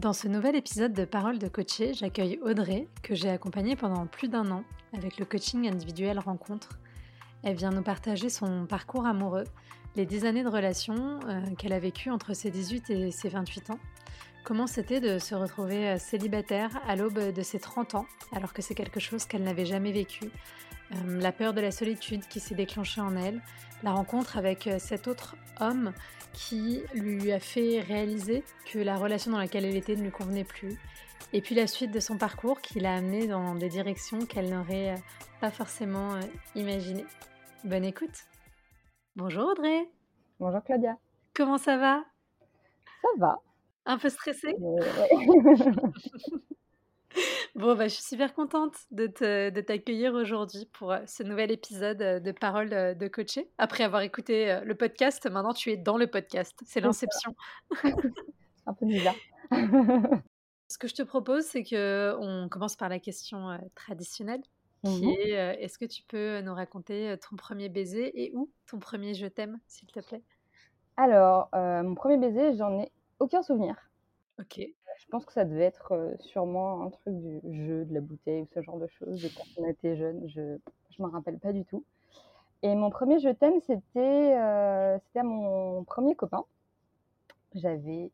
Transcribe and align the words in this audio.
Dans 0.00 0.14
ce 0.14 0.28
nouvel 0.28 0.56
épisode 0.56 0.94
de 0.94 1.04
Parole 1.04 1.38
de 1.38 1.46
coacher, 1.46 1.92
j'accueille 1.92 2.40
Audrey, 2.42 2.88
que 3.02 3.14
j'ai 3.14 3.28
accompagnée 3.28 3.76
pendant 3.76 4.06
plus 4.06 4.28
d'un 4.28 4.50
an 4.50 4.64
avec 4.96 5.18
le 5.18 5.26
coaching 5.26 5.68
individuel 5.68 6.18
rencontre. 6.18 6.70
Elle 7.42 7.54
vient 7.54 7.68
nous 7.68 7.82
partager 7.82 8.30
son 8.30 8.64
parcours 8.64 9.04
amoureux, 9.04 9.44
les 9.96 10.06
10 10.06 10.24
années 10.24 10.42
de 10.42 10.48
relation 10.48 11.20
euh, 11.28 11.42
qu'elle 11.58 11.74
a 11.74 11.78
vécues 11.78 12.08
entre 12.08 12.32
ses 12.32 12.50
18 12.50 12.88
et 12.88 13.10
ses 13.10 13.28
28 13.28 13.72
ans. 13.72 13.78
Comment 14.42 14.66
c'était 14.66 15.00
de 15.00 15.18
se 15.18 15.34
retrouver 15.34 15.88
euh, 15.90 15.98
célibataire 15.98 16.80
à 16.88 16.96
l'aube 16.96 17.32
de 17.32 17.42
ses 17.42 17.60
30 17.60 17.94
ans, 17.94 18.06
alors 18.34 18.52
que 18.52 18.62
c'est 18.62 18.74
quelque 18.74 18.98
chose 18.98 19.26
qu'elle 19.26 19.42
n'avait 19.42 19.66
jamais 19.66 19.92
vécu? 19.92 20.24
Euh, 20.92 21.20
la 21.20 21.30
peur 21.30 21.52
de 21.52 21.60
la 21.60 21.70
solitude 21.70 22.26
qui 22.26 22.40
s'est 22.40 22.54
déclenchée 22.54 23.00
en 23.00 23.16
elle, 23.16 23.42
la 23.82 23.92
rencontre 23.92 24.38
avec 24.38 24.68
cet 24.78 25.08
autre 25.08 25.36
homme 25.60 25.92
qui 26.32 26.82
lui 26.94 27.32
a 27.32 27.40
fait 27.40 27.80
réaliser 27.80 28.44
que 28.66 28.78
la 28.78 28.96
relation 28.96 29.30
dans 29.30 29.38
laquelle 29.38 29.64
elle 29.64 29.76
était 29.76 29.96
ne 29.96 30.02
lui 30.02 30.10
convenait 30.10 30.44
plus. 30.44 30.78
Et 31.32 31.40
puis 31.40 31.54
la 31.54 31.66
suite 31.66 31.90
de 31.90 32.00
son 32.00 32.18
parcours 32.18 32.60
qui 32.60 32.80
l'a 32.80 32.94
amenée 32.94 33.26
dans 33.26 33.54
des 33.54 33.68
directions 33.68 34.26
qu'elle 34.26 34.50
n'aurait 34.50 34.96
pas 35.40 35.50
forcément 35.50 36.18
imaginées. 36.54 37.06
Bonne 37.64 37.84
écoute. 37.84 38.26
Bonjour 39.16 39.48
Audrey. 39.48 39.88
Bonjour 40.38 40.62
Claudia. 40.62 40.96
Comment 41.34 41.58
ça 41.58 41.78
va? 41.78 42.04
Ça 43.02 43.08
va. 43.18 43.40
Un 43.86 43.98
peu 43.98 44.08
stressée? 44.08 44.54
Bon, 47.56 47.74
bah, 47.74 47.88
je 47.88 47.94
suis 47.94 48.04
super 48.04 48.32
contente 48.32 48.74
de, 48.90 49.06
t'accueillir 49.60 50.14
aujourd'hui 50.14 50.66
pour 50.72 50.92
euh, 50.92 51.00
ce 51.06 51.22
nouvel 51.22 51.50
épisode 51.50 52.00
euh, 52.00 52.20
de 52.20 52.32
Parole 52.32 52.72
euh, 52.72 52.94
de 52.94 53.08
coacher. 53.08 53.50
Après 53.58 53.84
avoir 53.84 54.02
écouté 54.02 54.60
le 54.64 54.74
podcast, 54.74 55.28
maintenant 55.28 55.52
tu 55.52 55.70
es 55.70 55.76
dans 55.76 55.96
le 55.96 56.06
podcast. 56.06 56.58
C'est 56.64 56.80
l'inception. 56.80 57.34
un 58.66 58.74
peu 58.74 58.86
bizarre. 58.86 59.14
Ce 60.68 60.78
que 60.78 60.86
je 60.86 60.94
te 60.94 61.02
propose, 61.02 61.44
c'est 61.44 61.64
qu'on 61.64 62.48
commence 62.48 62.76
par 62.76 62.88
la 62.88 63.00
question 63.00 63.58
traditionnelle 63.74 64.42
qui 64.84 65.04
mmh 65.04 65.10
est 65.10 65.30
est-ce 65.60 65.78
que 65.78 65.84
tu 65.84 66.02
peux 66.04 66.40
nous 66.40 66.54
raconter 66.54 67.14
ton 67.28 67.36
premier 67.36 67.68
baiser 67.68 68.22
et 68.22 68.32
où 68.34 68.50
ton 68.66 68.78
premier 68.78 69.12
je 69.12 69.26
t'aime, 69.26 69.58
s'il 69.66 69.90
te 69.90 70.00
plaît? 70.00 70.22
Alors, 70.96 71.50
mon 71.52 71.94
premier 71.96 72.16
baiser, 72.16 72.56
j'en 72.56 72.78
ai 72.78 72.92
aucun 73.20 73.42
souvenir. 73.42 73.76
Ok. 74.38 74.58
Je 74.58 75.06
pense 75.10 75.24
que 75.24 75.32
ça 75.32 75.44
devait 75.44 75.64
être 75.64 76.14
sûrement 76.20 76.82
un 76.82 76.90
truc 76.90 77.14
du 77.16 77.66
jeu, 77.66 77.84
de 77.84 77.94
la 77.94 78.00
bouteille 78.00 78.42
ou 78.42 78.48
ce 78.52 78.60
genre 78.60 78.78
de 78.78 78.86
choses. 78.88 79.22
De 79.22 79.28
quand 79.28 79.44
on 79.56 79.66
était 79.66 79.96
jeune, 79.96 80.28
je 80.28 80.40
ne 80.40 81.06
me 81.06 81.10
rappelle 81.10 81.38
pas 81.38 81.52
du 81.52 81.64
tout. 81.64 81.84
Et 82.62 82.74
mon 82.74 82.90
premier 82.90 83.18
je 83.20 83.30
t'aime, 83.30 83.60
c'était 83.60 84.98
c'était 85.04 85.22
mon 85.22 85.84
premier 85.84 86.14
copain. 86.14 86.44
J'avais 87.54 88.10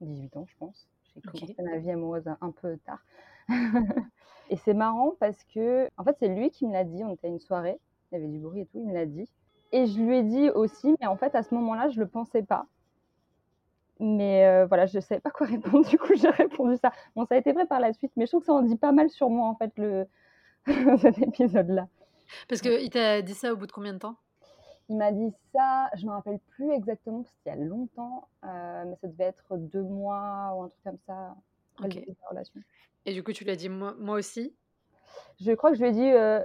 18 0.00 0.36
ans, 0.36 0.46
je 0.48 0.56
pense. 0.58 0.88
J'ai 1.14 1.20
commencé 1.20 1.62
ma 1.62 1.78
vie 1.78 1.90
amoureuse 1.90 2.28
un 2.40 2.50
peu 2.50 2.78
tard. 2.78 3.04
Et 4.50 4.56
c'est 4.56 4.74
marrant 4.74 5.14
parce 5.20 5.42
que, 5.44 5.88
en 5.96 6.04
fait, 6.04 6.16
c'est 6.18 6.28
lui 6.28 6.50
qui 6.50 6.66
me 6.66 6.72
l'a 6.72 6.84
dit. 6.84 7.02
On 7.04 7.12
était 7.12 7.26
à 7.26 7.30
une 7.30 7.40
soirée, 7.40 7.78
il 8.10 8.14
y 8.14 8.18
avait 8.18 8.28
du 8.28 8.38
bruit 8.38 8.60
et 8.60 8.66
tout, 8.66 8.78
il 8.78 8.86
me 8.86 8.92
l'a 8.94 9.06
dit. 9.06 9.28
Et 9.72 9.86
je 9.86 9.98
lui 10.00 10.18
ai 10.18 10.22
dit 10.22 10.50
aussi, 10.50 10.94
mais 11.00 11.06
en 11.06 11.16
fait, 11.16 11.34
à 11.34 11.42
ce 11.42 11.54
moment-là, 11.54 11.88
je 11.88 12.00
le 12.00 12.06
pensais 12.06 12.42
pas. 12.42 12.66
Mais 14.02 14.44
euh, 14.44 14.66
voilà, 14.66 14.86
je 14.86 14.96
ne 14.96 15.00
savais 15.00 15.20
pas 15.20 15.30
quoi 15.30 15.46
répondre. 15.46 15.86
Du 15.88 15.96
coup, 15.96 16.14
j'ai 16.16 16.28
répondu 16.28 16.76
ça. 16.76 16.92
Bon, 17.14 17.24
ça 17.24 17.36
a 17.36 17.38
été 17.38 17.52
vrai 17.52 17.66
par 17.66 17.78
la 17.78 17.92
suite, 17.92 18.10
mais 18.16 18.26
je 18.26 18.32
trouve 18.32 18.40
que 18.40 18.46
ça 18.46 18.52
en 18.52 18.62
dit 18.62 18.76
pas 18.76 18.90
mal 18.90 19.08
sur 19.08 19.30
moi, 19.30 19.46
en 19.46 19.54
fait, 19.54 19.70
le... 19.76 20.06
cet 20.98 21.18
épisode-là. 21.18 21.86
Parce 22.48 22.60
qu'il 22.60 22.90
t'a 22.90 23.22
dit 23.22 23.34
ça 23.34 23.52
au 23.52 23.56
bout 23.56 23.68
de 23.68 23.72
combien 23.72 23.92
de 23.92 23.98
temps? 23.98 24.16
Il 24.88 24.96
m'a 24.96 25.12
dit 25.12 25.32
ça, 25.54 25.88
je 25.94 26.02
ne 26.02 26.10
me 26.10 26.14
rappelle 26.14 26.40
plus 26.50 26.72
exactement, 26.72 27.22
parce 27.22 27.34
qu'il 27.42 27.52
y 27.52 27.54
a 27.54 27.64
longtemps, 27.64 28.28
euh, 28.44 28.84
mais 28.86 28.96
ça 28.96 29.06
devait 29.06 29.24
être 29.24 29.56
deux 29.56 29.82
mois 29.82 30.52
ou 30.56 30.64
un 30.64 30.68
truc 30.68 30.82
comme 30.82 30.98
ça. 31.06 31.36
Ok. 31.84 32.04
Relation. 32.28 32.60
Et 33.06 33.12
du 33.12 33.22
coup, 33.22 33.32
tu 33.32 33.44
l'as 33.44 33.56
dit 33.56 33.68
moi, 33.68 33.94
moi, 34.00 34.16
aussi? 34.16 34.52
Je 35.40 35.52
crois 35.52 35.70
que 35.70 35.76
je 35.76 35.82
lui 35.82 35.90
ai 35.90 35.92
dit, 35.92 36.10
euh, 36.10 36.42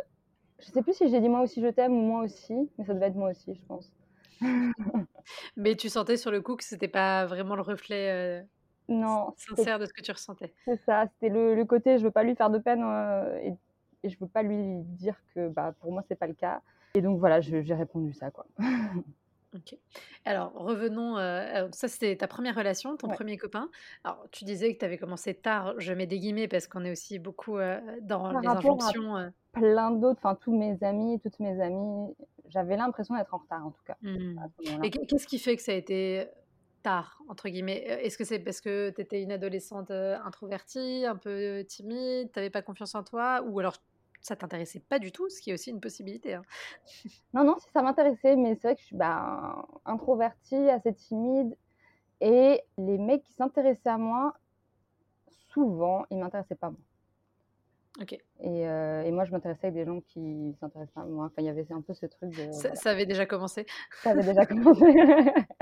je 0.60 0.66
sais 0.66 0.84
plus 0.84 0.94
si 0.94 1.10
j'ai 1.10 1.22
dit 1.22 1.30
moi 1.30 1.42
aussi 1.42 1.62
je 1.62 1.68
t'aime 1.68 1.94
ou 1.94 2.02
moi 2.02 2.24
aussi, 2.24 2.70
mais 2.78 2.86
ça 2.86 2.94
devait 2.94 3.08
être 3.08 3.16
moi 3.16 3.32
aussi, 3.32 3.56
je 3.56 3.62
pense. 3.68 3.92
Mais 5.58 5.76
tu 5.76 5.90
sentais 5.90 6.18
sur 6.18 6.32
le 6.32 6.42
coup 6.42 6.56
que 6.56 6.64
c'était 6.64 6.88
pas 6.88 7.26
vraiment 7.26 7.56
le 7.56 7.62
reflet 7.62 8.12
euh, 8.12 8.42
non, 8.90 9.34
sincère 9.38 9.80
de 9.80 9.86
ce 9.86 9.94
que 9.94 10.02
tu 10.02 10.12
ressentais? 10.12 10.54
C'est 10.66 10.80
ça, 10.86 11.06
c'était 11.14 11.34
le, 11.34 11.64
côté 11.66 11.98
je 11.98 12.04
veux 12.04 12.12
pas 12.12 12.24
lui 12.24 12.36
faire 12.36 12.50
de 12.50 12.60
peine 12.60 12.84
euh, 12.84 13.40
et, 13.42 13.54
et, 14.04 14.10
je 14.10 14.18
veux 14.20 14.28
pas 14.28 14.44
lui 14.44 14.82
dire 14.84 15.16
que 15.34 15.50
bah, 15.50 15.74
pour 15.80 15.92
moi 15.92 16.04
c'est 16.08 16.16
pas 16.16 16.28
le 16.28 16.34
cas. 16.34 16.62
Et 16.96 17.02
donc 17.02 17.20
voilà, 17.20 17.42
j'ai 17.42 17.74
répondu 17.74 18.14
ça 18.14 18.32
quoi. 18.32 18.46
Ok. 19.56 19.78
Alors, 20.26 20.52
revenons. 20.54 21.18
Euh, 21.18 21.68
ça, 21.72 21.88
c'était 21.88 22.16
ta 22.16 22.28
première 22.28 22.56
relation, 22.56 22.98
ton 22.98 23.08
premier 23.08 23.38
copain. 23.38 23.70
Alors, 24.04 24.26
tu 24.32 24.44
disais 24.44 24.74
que 24.74 24.80
tu 24.80 24.86
avais 24.86 24.98
commencé 24.98 25.34
tard. 25.34 25.74
Je 25.78 25.94
mets 25.94 26.06
des 26.06 26.20
guillemets 26.20 26.48
parce 26.48 26.68
qu'on 26.68 26.84
est 26.84 26.92
aussi 26.92 27.18
beaucoup 27.18 27.58
euh, 27.58 27.80
dans 28.02 28.38
les 28.40 28.48
injonctions. 28.48 29.32
Plein 29.54 29.92
d'autres, 29.92 30.20
enfin, 30.22 30.36
tous 30.36 30.56
mes 30.56 30.78
amis, 30.84 31.20
toutes 31.22 31.40
mes 31.40 31.62
amies, 31.62 32.14
j'avais 32.50 32.78
l'impression 32.78 33.16
d'être 33.16 33.34
en 33.34 33.38
retard 33.38 33.66
en 33.66 33.72
tout 33.72 33.84
cas. 33.86 33.98
Mmh. 34.02 34.84
Et 34.84 34.90
qu'est-ce 34.90 35.28
qui 35.28 35.40
fait 35.40 35.56
que 35.56 35.62
ça 35.62 35.72
a 35.72 35.76
été 35.76 36.28
tard, 36.84 37.22
entre 37.28 37.50
guillemets? 37.50 37.84
Est-ce 38.04 38.18
que 38.18 38.24
c'est 38.24 38.40
parce 38.40 38.62
que 38.62 38.92
tu 38.92 39.02
étais 39.02 39.22
une 39.22 39.32
adolescente 39.32 39.92
introvertie, 39.92 41.06
un 41.06 41.16
peu 41.16 41.64
timide, 41.68 42.32
tu 42.32 42.40
n'avais 42.40 42.50
pas 42.50 42.62
confiance 42.62 42.96
en 42.96 43.04
toi? 43.04 43.42
Ou 43.46 43.60
alors 43.60 43.78
ça 44.22 44.36
t'intéressait 44.36 44.80
pas 44.80 45.00
du 45.00 45.12
tout, 45.12 45.30
ce 45.30 45.42
qui 45.42 45.52
est 45.52 45.54
aussi 45.54 45.70
une 45.70 45.80
possibilité. 45.80 46.36
Hein? 46.36 46.44
Non, 47.34 47.44
non, 47.44 47.58
si 47.60 47.70
ça 47.72 47.82
m'intéressait, 47.82 48.36
mais 48.36 48.56
c'est 48.56 48.70
vrai 48.70 48.76
que 48.76 48.82
je 48.82 48.88
suis 48.88 48.96
bah, 48.96 49.66
introvertie, 49.86 50.70
assez 50.70 50.94
timide. 50.94 51.56
Et 52.20 52.62
les 52.78 52.98
mecs 52.98 53.24
qui 53.24 53.34
s'intéressaient 53.34 53.90
à 53.90 53.98
moi, 53.98 54.34
souvent, 55.54 56.06
ils 56.10 56.18
m'intéressaient 56.18 56.56
pas 56.56 56.72
moi. 56.72 56.80
Ok. 58.00 58.14
Et, 58.14 58.68
euh, 58.68 59.04
et 59.04 59.12
moi, 59.12 59.26
je 59.26 59.32
m'intéressais 59.32 59.68
avec 59.68 59.76
des 59.76 59.86
gens 59.86 60.02
qui 60.02 60.56
s'intéressent 60.60 60.94
pas 60.94 61.02
à 61.02 61.06
moi. 61.06 61.26
Enfin, 61.26 61.42
il 61.42 61.46
y 61.46 61.50
avait 61.50 61.66
un 61.72 61.82
peu 61.82 61.94
ce 61.94 62.06
truc 62.06 62.30
de. 62.30 62.52
Ça, 62.52 62.92
avait 62.92 63.06
déjà 63.06 63.26
commencé. 63.26 63.66
Ça 64.04 64.12
avait 64.12 64.24
déjà 64.24 64.46
commencé. 64.46 64.86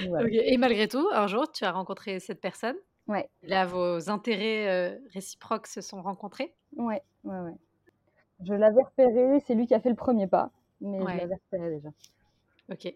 Et 0.00 0.58
malgré 0.58 0.86
tout, 0.88 1.08
un 1.12 1.26
jour, 1.26 1.50
tu 1.50 1.64
as 1.64 1.72
rencontré 1.72 2.20
cette 2.20 2.40
personne 2.40 2.76
Ouais. 3.08 3.28
Là, 3.42 3.66
vos 3.66 4.10
intérêts 4.10 4.68
euh, 4.68 4.98
réciproques 5.12 5.66
se 5.66 5.80
sont 5.80 6.02
rencontrés 6.02 6.54
Ouais, 6.76 7.02
ouais, 7.24 7.40
ouais. 7.40 7.56
Je 8.44 8.54
l'avais 8.54 8.82
repéré, 8.82 9.40
c'est 9.40 9.54
lui 9.54 9.66
qui 9.66 9.74
a 9.74 9.80
fait 9.80 9.88
le 9.88 9.96
premier 9.96 10.26
pas, 10.26 10.50
mais 10.80 11.00
je 11.00 11.04
l'avais 11.04 11.34
repéré 11.34 11.70
déjà. 11.70 11.88
Ok. 12.70 12.92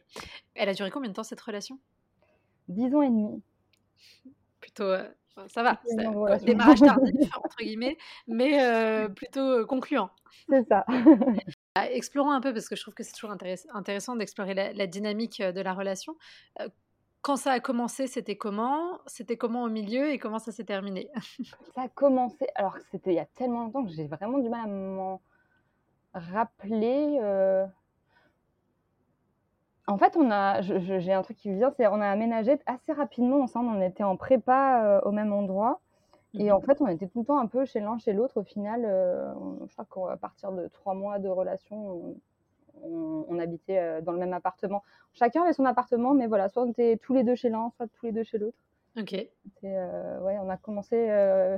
Elle 0.54 0.68
a 0.68 0.74
duré 0.74 0.90
combien 0.90 1.10
de 1.10 1.14
temps 1.14 1.22
cette 1.22 1.40
relation? 1.40 1.78
Dix 2.68 2.94
ans 2.94 3.02
et 3.02 3.08
demi. 3.08 3.42
Plutôt, 4.60 4.84
euh, 4.84 5.08
ça 5.48 5.62
va, 5.62 5.80
démarrage 6.44 6.80
tardif, 6.80 7.36
entre 7.36 7.56
guillemets, 7.58 7.96
mais 8.26 8.62
euh, 8.62 9.08
plutôt 9.16 9.66
concluant. 9.66 10.10
C'est 10.48 10.66
ça. 10.68 10.84
Bah, 11.74 11.90
explorons 11.90 12.30
un 12.30 12.40
peu, 12.40 12.54
parce 12.54 12.70
que 12.70 12.74
je 12.74 12.80
trouve 12.80 12.94
que 12.94 13.02
c'est 13.02 13.12
toujours 13.12 13.30
intéressant 13.30 14.16
d'explorer 14.16 14.54
la, 14.54 14.72
la, 14.72 14.86
dynamique 14.86 15.42
de 15.42 15.60
la 15.60 15.74
relation 15.74 16.16
quand 17.26 17.34
ça 17.34 17.50
a 17.50 17.58
commencé, 17.58 18.06
c'était 18.06 18.36
comment? 18.36 19.00
C'était 19.06 19.36
comment 19.36 19.64
au 19.64 19.68
milieu? 19.68 20.12
Et 20.12 20.18
comment 20.20 20.38
ça 20.38 20.52
s'est 20.52 20.62
terminé? 20.62 21.10
Ça 21.74 21.82
a 21.82 21.88
commencé, 21.88 22.46
alors 22.54 22.76
c'était 22.92 23.10
il 23.10 23.16
y 23.16 23.18
a 23.18 23.26
tellement 23.26 23.64
longtemps 23.64 23.84
que 23.84 23.90
j'ai 23.90 24.06
vraiment 24.06 24.38
du 24.38 24.48
mal 24.48 24.60
à 24.60 24.68
m'en 24.68 25.20
rappeler. 26.14 27.18
Euh. 27.20 27.66
En 29.88 29.98
fait, 29.98 30.16
on 30.16 30.30
a, 30.32 30.62
j'ai 30.62 31.12
un 31.12 31.22
truc 31.22 31.36
qui 31.36 31.52
vient, 31.52 31.70
c'est 31.76 31.86
on 31.86 32.00
a 32.00 32.08
aménagé 32.08 32.58
assez 32.66 32.92
rapidement 32.92 33.40
ensemble. 33.40 33.70
On 33.70 33.80
était 33.80 34.02
en 34.02 34.16
prépa 34.16 34.84
euh, 34.84 35.00
au 35.02 35.12
même 35.12 35.32
endroit. 35.32 35.80
Et 36.34 36.50
en 36.50 36.58
mmh 36.58 36.62
fait, 36.62 36.80
on 36.80 36.88
était 36.88 37.06
tout 37.06 37.20
le 37.20 37.24
temps 37.24 37.38
un 37.38 37.46
peu 37.46 37.64
chez 37.64 37.80
l'un, 37.80 37.96
chez 37.98 38.12
l'autre. 38.12 38.40
Au 38.40 38.42
final, 38.42 38.84
euh, 38.84 39.32
je 39.68 39.74
crois 39.74 40.10
qu'à 40.10 40.16
partir 40.16 40.52
de 40.52 40.66
trois 40.68 40.94
mois 40.94 41.18
de 41.18 41.28
relation, 41.28 42.16
on, 42.82 43.38
habitait 43.38 43.78
euh, 43.78 44.00
dans 44.02 44.12
le 44.12 44.18
même 44.18 44.32
appartement. 44.32 44.82
Chacun 45.12 45.44
avait 45.44 45.52
son 45.52 45.64
appartement, 45.64 46.14
mais 46.14 46.26
voilà, 46.26 46.48
soit 46.48 46.64
on 46.64 46.70
était 46.70 46.98
tous 46.98 47.14
les 47.14 47.22
deux 47.22 47.36
chez 47.36 47.48
l'un, 47.48 47.70
soit 47.76 47.86
tous 47.86 48.06
les 48.06 48.12
deux 48.12 48.24
chez 48.24 48.38
l'autre. 48.38 48.58
Ok. 48.98 49.14
Euh, 49.64 50.20
ouais, 50.20 50.36
on 50.42 50.50
a 50.50 50.56
commencé 50.56 50.96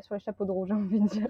sur 0.02 0.14
les 0.14 0.20
chapeaux 0.20 0.44
de 0.44 0.52
rouge, 0.52 0.68
j'ai 0.68 0.74
envie 0.74 1.00
de 1.00 1.08
dire. 1.08 1.28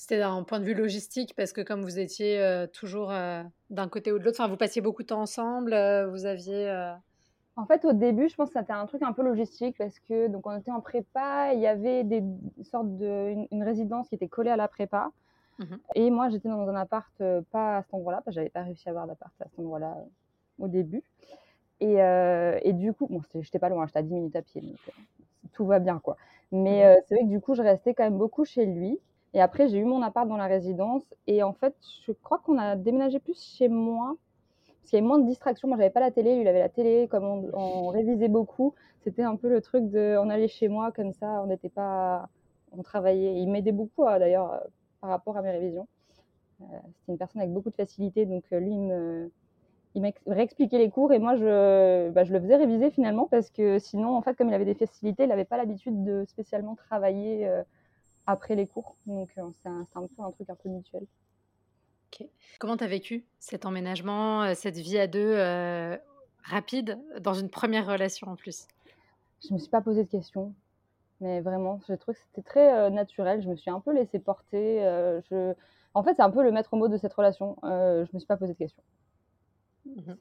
C'était 0.00 0.20
d'un 0.20 0.44
point 0.44 0.60
de 0.60 0.64
vue 0.64 0.74
logistique, 0.74 1.34
parce 1.36 1.52
que 1.52 1.60
comme 1.60 1.82
vous 1.82 1.98
étiez 1.98 2.66
toujours 2.72 3.08
d'un 3.08 3.88
côté 3.88 4.12
ou 4.12 4.20
de 4.20 4.24
l'autre, 4.24 4.40
enfin, 4.40 4.48
vous 4.48 4.56
passiez 4.56 4.80
beaucoup 4.80 5.02
de 5.02 5.08
temps 5.08 5.20
ensemble, 5.20 5.70
vous 6.10 6.24
aviez. 6.24 6.94
En 7.56 7.66
fait, 7.66 7.84
au 7.84 7.92
début, 7.92 8.28
je 8.28 8.36
pense 8.36 8.50
que 8.50 8.60
c'était 8.60 8.72
un 8.72 8.86
truc 8.86 9.02
un 9.02 9.12
peu 9.12 9.22
logistique 9.22 9.76
parce 9.76 9.98
que 9.98 10.28
donc 10.28 10.46
on 10.46 10.56
était 10.56 10.70
en 10.70 10.80
prépa, 10.80 11.52
il 11.52 11.58
y 11.58 11.66
avait 11.66 12.04
des 12.04 12.22
sortes 12.62 12.96
de 12.96 13.34
une 13.50 13.64
résidence 13.64 14.08
qui 14.08 14.14
était 14.14 14.28
collée 14.28 14.50
à 14.50 14.56
la 14.56 14.68
prépa. 14.68 15.10
Mmh 15.58 15.64
et 15.96 16.10
moi, 16.10 16.28
j'étais 16.28 16.48
dans 16.48 16.68
un 16.68 16.76
appart, 16.76 17.12
euh, 17.20 17.42
pas 17.50 17.78
à 17.78 17.82
cet 17.82 17.92
endroit-là, 17.92 18.18
parce 18.24 18.36
que 18.36 18.40
j'avais 18.40 18.48
pas 18.48 18.62
réussi 18.62 18.88
à 18.88 18.90
avoir 18.90 19.08
d'appart 19.08 19.32
à 19.40 19.46
cet 19.48 19.58
endroit-là 19.58 19.96
euh, 19.98 20.64
au 20.64 20.68
début. 20.68 21.02
Et, 21.80 22.00
euh, 22.00 22.58
et, 22.62 22.72
du 22.72 22.92
coup, 22.92 23.08
bon, 23.08 23.20
j'étais 23.40 23.58
pas 23.58 23.68
loin, 23.68 23.86
j'étais 23.86 23.98
à 23.98 24.02
10 24.02 24.14
minutes 24.14 24.36
à 24.36 24.42
pied, 24.42 24.60
donc 24.60 24.78
tout 25.52 25.66
va 25.66 25.80
bien, 25.80 25.98
quoi. 25.98 26.16
Mais 26.52 26.84
mmh 26.84 27.02
c'est 27.06 27.14
vrai 27.16 27.24
que 27.24 27.30
du 27.30 27.40
coup, 27.40 27.54
je 27.54 27.62
restais 27.62 27.92
quand 27.94 28.04
même 28.04 28.18
beaucoup 28.18 28.44
chez 28.44 28.66
lui. 28.66 29.00
Et 29.34 29.40
après, 29.40 29.68
j'ai 29.68 29.78
eu 29.78 29.84
mon 29.84 30.02
appart 30.02 30.28
dans 30.28 30.36
la 30.36 30.46
résidence. 30.46 31.02
Et 31.26 31.42
en 31.42 31.52
fait, 31.52 31.74
je 32.06 32.12
crois 32.12 32.38
qu'on 32.38 32.58
a 32.58 32.76
déménagé 32.76 33.18
plus 33.18 33.40
chez 33.40 33.68
moi. 33.68 34.16
Parce 34.66 34.90
qu'il 34.90 34.96
y 34.96 35.00
avait 35.00 35.06
moins 35.06 35.18
de 35.18 35.26
distractions. 35.26 35.68
Moi, 35.68 35.76
j'avais 35.76 35.90
pas 35.90 36.00
la 36.00 36.10
télé, 36.10 36.34
lui, 36.34 36.42
il 36.42 36.48
avait 36.48 36.60
la 36.60 36.68
télé. 36.68 37.08
Comme 37.08 37.24
on, 37.24 37.88
révisait 37.88 38.28
beaucoup, 38.28 38.74
c'était 39.02 39.22
un 39.22 39.36
peu 39.36 39.48
le 39.48 39.60
truc 39.60 39.90
de. 39.90 40.16
On 40.18 40.30
allait 40.30 40.48
chez 40.48 40.68
moi 40.68 40.92
comme 40.92 41.12
ça, 41.12 41.42
on 41.42 41.46
n'était 41.46 41.68
pas. 41.68 42.28
On 42.72 42.82
travaillait. 42.82 43.40
Il 43.40 43.50
m'aidait 43.50 43.72
beaucoup, 43.72 44.06
hein, 44.06 44.18
d'ailleurs, 44.18 44.52
euh, 44.52 44.58
par 45.00 45.10
rapport 45.10 45.36
à 45.36 45.42
mes 45.42 45.50
révisions. 45.50 45.86
Euh, 46.60 46.64
c'était 47.00 47.12
une 47.12 47.18
personne 47.18 47.40
avec 47.40 47.52
beaucoup 47.52 47.70
de 47.70 47.76
facilité, 47.76 48.26
donc 48.26 48.44
euh, 48.52 48.60
lui, 48.60 48.72
il 48.72 48.80
me 48.80 49.30
il 49.94 50.02
m'a 50.02 50.10
réexpliqué 50.26 50.76
les 50.76 50.90
cours 50.90 51.12
et 51.12 51.18
moi 51.18 51.34
je, 51.36 52.10
bah, 52.10 52.22
je 52.22 52.32
le 52.32 52.40
faisais 52.40 52.56
réviser 52.56 52.90
finalement 52.90 53.26
parce 53.26 53.48
que 53.50 53.78
sinon 53.78 54.14
en 54.14 54.20
fait 54.20 54.36
comme 54.36 54.48
il 54.48 54.54
avait 54.54 54.66
des 54.66 54.74
facilités 54.74 55.24
il 55.24 55.28
n'avait 55.28 55.46
pas 55.46 55.56
l'habitude 55.56 56.04
de 56.04 56.24
spécialement 56.26 56.74
travailler 56.76 57.50
après 58.28 58.54
les 58.54 58.66
cours 58.66 58.96
donc 59.06 59.30
c'est 59.34 59.40
un, 59.40 59.86
un, 59.94 60.06
peu 60.06 60.22
un 60.22 60.30
truc 60.30 60.50
un 60.50 60.54
peu 60.54 60.68
mutuel. 60.68 61.06
Comment 62.58 62.76
tu 62.76 62.84
as 62.84 62.88
vécu 62.88 63.24
cet 63.38 63.66
emménagement, 63.66 64.42
euh, 64.42 64.54
cette 64.54 64.76
vie 64.76 64.98
à 64.98 65.06
deux 65.06 65.34
euh, 65.36 65.96
rapide 66.42 66.98
dans 67.20 67.34
une 67.34 67.50
première 67.50 67.86
relation 67.86 68.28
en 68.28 68.36
plus? 68.36 68.66
Je 69.46 69.54
me 69.54 69.58
suis 69.58 69.70
pas 69.70 69.80
posé 69.80 70.04
de 70.04 70.08
questions, 70.10 70.54
mais 71.20 71.40
vraiment, 71.40 71.80
je 71.88 71.94
trouve 71.94 72.14
que 72.14 72.20
c'était 72.20 72.42
très 72.42 72.74
euh, 72.74 72.90
naturel. 72.90 73.42
Je 73.42 73.48
me 73.48 73.56
suis 73.56 73.70
un 73.70 73.80
peu 73.80 73.92
laissée 73.92 74.18
porter. 74.18 74.80
je... 75.30 75.54
En 75.94 76.02
fait, 76.02 76.14
c'est 76.16 76.22
un 76.22 76.30
peu 76.30 76.42
le 76.42 76.52
maître 76.52 76.74
mot 76.76 76.88
de 76.88 76.96
cette 76.96 77.14
relation. 77.14 77.56
je 77.62 78.08
me 78.12 78.18
suis 78.18 78.26
pas 78.26 78.36
posé 78.36 78.52
de 78.52 78.58
questions. 78.58 78.82
Mmh 79.86 80.12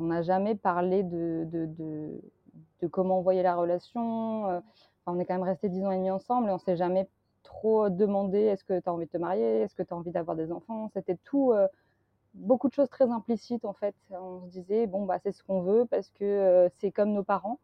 on 0.00 0.06
n'a 0.06 0.22
jamais 0.22 0.54
parlé 0.56 1.02
de, 1.02 1.46
de, 1.50 1.66
de, 1.66 2.20
de, 2.80 2.86
comment 2.88 3.18
on 3.18 3.22
voyait 3.22 3.44
la 3.44 3.54
relation. 3.54 4.62
on 5.06 5.18
est 5.18 5.24
quand 5.24 5.34
même 5.34 5.42
resté 5.44 5.68
dix 5.68 5.84
ans 5.84 5.92
et 5.92 5.96
demi 5.96 6.10
ensemble 6.10 6.48
et 6.48 6.52
on 6.52 6.58
s'est 6.58 6.76
jamais 6.76 7.08
trop 7.44 7.88
demander 7.88 8.40
est-ce 8.40 8.64
que 8.64 8.80
tu 8.80 8.88
as 8.88 8.92
envie 8.92 9.06
de 9.06 9.10
te 9.10 9.18
marier, 9.18 9.60
est-ce 9.60 9.74
que 9.76 9.84
tu 9.84 9.94
as 9.94 9.96
envie 9.96 10.10
d'avoir 10.10 10.36
des 10.36 10.50
enfants. 10.50 10.90
C'était 10.92 11.16
tout, 11.22 11.52
euh, 11.52 11.68
beaucoup 12.34 12.68
de 12.68 12.74
choses 12.74 12.90
très 12.90 13.08
implicites 13.10 13.64
en 13.64 13.72
fait. 13.72 13.94
On 14.10 14.42
se 14.46 14.50
disait, 14.50 14.86
bon, 14.88 15.04
bah, 15.06 15.18
c'est 15.22 15.32
ce 15.32 15.44
qu'on 15.44 15.62
veut 15.62 15.86
parce 15.86 16.10
que 16.10 16.24
euh, 16.24 16.68
c'est 16.78 16.90
comme 16.90 17.12
nos 17.12 17.22
parents, 17.22 17.60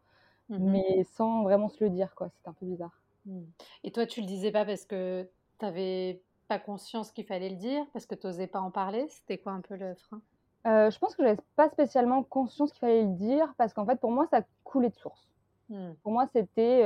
mmh 0.49 0.57
mais 0.59 1.03
sans 1.15 1.43
vraiment 1.43 1.69
se 1.69 1.83
le 1.83 1.89
dire, 1.89 2.15
quoi. 2.15 2.29
C'était 2.29 2.49
un 2.49 2.53
peu 2.53 2.65
bizarre. 2.65 3.01
Mmh. 3.25 3.41
Et 3.83 3.91
toi, 3.91 4.05
tu 4.05 4.21
le 4.21 4.27
disais 4.27 4.51
pas 4.51 4.65
parce 4.65 4.85
que 4.85 5.27
tu 5.59 5.65
n'avais 5.65 6.21
pas 6.47 6.59
conscience 6.59 7.11
qu'il 7.11 7.25
fallait 7.25 7.49
le 7.49 7.55
dire, 7.55 7.85
parce 7.93 8.05
que 8.05 8.15
tu 8.15 8.27
n'osais 8.27 8.47
pas 8.47 8.59
en 8.59 8.71
parler? 8.71 9.07
C'était 9.09 9.37
quoi 9.37 9.51
un 9.51 9.61
peu 9.61 9.75
le 9.75 9.95
frein? 9.95 10.21
Euh, 10.67 10.91
je 10.91 10.99
pense 10.99 11.15
que 11.15 11.23
j'avais 11.23 11.39
pas 11.55 11.69
spécialement 11.69 12.21
conscience 12.23 12.71
qu'il 12.71 12.81
fallait 12.81 13.03
le 13.03 13.15
dire 13.15 13.51
parce 13.57 13.73
qu'en 13.73 13.83
fait 13.83 13.99
pour 13.99 14.11
moi 14.11 14.27
ça 14.29 14.43
coulait 14.63 14.89
de 14.89 14.95
source. 14.95 15.27
Mmh. 15.69 15.93
Pour 16.03 16.11
moi 16.11 16.27
c'était 16.31 16.83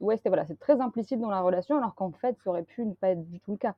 ouais, 0.00 0.16
c'était 0.16 0.28
voilà, 0.28 0.46
c'est 0.46 0.58
très 0.58 0.80
implicite 0.80 1.20
dans 1.20 1.30
la 1.30 1.40
relation, 1.40 1.76
alors 1.76 1.94
qu'en 1.94 2.12
fait, 2.12 2.36
ça 2.42 2.50
aurait 2.50 2.62
pu 2.62 2.84
ne 2.84 2.94
pas 2.94 3.10
être 3.10 3.24
du 3.28 3.40
tout 3.40 3.52
le 3.52 3.56
cas. 3.56 3.74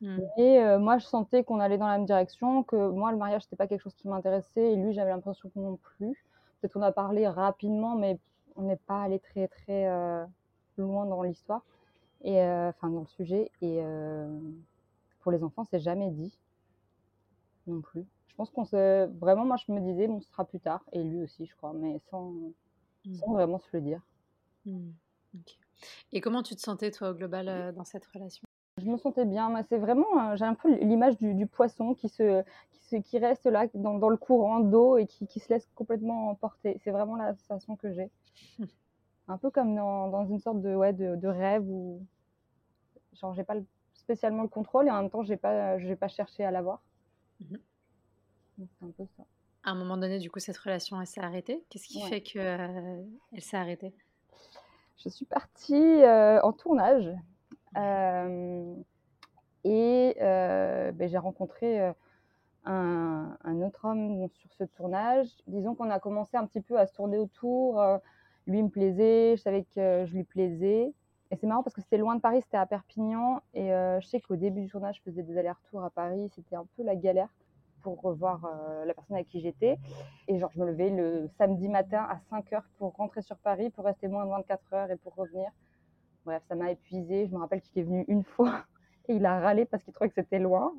Mmh. 0.00 0.18
Et 0.36 0.58
euh, 0.58 0.78
moi, 0.78 0.98
je 0.98 1.06
sentais 1.06 1.44
qu'on 1.44 1.60
allait 1.60 1.78
dans 1.78 1.86
la 1.86 1.98
même 1.98 2.06
direction, 2.06 2.62
que 2.62 2.90
moi, 2.90 3.12
le 3.12 3.18
mariage, 3.18 3.42
c'était 3.42 3.56
pas 3.56 3.66
quelque 3.66 3.82
chose 3.82 3.94
qui 3.94 4.08
m'intéressait, 4.08 4.72
et 4.72 4.76
lui, 4.76 4.92
j'avais 4.92 5.10
l'impression 5.10 5.48
que 5.48 5.58
non 5.58 5.76
plus. 5.76 6.24
Peut-être 6.60 6.74
qu'on 6.74 6.82
a 6.82 6.92
parlé 6.92 7.28
rapidement, 7.28 7.94
mais 7.96 8.18
on 8.56 8.62
n'est 8.62 8.76
pas 8.76 9.02
allé 9.02 9.18
très 9.18 9.48
très 9.48 9.88
euh, 9.88 10.24
loin 10.76 11.06
dans 11.06 11.22
l'histoire, 11.22 11.62
et 12.22 12.40
euh, 12.42 12.68
enfin 12.68 12.88
dans 12.88 13.00
le 13.00 13.06
sujet. 13.06 13.50
Et 13.62 13.80
pour 15.20 15.32
les 15.32 15.42
enfants, 15.44 15.64
c'est 15.64 15.80
jamais 15.80 16.10
dit 16.10 16.36
non 17.66 17.80
plus. 17.80 18.04
Je 18.26 18.34
pense 18.34 18.50
qu'on 18.50 18.64
se 18.64 19.06
vraiment, 19.18 19.44
moi, 19.44 19.56
je 19.56 19.70
me 19.70 19.80
disais, 19.80 20.08
bon, 20.08 20.20
ce 20.20 20.28
sera 20.28 20.44
plus 20.44 20.60
tard, 20.60 20.82
et 20.92 21.02
lui 21.02 21.22
aussi, 21.22 21.46
je 21.46 21.54
crois, 21.56 21.72
mais 21.74 22.00
sans, 22.10 22.32
mmh. 23.04 23.14
sans 23.14 23.32
vraiment 23.32 23.58
se 23.58 23.68
le 23.72 23.82
dire. 23.82 24.00
Mmh. 24.66 24.90
Et 26.12 26.20
comment 26.20 26.42
tu 26.42 26.54
te 26.54 26.60
sentais, 26.60 26.90
toi, 26.90 27.10
au 27.10 27.14
global, 27.14 27.48
euh, 27.48 27.72
dans 27.72 27.84
cette 27.84 28.06
relation? 28.06 28.42
Je 28.78 28.86
me 28.86 28.96
sentais 28.96 29.24
bien. 29.24 29.50
C'est 29.68 29.78
vraiment, 29.78 30.30
euh, 30.30 30.36
j'ai 30.36 30.44
un 30.44 30.54
peu 30.54 30.74
l'image 30.76 31.16
du, 31.18 31.46
poisson 31.46 31.94
qui, 31.94 32.08
se, 32.08 32.42
qui, 32.70 33.02
qui 33.02 33.18
reste 33.18 33.46
là 33.46 33.66
dans, 33.74 33.98
dans 33.98 34.08
le 34.08 34.16
courant 34.16 34.60
d'eau 34.60 34.96
et 34.96 35.06
qui, 35.06 35.26
qui, 35.26 35.40
se 35.40 35.52
laisse 35.52 35.68
complètement 35.74 36.30
emporter. 36.30 36.80
C'est 36.84 36.90
vraiment 36.90 37.16
la 37.16 37.34
sensation 37.34 37.76
que 37.76 37.92
j'ai. 37.92 38.10
un 39.28 39.38
peu 39.38 39.50
comme 39.50 39.74
dans, 39.74 40.08
dans, 40.08 40.26
une 40.26 40.40
sorte 40.40 40.60
de, 40.62 40.74
ouais, 40.74 40.92
de, 40.92 41.16
de 41.16 41.28
rêve 41.28 41.68
où, 41.68 42.04
genre, 43.20 43.34
j'ai 43.34 43.44
pas 43.44 43.56
spécialement 43.94 44.42
le 44.42 44.48
contrôle 44.48 44.88
et 44.88 44.90
en 44.90 45.02
même 45.02 45.10
temps, 45.10 45.22
j'ai 45.22 45.36
pas, 45.36 45.78
j'ai 45.78 45.96
pas 45.96 46.08
cherché 46.08 46.44
à 46.44 46.50
l'avoir. 46.50 46.82
Mmh 47.40 47.56
c'est 48.58 48.84
un 48.84 48.90
peu 48.90 49.04
ça. 49.16 49.24
À 49.64 49.70
un 49.70 49.74
moment 49.74 49.96
donné, 49.96 50.18
du 50.18 50.30
coup, 50.30 50.38
cette 50.38 50.58
relation, 50.58 51.00
elle 51.00 51.06
s'est 51.06 51.22
arrêtée? 51.22 51.64
Qu'est-ce 51.68 51.88
qui 51.88 52.00
fait 52.02 52.20
qu'elle 52.20 53.04
elle 53.32 53.40
s'est 53.40 53.56
arrêtée? 53.56 53.92
Je 55.02 55.08
suis 55.08 55.24
partie 55.24 55.74
euh, 55.74 56.40
en 56.42 56.52
tournage 56.52 57.10
euh, 57.76 58.74
et 59.64 60.16
euh, 60.20 60.92
ben, 60.92 61.08
j'ai 61.08 61.18
rencontré 61.18 61.92
un, 62.64 63.36
autre 63.62 63.84
homme 63.84 64.28
sur 64.28 64.52
ce 64.52 64.64
tournage. 64.64 65.28
Disons 65.46 65.74
qu'on 65.74 65.90
a 65.90 65.98
commencé 65.98 66.36
un 66.36 66.46
petit 66.46 66.60
peu 66.60 66.78
à 66.78 66.86
se 66.86 66.94
tourner 66.94 67.18
autour. 67.18 67.82
lui 68.46 68.62
me 68.62 68.68
plaisait, 68.68 69.36
je 69.36 69.42
savais 69.42 69.64
que 69.64 70.04
je 70.06 70.14
lui 70.14 70.24
plaisais. 70.24 70.92
Et 71.30 71.36
c'est 71.36 71.46
marrant 71.46 71.62
parce 71.62 71.74
que 71.74 71.80
c'était 71.80 71.96
loin 71.96 72.14
de 72.14 72.20
Paris, 72.20 72.42
c'était 72.42 72.58
à 72.58 72.66
Perpignan. 72.66 73.40
Et 73.54 73.68
je 73.68 74.06
sais 74.06 74.20
qu'au 74.20 74.36
début 74.36 74.62
du 74.62 74.68
tournage, 74.68 74.96
je 74.96 75.10
faisais 75.10 75.22
des 75.22 75.38
allers-retours 75.38 75.82
à 75.82 75.90
Paris. 75.90 76.30
C'était 76.34 76.56
un 76.56 76.66
peu 76.76 76.82
la 76.82 76.96
galère 76.96 77.28
pour 77.82 78.00
revoir 78.00 78.44
euh, 78.44 78.84
la 78.84 78.94
personne 78.94 79.16
avec 79.16 79.28
qui 79.28 79.40
j'étais. 79.40 79.78
Et 80.28 80.38
genre, 80.38 80.50
je 80.54 80.60
me 80.60 80.66
levais 80.66 80.90
le 80.90 81.28
samedi 81.38 81.68
matin 81.68 82.06
à 82.08 82.18
5 82.30 82.52
heures 82.52 82.68
pour 82.78 82.94
rentrer 82.94 83.22
sur 83.22 83.36
Paris, 83.36 83.70
pour 83.70 83.84
rester 83.84 84.08
moins 84.08 84.24
de 84.24 84.30
24 84.30 84.72
heures 84.74 84.90
et 84.90 84.96
pour 84.96 85.14
revenir. 85.14 85.50
Bref, 86.24 86.42
ça 86.48 86.54
m'a 86.54 86.70
épuisé. 86.70 87.26
Je 87.26 87.32
me 87.32 87.38
rappelle 87.38 87.60
qu'il 87.60 87.80
est 87.80 87.84
venu 87.84 88.04
une 88.08 88.24
fois 88.24 88.64
et 89.08 89.14
il 89.14 89.26
a 89.26 89.40
râlé 89.40 89.64
parce 89.64 89.82
qu'il 89.82 89.92
trouvait 89.92 90.08
que 90.08 90.14
c'était 90.14 90.38
loin. 90.38 90.72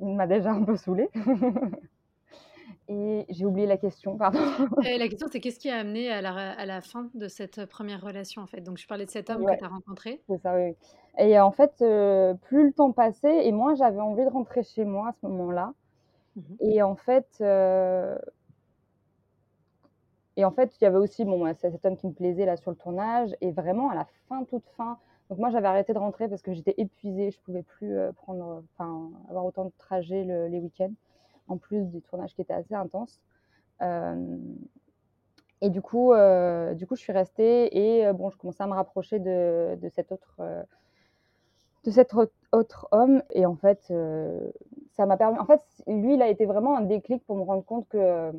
Il 0.00 0.14
m'a 0.14 0.26
déjà 0.26 0.50
un 0.50 0.62
peu 0.62 0.76
saoulé. 0.76 1.08
et 2.88 3.24
j'ai 3.28 3.46
oublié 3.46 3.66
la 3.66 3.78
question, 3.78 4.16
pardon. 4.16 4.38
la 4.82 5.08
question, 5.08 5.28
c'est 5.30 5.40
qu'est-ce 5.40 5.58
qui 5.58 5.70
a 5.70 5.78
amené 5.78 6.10
à 6.10 6.20
la, 6.20 6.50
à 6.52 6.66
la, 6.66 6.80
fin 6.82 7.08
de 7.14 7.28
cette 7.28 7.64
première 7.66 8.02
relation, 8.02 8.42
en 8.42 8.46
fait? 8.46 8.60
Donc, 8.60 8.76
je 8.76 8.86
parlais 8.86 9.06
de 9.06 9.10
cet 9.10 9.30
homme 9.30 9.46
que 9.46 9.56
tu 9.56 9.64
as 9.64 9.68
rencontré. 9.68 10.20
C'est 10.28 10.38
ça, 10.42 10.54
oui. 10.54 10.74
Et 11.18 11.38
en 11.38 11.52
fait, 11.52 11.72
euh, 11.80 12.34
plus 12.34 12.66
le 12.66 12.72
temps 12.72 12.92
passait, 12.92 13.46
et 13.46 13.52
moi, 13.52 13.74
j'avais 13.74 14.00
envie 14.00 14.24
de 14.24 14.30
rentrer 14.30 14.62
chez 14.62 14.84
moi 14.84 15.08
à 15.08 15.12
ce 15.20 15.26
moment-là. 15.26 15.72
Mmh 16.36 16.40
et 16.60 16.82
en 16.82 16.96
fait, 16.96 17.28
euh, 17.40 18.18
et 20.36 20.44
en 20.44 20.50
fait, 20.50 20.76
il 20.80 20.84
y 20.84 20.86
avait 20.86 20.98
aussi 20.98 21.24
bon, 21.24 21.52
cet 21.54 21.84
homme 21.84 21.96
qui 21.96 22.08
me 22.08 22.12
plaisait 22.12 22.46
là 22.46 22.56
sur 22.56 22.70
le 22.70 22.76
tournage. 22.76 23.36
Et 23.40 23.52
vraiment, 23.52 23.90
à 23.90 23.94
la 23.94 24.06
fin, 24.28 24.44
toute 24.44 24.66
fin, 24.76 24.98
donc 25.30 25.38
moi, 25.38 25.50
j'avais 25.50 25.68
arrêté 25.68 25.92
de 25.92 25.98
rentrer 25.98 26.28
parce 26.28 26.42
que 26.42 26.52
j'étais 26.52 26.74
épuisée. 26.76 27.30
Je 27.30 27.40
pouvais 27.40 27.62
plus 27.62 27.96
euh, 27.96 28.12
prendre, 28.12 28.62
enfin, 28.74 29.10
avoir 29.28 29.44
autant 29.44 29.64
de 29.66 29.72
trajets 29.78 30.24
les 30.24 30.58
week-ends, 30.58 30.92
en 31.48 31.56
plus 31.56 31.84
du 31.86 32.00
tournage 32.02 32.34
qui 32.34 32.42
était 32.42 32.52
assez 32.52 32.74
intense. 32.74 33.20
Euh, 33.82 34.38
et 35.60 35.70
du 35.70 35.80
coup, 35.80 36.12
du 36.74 36.86
coup, 36.86 36.96
je 36.96 37.00
suis 37.00 37.12
restée 37.12 38.00
et 38.00 38.12
bon, 38.12 38.28
je 38.28 38.36
commençais 38.36 38.62
à 38.62 38.66
me 38.66 38.74
rapprocher 38.74 39.18
de, 39.18 39.88
cet 39.94 40.12
autre 40.12 40.42
de 41.84 41.90
cet 41.90 42.12
autre 42.52 42.88
homme. 42.90 43.22
Et 43.30 43.46
en 43.46 43.54
fait, 43.54 43.90
ça 44.96 45.06
m'a 45.06 45.16
permis. 45.16 45.38
En 45.38 45.46
fait, 45.46 45.60
lui, 45.86 46.14
il 46.14 46.22
a 46.22 46.28
été 46.28 46.46
vraiment 46.46 46.76
un 46.76 46.82
déclic 46.82 47.24
pour 47.24 47.36
me 47.36 47.42
rendre 47.42 47.64
compte 47.64 47.88
que 47.88 48.32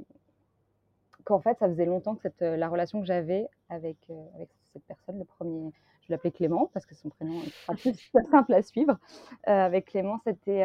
qu'en 1.25 1.39
fait, 1.39 1.57
ça 1.57 1.67
faisait 1.67 1.85
longtemps 1.85 2.15
que 2.15 2.21
cette, 2.21 2.41
euh, 2.43 2.55
la 2.55 2.69
relation 2.69 2.99
que 2.99 3.07
j'avais 3.07 3.47
avec, 3.69 3.97
euh, 4.11 4.25
avec 4.35 4.49
cette 4.73 4.83
personne, 4.85 5.17
le 5.17 5.25
premier, 5.25 5.71
je 6.03 6.13
l'appelais 6.13 6.31
Clément 6.31 6.69
parce 6.71 6.85
que 6.85 6.93
son 6.93 7.09
prénom 7.09 7.41
est 7.41 7.75
plus 7.75 8.11
simple 8.31 8.53
à 8.53 8.61
suivre. 8.61 8.97
avec 9.45 9.85
Clément, 9.87 10.19
c'était. 10.23 10.61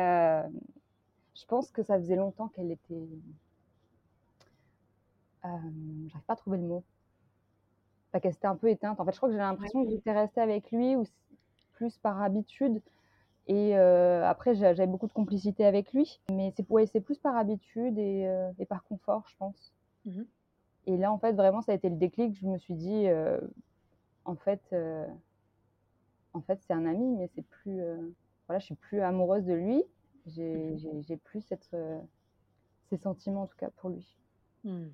je 1.35 1.47
pense 1.47 1.70
que 1.70 1.82
ça 1.82 1.99
faisait 1.99 2.16
longtemps 2.16 2.49
qu'elle 2.49 2.70
était. 2.70 3.09
J'arrive 5.42 6.25
pas 6.26 6.35
à 6.35 6.37
trouver 6.37 6.59
le 6.59 6.64
mot. 6.64 6.85
qu'elle 8.20 8.32
s'était 8.32 8.47
un 8.47 8.56
peu 8.56 8.68
éteinte. 8.68 9.00
En 9.00 9.04
fait, 9.06 9.12
je 9.12 9.16
crois 9.16 9.30
que 9.30 9.35
j'ai 9.35 9.40
l'impression 9.40 9.82
que 9.85 9.90
j'étais 9.90 10.12
restée 10.12 10.42
avec 10.42 10.70
lui 10.70 10.94
ou 10.97 11.04
plus 11.73 11.97
par 11.99 12.20
habitude. 12.20 12.82
Et 13.47 13.76
euh, 13.76 14.25
après, 14.26 14.54
j'avais 14.54 14.87
beaucoup 14.87 15.06
de 15.06 15.12
complicité 15.12 15.64
avec 15.64 15.92
lui. 15.92 16.20
Mais 16.30 16.52
c'est 16.56 16.68
ouais, 16.70 16.87
plus 16.87 17.18
par 17.18 17.37
habitude 17.37 17.99
et, 17.99 18.26
euh, 18.26 18.50
et, 18.59 18.66
par 18.66 18.85
confort, 18.85 19.25
je 19.28 19.37
pense. 19.37 19.73
Mmh 20.04 20.23
et 20.87 20.97
là, 20.97 21.12
en 21.12 21.18
fait, 21.18 21.35
vraiment, 21.35 21.61
ça 21.61 21.73
a 21.73 21.75
été 21.75 21.90
le 21.90 21.97
déclic. 21.97 22.35
Je 22.40 22.47
me 22.47 22.56
suis 22.56 22.75
dit, 22.75 23.06
euh, 23.06 23.38
en 24.25 24.35
fait, 24.35 24.75
en 26.32 26.40
fait 26.40 26.59
c'est 26.62 26.73
un 26.73 26.87
ami, 26.87 27.14
mais 27.16 27.28
c'est 27.35 27.42
plus. 27.42 27.82
voilà, 28.47 28.59
je 28.59 28.64
suis 28.64 28.75
plus 28.75 29.00
amoureuse 29.00 29.44
de 29.44 29.52
lui. 29.52 29.85
J'ai 30.26 30.75
mmh 30.75 31.18
plus 31.23 31.42
cette, 31.42 31.76
ces 32.88 32.97
sentiments, 32.97 33.42
en 33.42 33.47
tout 33.47 33.59
cas, 33.59 33.68
pour 33.76 33.90
lui. 33.90 34.16
Mmh. 34.64 34.87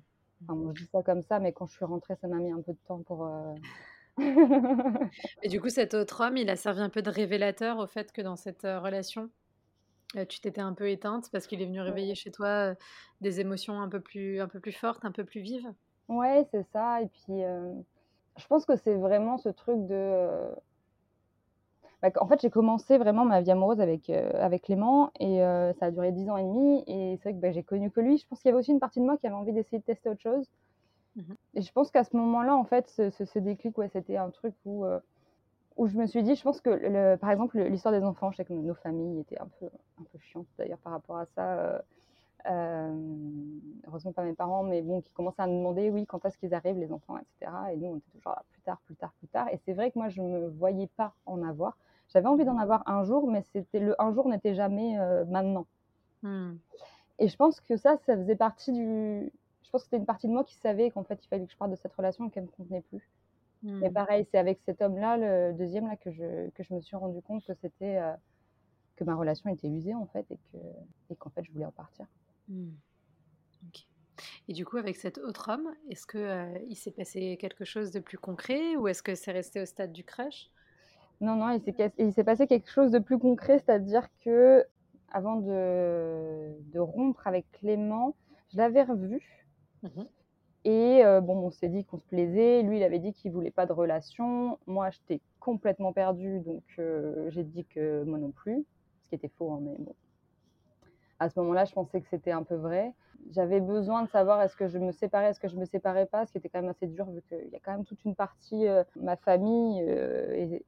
Enfin, 0.47 0.73
je 0.75 0.83
dis 0.83 0.89
ça 0.91 1.01
comme 1.03 1.23
ça, 1.23 1.39
mais 1.39 1.53
quand 1.53 1.67
je 1.67 1.73
suis 1.73 1.85
rentrée, 1.85 2.17
ça 2.17 2.27
m'a 2.27 2.37
mis 2.37 2.51
un 2.51 2.61
peu 2.61 2.73
de 2.73 2.79
temps 2.85 3.01
pour. 3.03 3.25
Et 5.43 5.49
du 5.49 5.61
coup, 5.61 5.69
cet 5.69 5.93
autre 5.93 6.25
homme, 6.25 6.37
il 6.37 6.49
a 6.49 6.55
servi 6.55 6.81
un 6.81 6.89
peu 6.89 7.01
de 7.01 7.09
révélateur 7.09 7.77
au 7.77 7.87
fait 7.87 8.11
que 8.11 8.21
dans 8.21 8.35
cette 8.35 8.65
euh, 8.65 8.79
relation, 8.79 9.29
euh, 10.17 10.25
tu 10.25 10.41
t'étais 10.41 10.61
un 10.61 10.73
peu 10.73 10.89
éteinte 10.89 11.29
parce 11.31 11.47
qu'il 11.47 11.61
est 11.61 11.65
venu 11.65 11.81
réveiller 11.81 12.15
chez 12.15 12.31
toi 12.31 12.47
euh, 12.71 12.75
des 13.21 13.41
émotions 13.41 13.81
un 13.81 13.89
peu 13.89 14.01
plus, 14.01 14.41
un 14.41 14.47
peu 14.47 14.59
plus 14.59 14.73
fortes, 14.73 15.05
un 15.05 15.11
peu 15.11 15.25
plus 15.25 15.41
vives? 15.41 15.73
Ouais, 16.09 16.45
c'est 16.51 16.63
ça. 16.63 17.01
Et 17.01 17.07
puis, 17.07 17.41
je 18.37 18.47
pense 18.47 18.65
que 18.65 18.75
c'est 18.77 18.95
vraiment 18.95 19.37
ce 19.37 19.49
truc 19.49 19.87
de. 19.87 20.49
bah, 22.01 22.09
en 22.19 22.27
fait, 22.27 22.41
j'ai 22.41 22.49
commencé 22.49 22.97
vraiment 22.97 23.25
ma 23.25 23.41
vie 23.41 23.51
amoureuse 23.51 23.79
avec, 23.81 24.09
avec 24.09 24.63
Clément 24.63 25.11
et 25.19 25.39
ça 25.79 25.87
a 25.87 25.91
duré 25.91 26.11
10 26.11 26.29
ans 26.29 26.37
et 26.37 26.43
demi 26.43 26.83
et 26.87 27.17
c'est 27.17 27.29
vrai 27.29 27.33
que, 27.33 27.41
bah, 27.41 27.51
j'ai 27.51 27.63
connu 27.63 27.91
que 27.91 27.99
lui. 28.01 28.17
Je 28.17 28.27
pense 28.27 28.39
qu'il 28.41 28.49
y 28.49 28.51
avait 28.51 28.59
aussi 28.59 28.71
une 28.71 28.79
partie 28.79 28.99
de 28.99 29.05
moi 29.05 29.17
qui 29.17 29.27
avait 29.27 29.35
envie 29.35 29.53
d'essayer 29.53 29.79
de 29.79 29.83
tester 29.83 30.09
autre 30.09 30.21
chose. 30.21 30.45
Mmh 31.17 31.33
et 31.55 31.61
je 31.61 31.71
pense 31.71 31.89
qu'à 31.91 32.03
ce 32.03 32.15
moment-là, 32.15 32.55
en 32.55 32.63
fait, 32.63 32.87
ce 32.87 33.09
ce 33.09 33.39
déclic, 33.39 33.77
ouais, 33.79 33.89
c'était 33.89 34.17
un 34.17 34.29
truc 34.29 34.53
où, 34.65 34.85
où 35.77 35.87
je 35.87 35.97
me 35.97 36.05
suis 36.07 36.23
dit, 36.23 36.35
je 36.35 36.43
pense 36.43 36.61
que 36.61 36.69
le 36.69 37.17
par 37.17 37.31
exemple, 37.31 37.59
l'histoire 37.59 37.93
des 37.93 38.03
enfants, 38.03 38.31
je 38.31 38.37
sais 38.37 38.45
que 38.45 38.53
nos 38.53 38.75
familles 38.75 39.21
étaient 39.21 39.39
un 39.39 39.49
peu 39.59 39.67
un 39.99 40.03
peu 40.03 40.19
chiantes 40.19 40.47
d'ailleurs 40.59 40.77
par 40.79 40.93
rapport 40.93 41.17
à 41.17 41.25
ça, 41.25 41.83
heureusement 43.87 44.13
pas 44.13 44.23
mes 44.23 44.33
parents, 44.33 44.63
mais 44.63 44.81
bon, 44.83 45.01
qui 45.01 45.11
commençaient 45.13 45.41
à 45.43 45.47
nous 45.47 45.57
demander, 45.57 45.89
oui, 45.89 46.05
quand 46.05 46.23
est-ce 46.25 46.37
qu'ils 46.37 46.53
arrivent 46.53 46.77
les 46.79 46.91
enfants 46.91 47.17
etc. 47.17 47.51
et 47.73 47.77
nous, 47.77 47.87
on 47.87 47.97
était 47.97 48.11
toujours 48.11 48.31
là: 48.33 48.43
«Plus 48.51 48.61
tard, 48.61 48.79
plus 48.85 48.95
tard, 48.95 49.13
plus 49.19 49.27
tard» 49.27 49.49
et 49.51 49.57
c'est 49.65 49.73
vrai 49.73 49.91
que 49.91 49.99
moi, 49.99 50.09
je 50.09 50.21
me 50.21 50.49
voyais 50.49 50.87
pas 50.97 51.13
en 51.25 51.41
avoir. 51.43 51.77
J'avais 52.09 52.27
envie 52.27 52.45
d'en 52.45 52.57
avoir 52.57 52.83
un 52.87 53.03
jour, 53.03 53.27
mais 53.29 53.41
c'était 53.53 53.79
le 53.79 54.01
un 54.01 54.13
jour 54.13 54.27
n'était 54.29 54.53
jamais, 54.55 54.97
maintenant. 55.27 55.65
Mmh. 56.23 56.53
Et 57.19 57.27
je 57.27 57.35
pense 57.37 57.59
que 57.61 57.77
ça, 57.77 57.97
ça 58.05 58.15
faisait 58.15 58.35
partie 58.35 58.71
du 58.71 59.31
je 59.67 59.71
pense 59.71 59.81
que 59.81 59.87
c'était 59.87 59.97
une 59.97 60.05
partie 60.05 60.27
de 60.27 60.31
moi 60.31 60.45
qui 60.45 60.55
savait 60.55 60.89
qu'en 60.91 61.03
fait, 61.03 61.19
il 61.21 61.27
fallait 61.27 61.45
que 61.45 61.51
je 61.51 61.57
parte 61.57 61.71
de 61.71 61.75
cette 61.75 61.91
relation 61.93 62.25
et 62.25 62.31
qu'elle 62.31 62.43
me 62.43 62.49
convenait 62.49 62.81
plus. 62.81 63.11
Mais 63.63 63.89
mmh. 63.89 63.93
pareil, 63.93 64.25
c'est 64.31 64.37
avec 64.37 64.61
cet 64.65 64.81
homme-là, 64.81 65.17
le 65.17 65.53
deuxième 65.53 65.87
là, 65.87 65.97
que 65.97 66.09
je 66.11 66.49
que 66.51 66.63
je 66.63 66.73
me 66.73 66.79
suis 66.79 66.95
rendu 66.95 67.21
compte 67.21 67.43
que 67.45 67.53
c'était, 67.55 67.99
que 68.95 69.03
ma 69.03 69.15
relation 69.15 69.49
était 69.49 69.67
usée 69.67 69.93
en 69.93 70.05
fait 70.05 70.25
et 70.31 70.37
que 70.37 70.57
et 71.09 71.15
qu'en 71.15 71.29
fait, 71.31 71.43
je 71.43 71.51
voulais 71.51 71.65
en 71.65 71.71
partir. 71.71 72.05
Mmh. 72.47 72.69
Et 74.47 74.53
du 74.53 74.65
coup, 74.65 74.77
avec 74.77 74.95
cet 74.95 75.17
autre 75.17 75.51
homme, 75.51 75.73
est-ce 75.89 76.05
que 76.05 76.63
il 76.69 76.75
s'est 76.75 76.91
passé 76.91 77.35
quelque 77.37 77.65
chose 77.65 77.91
de 77.91 77.99
plus 77.99 78.17
concret 78.17 78.77
ou 78.77 78.87
est-ce 78.87 79.03
que 79.03 79.15
c'est 79.15 79.33
resté 79.33 79.61
au 79.61 79.65
stade 79.65 79.91
du 79.91 80.05
crush? 80.05 80.49
Non, 81.19 81.35
non, 81.35 81.49
il 81.49 81.61
s'est, 81.61 81.91
il 81.97 82.13
s'est 82.13 82.23
passé 82.23 82.47
quelque 82.47 82.69
chose 82.69 82.91
de 82.91 82.99
plus 82.99 83.19
concret, 83.19 83.57
c'est-à-dire 83.59 84.07
que 84.23 84.63
avant 85.11 85.37
de, 85.37 86.55
de 86.71 86.79
rompre 86.79 87.25
avec 87.25 87.51
Clément, 87.51 88.15
je 88.51 88.57
l'avais 88.57 88.83
revu. 88.83 89.46
Mmh 89.83 90.03
et 90.65 91.01
bon, 91.21 91.37
on 91.45 91.49
s'est 91.49 91.69
dit 91.69 91.85
qu'on 91.85 91.97
se 91.97 92.03
plaisait. 92.03 92.61
Lui, 92.61 92.77
il 92.77 92.83
avait 92.83 92.99
dit 92.99 93.13
qu'il 93.13 93.31
voulait 93.31 93.51
pas 93.51 93.65
de 93.65 93.71
relation. 93.71 94.59
Moi, 94.67 94.89
j'étais 94.89 95.21
complètement 95.39 95.93
perdue, 95.93 96.41
donc 96.41 96.63
j'ai 97.29 97.43
dit 97.45 97.63
que 97.63 98.03
moi 98.03 98.17
non 98.17 98.31
plus, 98.31 98.65
ce 99.03 99.07
qui 99.07 99.15
était 99.15 99.31
faux, 99.37 99.53
hein, 99.53 99.59
mais 99.61 99.77
bon. 99.79 99.95
À 101.19 101.29
ce 101.29 101.39
moment-là, 101.39 101.63
je 101.63 101.71
pensais 101.71 102.01
que 102.01 102.07
c'était 102.09 102.31
un 102.31 102.43
peu 102.43 102.55
vrai. 102.55 102.93
J'avais 103.31 103.61
besoin 103.61 104.03
de 104.03 104.09
savoir 104.09 104.41
est-ce 104.41 104.57
que 104.57 104.67
je 104.67 104.77
me 104.77 104.91
séparais, 104.91 105.29
est-ce 105.29 105.39
que 105.39 105.47
je 105.47 105.55
me 105.55 105.63
séparais 105.63 106.05
pas, 106.05 106.25
ce 106.25 106.33
qui 106.33 106.37
était 106.37 106.49
quand 106.49 106.61
même 106.61 106.69
assez 106.69 106.87
dur 106.87 107.05
vu 107.09 107.21
qu'il 107.29 107.49
y 107.49 107.55
a 107.55 107.59
quand 107.59 107.71
même 107.71 107.85
toute 107.85 108.03
une 108.03 108.15
partie, 108.15 108.65
ma 108.97 109.15
famille 109.15 109.81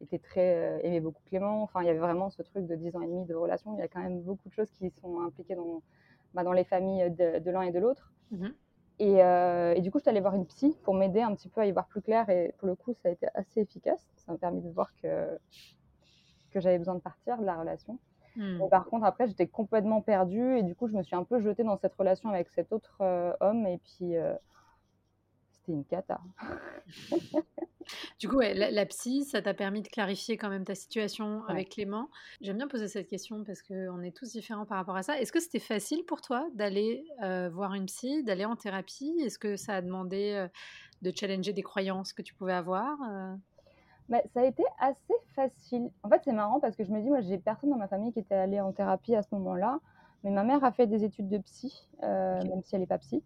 était 0.02 0.20
très 0.20 0.80
aimait 0.84 1.02
beaucoup 1.02 1.22
Clément. 1.26 1.62
Enfin, 1.64 1.82
il 1.82 1.88
y 1.88 1.90
avait 1.90 2.00
vraiment 2.00 2.30
ce 2.30 2.42
truc 2.42 2.66
de 2.66 2.76
10 2.76 2.96
ans 2.96 3.02
et 3.02 3.08
demi 3.08 3.26
de 3.26 3.36
relation. 3.36 3.76
Il 3.76 3.80
y 3.80 3.84
a 3.84 3.88
quand 3.88 4.02
même 4.02 4.22
beaucoup 4.22 4.48
de 4.48 4.54
choses 4.54 4.72
qui 4.80 4.92
sont 5.02 5.20
impliquées 5.20 5.56
dans, 5.56 5.82
bah, 6.34 6.44
dans 6.44 6.54
les 6.54 6.64
familles 6.64 7.12
de, 7.12 7.52
l'un 7.52 7.64
et 7.64 7.72
de 7.72 7.80
l'autre. 7.80 8.14
Mmh 8.32 8.48
et, 9.00 9.20
et, 9.78 9.82
du 9.82 9.92
coup, 9.92 10.00
je 10.00 10.04
suis 10.04 10.10
allée 10.10 10.20
voir 10.20 10.36
une 10.36 10.46
psy 10.46 10.78
pour 10.84 10.94
m'aider 10.94 11.22
un 11.22 11.34
petit 11.34 11.50
peu 11.50 11.62
à 11.62 11.66
y 11.66 11.72
voir 11.72 11.88
plus 11.88 12.02
clair. 12.02 12.30
Et 12.30 12.54
pour 12.58 12.68
le 12.68 12.76
coup, 12.76 12.94
ça 12.94 13.10
a 13.10 13.12
été 13.12 13.28
assez 13.34 13.62
efficace. 13.62 14.02
Ça 14.18 14.32
m'a 14.32 14.38
permis 14.38 14.62
de 14.62 14.70
voir 14.70 14.92
que, 15.02 15.38
que 16.52 16.60
j'avais 16.60 16.78
besoin 16.78 16.96
de 16.96 17.00
partir 17.00 17.38
de 17.38 17.46
la 17.46 17.56
relation. 17.56 17.98
Mmh. 18.36 18.70
par 18.70 18.86
contre, 18.86 19.06
après, 19.06 19.28
j'étais 19.28 19.48
complètement 19.48 20.02
perdue 20.02 20.58
et 20.58 20.64
du 20.64 20.76
coup, 20.76 20.88
je 20.88 20.94
me 20.94 21.04
suis 21.04 21.16
un 21.16 21.24
peu 21.24 21.40
jetée 21.40 21.64
dans 21.64 21.78
cette 21.78 21.94
relation 21.96 22.30
avec 22.30 22.48
cet 22.50 22.72
autre 22.72 22.98
euh, 23.02 23.34
homme 23.42 23.66
et 23.66 23.80
puis 23.80 24.16
euh, 24.16 24.34
c'était 25.70 25.74
une 25.74 25.86
cata. 25.86 26.20
du 28.20 28.28
coup, 28.28 28.40
la, 28.40 28.86
psy, 28.86 29.24
ça 29.24 29.42
t'a 29.42 29.54
permis 29.54 29.82
de 29.82 29.88
clarifier 29.88 30.38
quand 30.38 30.50
même 30.50 30.66
ta 30.66 30.76
situation 30.76 31.44
avec 31.48 31.70
Clément. 31.70 32.10
J'aime 32.42 32.58
bien 32.58 32.68
poser 32.68 32.88
cette 32.88 33.08
question 33.08 33.44
parce 33.44 33.62
qu'on 33.62 34.02
est 34.02 34.16
tous 34.16 34.32
différents 34.32 34.66
par 34.66 34.78
rapport 34.78 34.96
à 34.96 35.04
ça. 35.04 35.20
Est-ce 35.20 35.32
que 35.32 35.40
c'était 35.40 35.60
facile 35.60 36.04
pour 36.06 36.22
toi 36.22 36.48
d'aller 36.54 37.06
euh, 37.24 37.50
voir 37.50 37.74
une 37.74 37.86
psy, 37.86 38.24
d'aller 38.24 38.46
en 38.46 38.56
thérapie? 38.56 39.20
Est-ce 39.24 39.40
que 39.40 39.56
ça 39.56 39.76
a 39.76 39.82
demandé 39.82 40.48
de 41.02 41.12
challenger 41.16 41.54
des 41.54 41.64
croyances 41.64 42.14
que 42.14 42.22
tu 42.22 42.34
pouvais 42.34 42.54
avoir 42.54 42.98
bah, 44.10 44.22
ça 44.34 44.42
a 44.42 44.46
été 44.46 44.64
assez 44.80 45.14
facile. 45.36 45.92
En 46.02 46.10
fait, 46.10 46.20
c'est 46.26 46.32
marrant 46.32 46.60
parce 46.60 46.76
que 46.76 46.84
je 46.84 46.90
me 46.90 47.00
dis, 47.00 47.10
moi, 47.10 47.22
j'ai 47.22 47.38
personne 47.38 47.70
dans 47.70 47.78
ma 47.78 47.88
famille 47.88 48.12
qui 48.12 48.18
était 48.18 48.34
allé 48.34 48.60
en 48.60 48.72
thérapie 48.72 49.16
à 49.16 49.22
ce 49.22 49.28
moment-là. 49.34 49.80
Mais 50.24 50.32
ma 50.32 50.44
mère 50.44 50.64
a 50.64 50.72
fait 50.72 50.88
des 50.88 51.04
études 51.04 51.30
de 51.30 51.38
psy, 51.38 51.88
euh, 52.02 52.42
même 52.44 52.64
si 52.64 52.74
elle 52.74 52.82
n'est 52.82 52.88
pas 52.88 52.98
psy. 52.98 53.24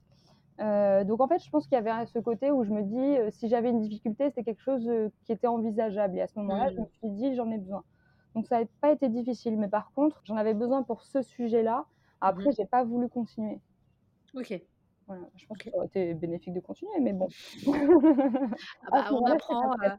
Euh, 0.60 1.03
donc, 1.03 1.22
en 1.22 1.27
fait, 1.27 1.43
je 1.43 1.50
pense 1.50 1.67
qu'il 1.67 1.74
y 1.74 1.77
avait 1.77 2.05
ce 2.05 2.19
côté 2.19 2.51
où 2.51 2.63
je 2.63 2.72
me 2.72 2.83
dis, 2.83 3.17
euh, 3.17 3.29
si 3.31 3.50
j'avais 3.50 3.69
une 3.69 3.81
difficulté, 3.81 4.25
c'était 4.29 4.43
quelque 4.43 4.62
chose 4.62 4.89
qui 5.25 5.31
était 5.31 5.48
envisageable. 5.48 6.17
Et 6.17 6.22
à 6.22 6.27
ce 6.27 6.38
moment-là, 6.39 6.69
je 6.69 6.77
me 6.77 6.81
mmh. 6.81 6.89
suis 7.00 7.10
dit, 7.10 7.36
j'en 7.36 7.50
ai 7.51 7.57
besoin. 7.57 7.83
Donc, 8.36 8.48
ça 8.48 8.60
n'a 8.60 8.65
pas 8.81 8.91
été 8.91 9.10
difficile. 9.10 9.57
Mais 9.57 9.67
par 9.67 9.91
contre, 9.93 10.22
j'en 10.25 10.36
avais 10.36 10.53
besoin 10.53 10.83
pour 10.83 11.03
ce 11.03 11.22
sujet-là. 11.22 11.86
Après, 12.22 12.50
mmh. 12.50 12.53
j'ai 12.57 12.65
pas 12.65 12.83
voulu 12.83 13.10
continuer. 13.10 13.60
Ok 14.36 14.60
je 15.36 15.45
pense 15.45 15.57
que 15.57 15.69
ça 15.69 15.77
aurait 15.77 15.88
été 15.88 16.13
bénéfique 16.13 16.53
de 16.53 16.60
continuer, 16.60 17.00
mais 17.01 17.13
bon. 17.13 17.27
Ah 17.67 17.72
bah, 18.91 19.05
on, 19.12 19.25
apprend, 19.25 19.72
euh, 19.83 19.89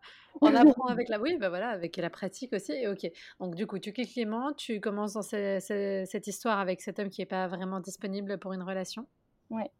on 0.40 0.46
apprend 0.54 0.86
avec 0.86 1.08
la, 1.08 1.20
oui, 1.20 1.36
bah 1.38 1.48
voilà, 1.48 1.68
avec 1.70 1.96
la 1.96 2.10
pratique 2.10 2.52
aussi. 2.52 2.72
Et 2.72 2.88
ok. 2.88 3.10
Donc 3.40 3.54
du 3.54 3.66
coup, 3.66 3.78
tu 3.78 3.92
quittes 3.92 4.12
Clément, 4.12 4.52
tu 4.52 4.80
commences 4.80 5.14
dans 5.14 5.22
cette 5.22 6.26
histoire 6.26 6.58
avec 6.58 6.80
cet 6.80 6.98
homme 6.98 7.10
qui 7.10 7.20
n'est 7.20 7.26
pas 7.26 7.48
vraiment 7.48 7.80
disponible 7.80 8.38
pour 8.38 8.52
une 8.52 8.62
relation? 8.62 9.06
Ouais. 9.50 9.70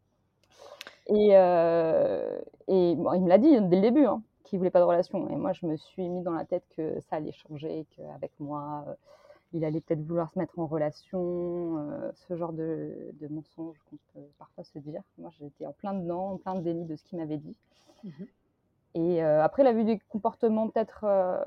Et, 1.07 1.29
euh, 1.33 2.39
et 2.67 2.95
bon, 2.95 3.13
il 3.13 3.21
me 3.21 3.29
l'a 3.29 3.37
dit 3.37 3.51
dès 3.51 3.75
le 3.75 3.81
début, 3.81 4.05
hein, 4.05 4.21
qu'il 4.43 4.57
voulait 4.57 4.71
pas 4.71 4.79
de 4.79 4.85
relation. 4.85 5.29
Et 5.29 5.35
moi, 5.35 5.53
je 5.53 5.65
me 5.65 5.77
suis 5.77 6.07
mis 6.07 6.21
dans 6.23 6.33
la 6.33 6.45
tête 6.45 6.63
que 6.75 6.99
ça 7.01 7.17
allait 7.17 7.31
changer, 7.31 7.85
qu'avec 7.95 8.31
moi, 8.39 8.85
euh, 8.87 8.93
il 9.55 9.63
allait 9.63 9.79
peut-être 9.79 10.03
vouloir 10.03 10.29
se 10.31 10.37
mettre 10.37 10.59
en 10.59 10.65
relation, 10.65 11.77
euh, 11.77 12.11
ce 12.27 12.35
genre 12.35 12.51
de, 12.51 13.13
mensonges 13.29 13.77
qu'on 13.89 13.97
peut 14.13 14.27
parfois 14.37 14.63
se 14.63 14.79
dire. 14.79 15.01
Moi, 15.17 15.29
j'étais 15.39 15.65
en 15.65 15.71
plein 15.71 15.93
dedans, 15.93 16.33
en 16.33 16.37
plein 16.37 16.55
de 16.55 16.61
déni 16.61 16.85
de 16.85 16.95
ce 16.95 17.03
qu'il 17.03 17.17
m'avait 17.19 17.37
dit. 17.37 17.55
Mmh 18.03 18.09
Et 18.95 19.23
euh, 19.23 19.43
après, 19.43 19.63
la 19.63 19.71
vue 19.73 19.85
des 19.85 19.99
comportements, 20.09 20.67
peut-être, 20.67 21.05
euh, 21.05 21.43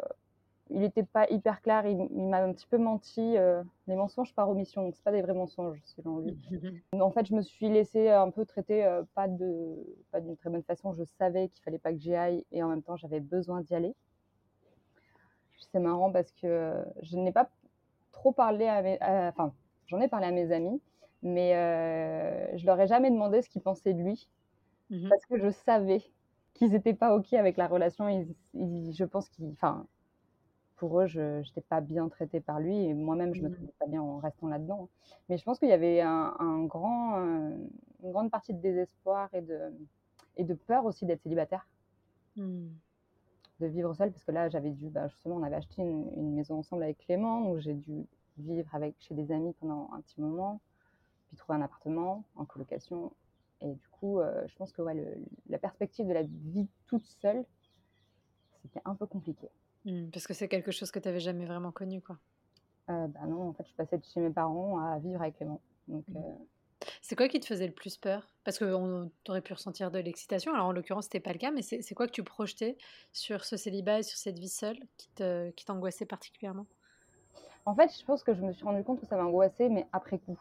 il 0.70 0.80
n'était 0.80 1.02
pas 1.02 1.26
hyper 1.30 1.62
clair, 1.62 1.86
il, 1.86 1.96
m'a 2.28 2.42
un 2.42 2.52
petit 2.52 2.66
peu 2.66 2.78
menti. 2.78 3.36
les 3.86 3.96
mensonges 3.96 4.34
par 4.34 4.48
omission, 4.50 4.82
donc 4.82 4.96
ce 4.96 5.02
pas 5.02 5.12
des 5.12 5.22
vrais 5.22 5.34
mensonges, 5.34 5.80
selon 5.84 6.18
lui. 6.18 6.36
En 7.00 7.10
fait, 7.10 7.26
je 7.26 7.34
me 7.34 7.42
suis 7.42 7.68
laissée 7.68 8.10
un 8.10 8.30
peu 8.30 8.44
traiter, 8.44 9.00
pas 9.14 9.28
de 9.28 9.76
pas 10.10 10.20
d'une 10.20 10.36
très 10.36 10.50
bonne 10.50 10.62
façon. 10.62 10.92
Je 10.92 11.04
savais 11.04 11.48
qu'il 11.48 11.62
fallait 11.62 11.78
pas 11.78 11.92
que 11.92 11.98
j'y 11.98 12.14
aille, 12.14 12.44
et 12.52 12.62
en 12.62 12.68
même 12.68 12.82
temps, 12.82 12.96
j'avais 12.96 13.20
besoin 13.20 13.60
d'y 13.60 13.74
aller. 13.74 13.94
C'est 15.72 15.80
marrant 15.80 16.10
parce 16.10 16.32
que 16.32 16.84
je 17.02 17.16
n'ai 17.16 17.32
pas 17.32 17.50
trop 18.12 18.32
parlé 18.32 18.66
à 18.66 19.28
enfin, 19.28 19.52
j'en 19.86 20.00
ai 20.00 20.08
parlé 20.08 20.26
à 20.26 20.30
mes 20.30 20.52
amis, 20.52 20.80
mais 21.22 21.54
euh, 21.56 22.56
je 22.56 22.66
leur 22.66 22.80
ai 22.80 22.86
jamais 22.86 23.10
demandé 23.10 23.42
ce 23.42 23.48
qu'ils 23.48 23.62
pensaient 23.62 23.94
de 23.94 24.02
lui, 24.02 24.28
mmh 24.90 25.08
parce 25.08 25.26
que 25.26 25.38
je 25.38 25.50
savais 25.50 26.02
qu'ils 26.54 26.70
n'étaient 26.70 26.94
pas 26.94 27.14
ok 27.14 27.32
avec 27.34 27.56
la 27.56 27.68
relation. 27.68 28.08
je 28.54 29.04
pense 29.04 29.28
qu'ils, 29.28 29.52
enfin, 29.52 29.86
pour 30.78 31.00
eux, 31.00 31.06
je 31.06 31.40
n'étais 31.40 31.60
pas 31.60 31.80
bien 31.80 32.08
traitée 32.08 32.40
par 32.40 32.60
lui 32.60 32.76
et 32.84 32.94
moi-même, 32.94 33.34
je 33.34 33.42
me 33.42 33.48
mmh 33.48 33.52
trouvais 33.52 33.72
pas 33.78 33.86
bien 33.86 34.02
en 34.02 34.18
restant 34.18 34.48
là-dedans. 34.48 34.88
Mais 35.28 35.36
je 35.36 35.44
pense 35.44 35.58
qu'il 35.58 35.68
y 35.68 35.72
avait 35.72 36.00
un, 36.00 36.64
grand, 36.64 37.18
euh, 37.18 37.50
une 38.02 38.12
grande 38.12 38.30
partie 38.30 38.54
de 38.54 38.60
désespoir 38.60 39.28
et 39.34 39.42
de, 39.42 39.58
et 40.36 40.44
de 40.44 40.54
peur 40.54 40.84
aussi 40.84 41.04
d'être 41.04 41.22
célibataire. 41.22 41.68
Mmh 42.36 42.68
de 43.60 43.66
vivre 43.66 43.94
seule 43.94 44.12
parce 44.12 44.24
que 44.24 44.32
là 44.32 44.48
j'avais 44.48 44.70
dû 44.70 44.88
bah, 44.88 45.08
justement 45.08 45.36
on 45.36 45.42
avait 45.42 45.56
acheté 45.56 45.82
une, 45.82 46.34
maison 46.34 46.58
ensemble 46.58 46.84
avec 46.84 46.98
Clément 46.98 47.40
donc 47.40 47.58
j'ai 47.58 47.74
dû 47.74 48.06
vivre 48.38 48.72
avec 48.74 48.94
chez 49.00 49.14
des 49.14 49.32
amis 49.32 49.52
pendant 49.58 49.90
un 49.92 50.00
petit 50.00 50.20
moment 50.20 50.60
puis 51.26 51.36
trouver 51.36 51.58
un 51.58 51.62
appartement 51.62 52.24
en 52.36 52.44
colocation 52.44 53.12
et 53.60 53.72
du 53.72 53.88
coup 53.88 54.20
euh, 54.20 54.46
je 54.46 54.54
pense 54.56 54.72
que 54.72 54.82
ouais, 54.82 55.18
la 55.48 55.58
perspective 55.58 56.06
de 56.06 56.12
la 56.12 56.22
vie 56.22 56.68
toute 56.86 57.04
seule 57.04 57.44
c'était 58.62 58.80
un 58.84 58.94
peu 58.94 59.06
compliqué 59.06 59.48
mmh, 59.90 60.10
parce 60.10 60.26
que 60.26 60.34
c'est 60.34 60.48
quelque 60.48 60.70
chose 60.70 60.90
que 60.90 60.98
tu 60.98 61.08
n'avais 61.08 61.20
jamais 61.20 61.46
vraiment 61.46 61.72
connu 61.72 62.00
quoi 62.00 62.18
euh, 62.90 63.06
bah 63.08 63.26
non 63.26 63.48
en 63.48 63.52
fait 63.52 63.66
je 63.68 63.74
passais 63.74 63.98
de 63.98 64.04
chez 64.04 64.20
mes 64.20 64.30
parents 64.30 64.78
à 64.78 64.98
vivre 64.98 65.20
avec 65.20 65.36
Clément 65.36 65.60
donc 65.88 66.04
mmh. 66.08 66.16
euh, 66.16 66.20
c'est 67.02 67.16
quoi 67.16 67.28
qui 67.28 67.40
te 67.40 67.46
faisait 67.46 67.66
le 67.66 67.72
plus 67.72 67.96
peur? 67.96 68.26
Parce 68.44 68.58
que 68.58 68.64
tu 69.24 69.30
aurais 69.30 69.40
pu 69.40 69.52
ressentir 69.52 69.90
de 69.90 69.98
l'excitation. 69.98 70.54
Alors 70.54 70.66
en 70.66 70.72
l'occurrence, 70.72 71.04
c'était 71.04 71.20
pas 71.20 71.32
le 71.32 71.38
cas, 71.38 71.50
mais 71.50 71.62
c'est 71.62 71.94
quoi 71.94 72.06
que 72.06 72.12
tu 72.12 72.22
projetais 72.22 72.76
sur 73.12 73.44
ce 73.44 73.56
célibat 73.56 73.98
et 73.98 74.02
sur 74.02 74.16
cette 74.16 74.38
vie 74.38 74.48
seule 74.48 74.78
qui 75.56 75.64
t'angoissait 75.64 76.04
qui 76.04 76.08
particulièrement? 76.08 76.66
En 77.66 77.74
fait, 77.74 77.90
je 77.98 78.04
pense 78.04 78.22
que 78.22 78.32
je 78.32 78.40
me 78.40 78.52
suis 78.52 78.64
rendu 78.64 78.82
compte 78.82 79.00
que 79.00 79.06
ça 79.06 79.16
m'angoissait, 79.16 79.68
mais 79.68 79.86
après 79.92 80.18
coup. 80.18 80.38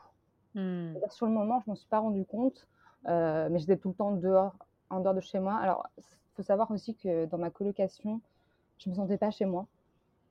Mmh. 0.55 0.93
Sur 1.09 1.25
le 1.25 1.33
moment, 1.33 1.61
je 1.65 1.69
m'en 1.69 1.75
suis 1.75 1.89
pas 1.89 1.99
rendu 1.99 2.23
compte, 2.23 2.67
euh, 3.07 3.49
mais 3.51 3.59
j'étais 3.59 3.77
tout 3.77 3.89
le 3.89 3.95
temps 3.95 4.11
dehors, 4.11 4.55
en 4.89 5.01
dehors 5.01 5.13
de 5.13 5.19
chez 5.19 5.39
moi. 5.39 5.55
Alors, 5.55 5.87
il 5.97 6.03
faut 6.35 6.43
savoir 6.43 6.71
aussi 6.71 6.95
que 6.95 7.25
dans 7.25 7.37
ma 7.37 7.49
colocation, 7.49 8.21
je 8.77 8.89
me 8.89 8.95
sentais 8.95 9.17
pas 9.17 9.31
chez 9.31 9.45
moi. 9.45 9.67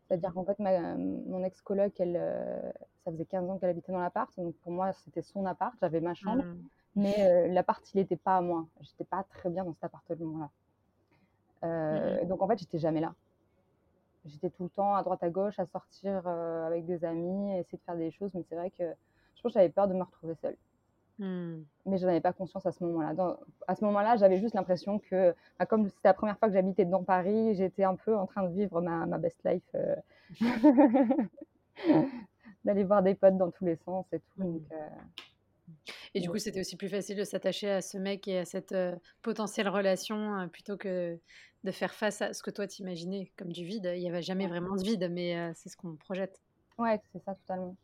C'est-à-dire 0.07 0.33
qu'en 0.35 0.45
fait, 0.45 0.59
mon 0.59 1.43
ex-coloc, 1.43 1.99
elle, 1.99 2.17
euh, 2.17 2.73
ça 3.05 3.11
faisait 3.11 3.25
15 3.25 3.51
ans 3.51 3.59
qu'elle 3.59 3.71
habitait 3.71 3.93
dans 3.93 3.99
l'appart. 3.99 4.31
Donc 4.37 4.55
pour 4.57 4.73
moi, 4.73 4.93
c'était 4.93 5.23
son 5.23 5.47
appart. 5.47 5.75
J'avais 5.81 6.01
ma 6.01 6.15
chambre. 6.15 6.45
Mmh. 6.45 6.59
Mais 6.95 7.15
euh, 7.19 7.49
l'appart, 7.49 7.83
il 7.93 7.99
n'était 7.99 8.17
pas 8.17 8.37
à 8.37 8.41
moi. 8.41 8.67
J'étais 8.81 9.05
pas 9.05 9.25
très 9.25 9.51
bien 9.51 9.65
dans 9.65 9.75
cet 9.75 9.85
appartement-là. 9.85 10.51
Euh, 11.65 12.23
mmh 12.23 12.29
Donc 12.29 12.43
en 12.43 12.49
fait, 12.49 12.59
j'étais 12.59 12.79
jamais 12.79 13.01
là. 13.01 13.15
j'étais 14.27 14.51
tout 14.51 14.65
le 14.65 14.71
temps 14.71 14.95
à 14.95 15.03
droite 15.03 15.23
à 15.23 15.31
gauche 15.31 15.59
à 15.59 15.67
sortir 15.67 16.27
avec 16.27 16.87
des 16.87 17.05
amis, 17.05 17.53
à 17.55 17.59
essayer 17.59 17.79
de 17.79 17.83
faire 17.83 17.97
des 17.97 18.11
choses, 18.11 18.33
mais 18.35 18.45
c'est 18.49 18.55
vrai 18.55 18.71
que 18.71 18.85
je 19.35 19.43
pense 19.43 19.53
que 19.53 19.59
j'avais 19.59 19.71
peur 19.71 19.89
de 19.89 19.95
me 19.95 20.03
retrouver 20.03 20.35
seule. 20.37 20.57
Mmh. 21.19 21.63
Mais 21.87 21.97
je 21.97 22.05
n'en 22.05 22.11
avais 22.11 22.21
pas 22.21 22.33
conscience 22.33 22.67
à 22.67 22.73
ce 22.73 22.85
moment-là. 22.85 23.39
À 23.67 23.75
ce 23.75 23.85
moment-là, 23.85 24.17
j'avais 24.17 24.39
juste 24.39 24.55
l'impression 24.55 24.99
que, 24.99 25.35
bah, 25.59 25.67
comme 25.67 25.89
c'était 25.89 26.09
la 26.09 26.15
première 26.15 26.39
fois 26.39 26.49
que 26.49 26.55
j'habitais 26.55 26.85
dans 26.85 27.05
Paris, 27.05 27.55
j'étais 27.55 27.85
un 27.85 27.97
peu 27.97 28.17
en 28.17 28.27
train 28.27 28.43
de 28.43 28.53
vivre 28.53 28.81
ma, 28.81 29.07
ma 29.07 29.19
best 29.19 29.41
life, 29.45 29.63
euh, 29.75 29.97
d'aller 32.65 32.85
voir 32.85 33.03
des 33.03 33.15
potes 33.15 33.39
dans 33.39 33.51
tous 33.51 33.65
les 33.65 33.77
sens 33.77 34.05
et 34.13 34.21
tout. 34.37 34.63
Euh, 34.73 34.89
et 36.15 36.21
du 36.21 36.29
coup, 36.29 36.39
c'était 36.39 36.61
aussi 36.61 36.77
plus 36.77 36.89
facile 36.89 37.17
de 37.17 37.25
s'attacher 37.25 37.71
à 37.71 37.81
ce 37.81 37.99
mec 37.99 38.29
et 38.29 38.39
à 38.39 38.45
cette 38.45 38.73
euh, 38.73 38.95
potentielle 39.23 39.69
relation 39.69 40.49
plutôt 40.51 40.77
que 40.77 41.19
de 41.65 41.71
faire 41.71 41.95
face 41.95 42.23
à 42.23 42.33
ce 42.33 42.43
que 42.43 42.51
toi 42.51 42.67
t'imaginais 42.67 43.33
comme 43.37 43.53
du 43.53 43.65
vide. 43.65 43.91
Il 43.95 44.01
n'y 44.01 44.09
avait 44.09 44.23
jamais 44.23 44.47
vraiment 44.47 44.77
de 44.77 44.83
vide, 44.83 45.09
mais 45.11 45.53
c'est 45.55 45.69
ce 45.69 45.77
qu'on 45.77 45.97
projette. 45.97 46.41
Ouais, 46.79 47.01
c'est 47.13 47.23
ça, 47.25 47.35
totalement. 47.35 47.75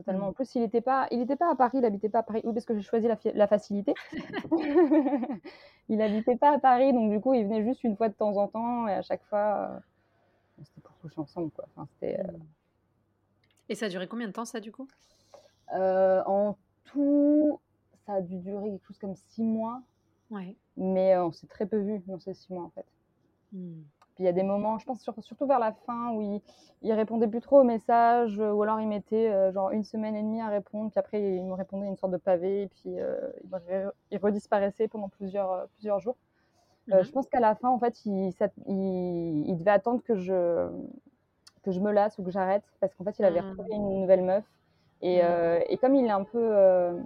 Totalement. 0.00 0.28
En 0.28 0.32
plus, 0.32 0.54
il 0.54 0.62
n'était 0.62 0.80
pas, 0.80 1.06
il 1.10 1.20
était 1.20 1.36
pas 1.36 1.50
à 1.50 1.54
Paris, 1.54 1.78
il 1.78 1.80
n'habitait 1.82 2.08
pas 2.08 2.20
à 2.20 2.22
Paris. 2.22 2.40
Oui, 2.44 2.54
parce 2.54 2.64
que 2.64 2.74
j'ai 2.74 2.82
choisi 2.82 3.06
la, 3.06 3.18
la 3.34 3.46
facilité. 3.46 3.94
il 5.88 5.98
n'habitait 5.98 6.36
pas 6.36 6.54
à 6.54 6.58
Paris, 6.58 6.92
donc 6.94 7.10
du 7.10 7.20
coup, 7.20 7.34
il 7.34 7.44
venait 7.44 7.62
juste 7.62 7.84
une 7.84 7.96
fois 7.96 8.08
de 8.08 8.14
temps 8.14 8.36
en 8.38 8.48
temps, 8.48 8.88
et 8.88 8.94
à 8.94 9.02
chaque 9.02 9.22
fois, 9.24 9.68
euh, 10.58 10.62
c'était 10.64 10.80
pour 10.80 10.96
coucher 10.98 11.18
ensemble, 11.20 11.50
quoi. 11.50 11.66
Enfin, 11.76 11.86
euh. 12.04 12.16
Et 13.68 13.74
ça 13.74 13.86
a 13.86 13.88
duré 13.90 14.08
combien 14.08 14.26
de 14.26 14.32
temps, 14.32 14.46
ça, 14.46 14.60
du 14.60 14.72
coup? 14.72 14.88
Euh, 15.74 16.22
En 16.24 16.56
tout, 16.84 17.60
ça 18.06 18.14
a 18.14 18.20
dû 18.22 18.36
durer 18.38 18.70
quelque 18.70 18.86
chose 18.86 18.98
comme 18.98 19.16
six 19.16 19.42
mois. 19.42 19.82
Ouais. 20.30 20.56
Mais 20.78 21.18
on 21.18 21.30
s'est 21.30 21.46
très 21.46 21.66
peu 21.66 21.78
vu 21.78 22.00
dans 22.06 22.18
ces 22.18 22.32
six 22.32 22.52
mois, 22.52 22.64
en 22.64 22.70
fait. 22.70 22.86
Il 24.20 24.24
y 24.24 24.28
a 24.28 24.32
des 24.32 24.42
moments, 24.42 24.78
je 24.78 24.84
pense 24.84 25.00
surtout 25.00 25.46
vers 25.46 25.58
la 25.58 25.72
fin, 25.72 26.10
où 26.12 26.20
il, 26.20 26.42
il, 26.82 26.92
répondait 26.92 27.26
plus 27.26 27.40
trop 27.40 27.60
aux 27.60 27.64
messages, 27.64 28.38
euh, 28.38 28.52
ou 28.52 28.62
alors 28.62 28.78
il 28.78 28.86
mettait 28.86 29.30
euh, 29.30 29.50
genre 29.50 29.70
une 29.70 29.82
semaine 29.82 30.14
et 30.14 30.22
demie 30.22 30.42
à 30.42 30.48
répondre, 30.48 30.90
puis 30.90 30.98
après 30.98 31.22
il 31.22 31.46
me 31.46 31.54
répondait 31.54 31.86
une 31.86 31.96
sorte 31.96 32.12
de 32.12 32.18
pavé, 32.18 32.64
et 32.64 32.66
puis 32.68 33.00
euh, 33.00 33.18
il, 34.10 34.18
redisparaissait 34.18 34.88
pendant 34.88 35.08
plusieurs, 35.08 35.68
plusieurs 35.76 36.00
jours. 36.00 36.16
Mhm. 36.86 37.02
je 37.02 37.10
pense 37.10 37.28
qu'à 37.28 37.40
la 37.40 37.54
fin, 37.54 37.70
en 37.70 37.78
fait, 37.78 38.04
il, 38.04 38.30
il, 38.66 39.56
devait 39.56 39.70
attendre 39.70 40.02
que 40.02 40.14
je, 40.14 40.68
que 41.62 41.70
je 41.70 41.80
me 41.80 41.90
lasse 41.90 42.18
ou 42.18 42.22
que 42.22 42.30
j'arrête, 42.30 42.64
parce 42.78 42.94
qu'en 42.94 43.04
fait, 43.04 43.18
il 43.18 43.24
avait 43.24 43.40
mhm. 43.40 43.48
retrouvé 43.48 43.74
une 43.74 44.00
nouvelle 44.00 44.22
meuf. 44.22 44.44
Et, 45.00 45.22
mhm. 45.22 45.62
et 45.66 45.78
comme 45.78 45.94
il 45.94 46.04
est 46.04 46.10
un 46.10 46.24
peu 46.24 47.00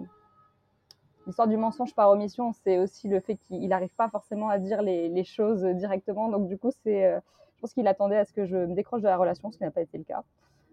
l'histoire 1.25 1.47
du 1.47 1.57
mensonge 1.57 1.93
par 1.95 2.09
omission, 2.09 2.53
c'est 2.63 2.77
aussi 2.77 3.07
le 3.07 3.19
fait 3.19 3.37
qu'il 3.47 3.67
n'arrive 3.67 3.93
pas 3.95 4.09
forcément 4.09 4.49
à 4.49 4.59
dire 4.59 4.81
les, 4.81 5.23
choses 5.23 5.63
directement. 5.63 6.29
Donc, 6.29 6.47
du 6.47 6.57
coup, 6.57 6.71
c'est, 6.83 7.05
euh, 7.05 7.19
je 7.55 7.61
pense 7.61 7.73
qu'il 7.73 7.87
attendait 7.87 8.17
à 8.17 8.25
ce 8.25 8.33
que 8.33 8.45
je 8.45 8.57
me 8.57 8.75
décroche 8.75 9.01
de 9.01 9.07
la 9.07 9.17
relation, 9.17 9.51
ce 9.51 9.57
qui 9.57 9.63
n'a 9.63 9.71
pas 9.71 9.81
été 9.81 9.97
le 9.97 10.03
cas. 10.03 10.23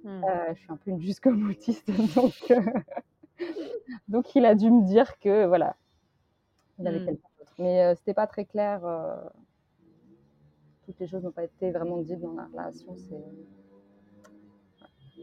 Hmm. 0.04 0.24
Euh, 0.24 0.54
je 0.54 0.60
suis 0.60 0.70
un 0.70 0.76
peu 0.76 0.90
une 0.90 1.00
jusqu'au-boutiste, 1.00 1.90
donc, 2.16 2.34
euh, 2.50 2.60
donc 4.08 4.34
il 4.34 4.44
a 4.44 4.54
dû 4.54 4.70
me 4.70 4.84
dire 4.84 5.18
que 5.18 5.46
voilà, 5.46 5.76
il 6.78 6.86
avait 6.86 7.04
quelqu'un 7.04 7.28
d'autre. 7.38 7.54
Mais 7.58 7.94
c'était 7.96 8.14
pas 8.14 8.26
très 8.26 8.44
clair. 8.44 8.80
toutes 10.84 10.98
les 10.98 11.06
choses 11.06 11.22
n'ont 11.22 11.30
pas 11.30 11.44
été 11.44 11.70
vraiment 11.70 11.98
dites 11.98 12.20
dans 12.20 12.34
la 12.34 12.46
relation. 12.46 12.96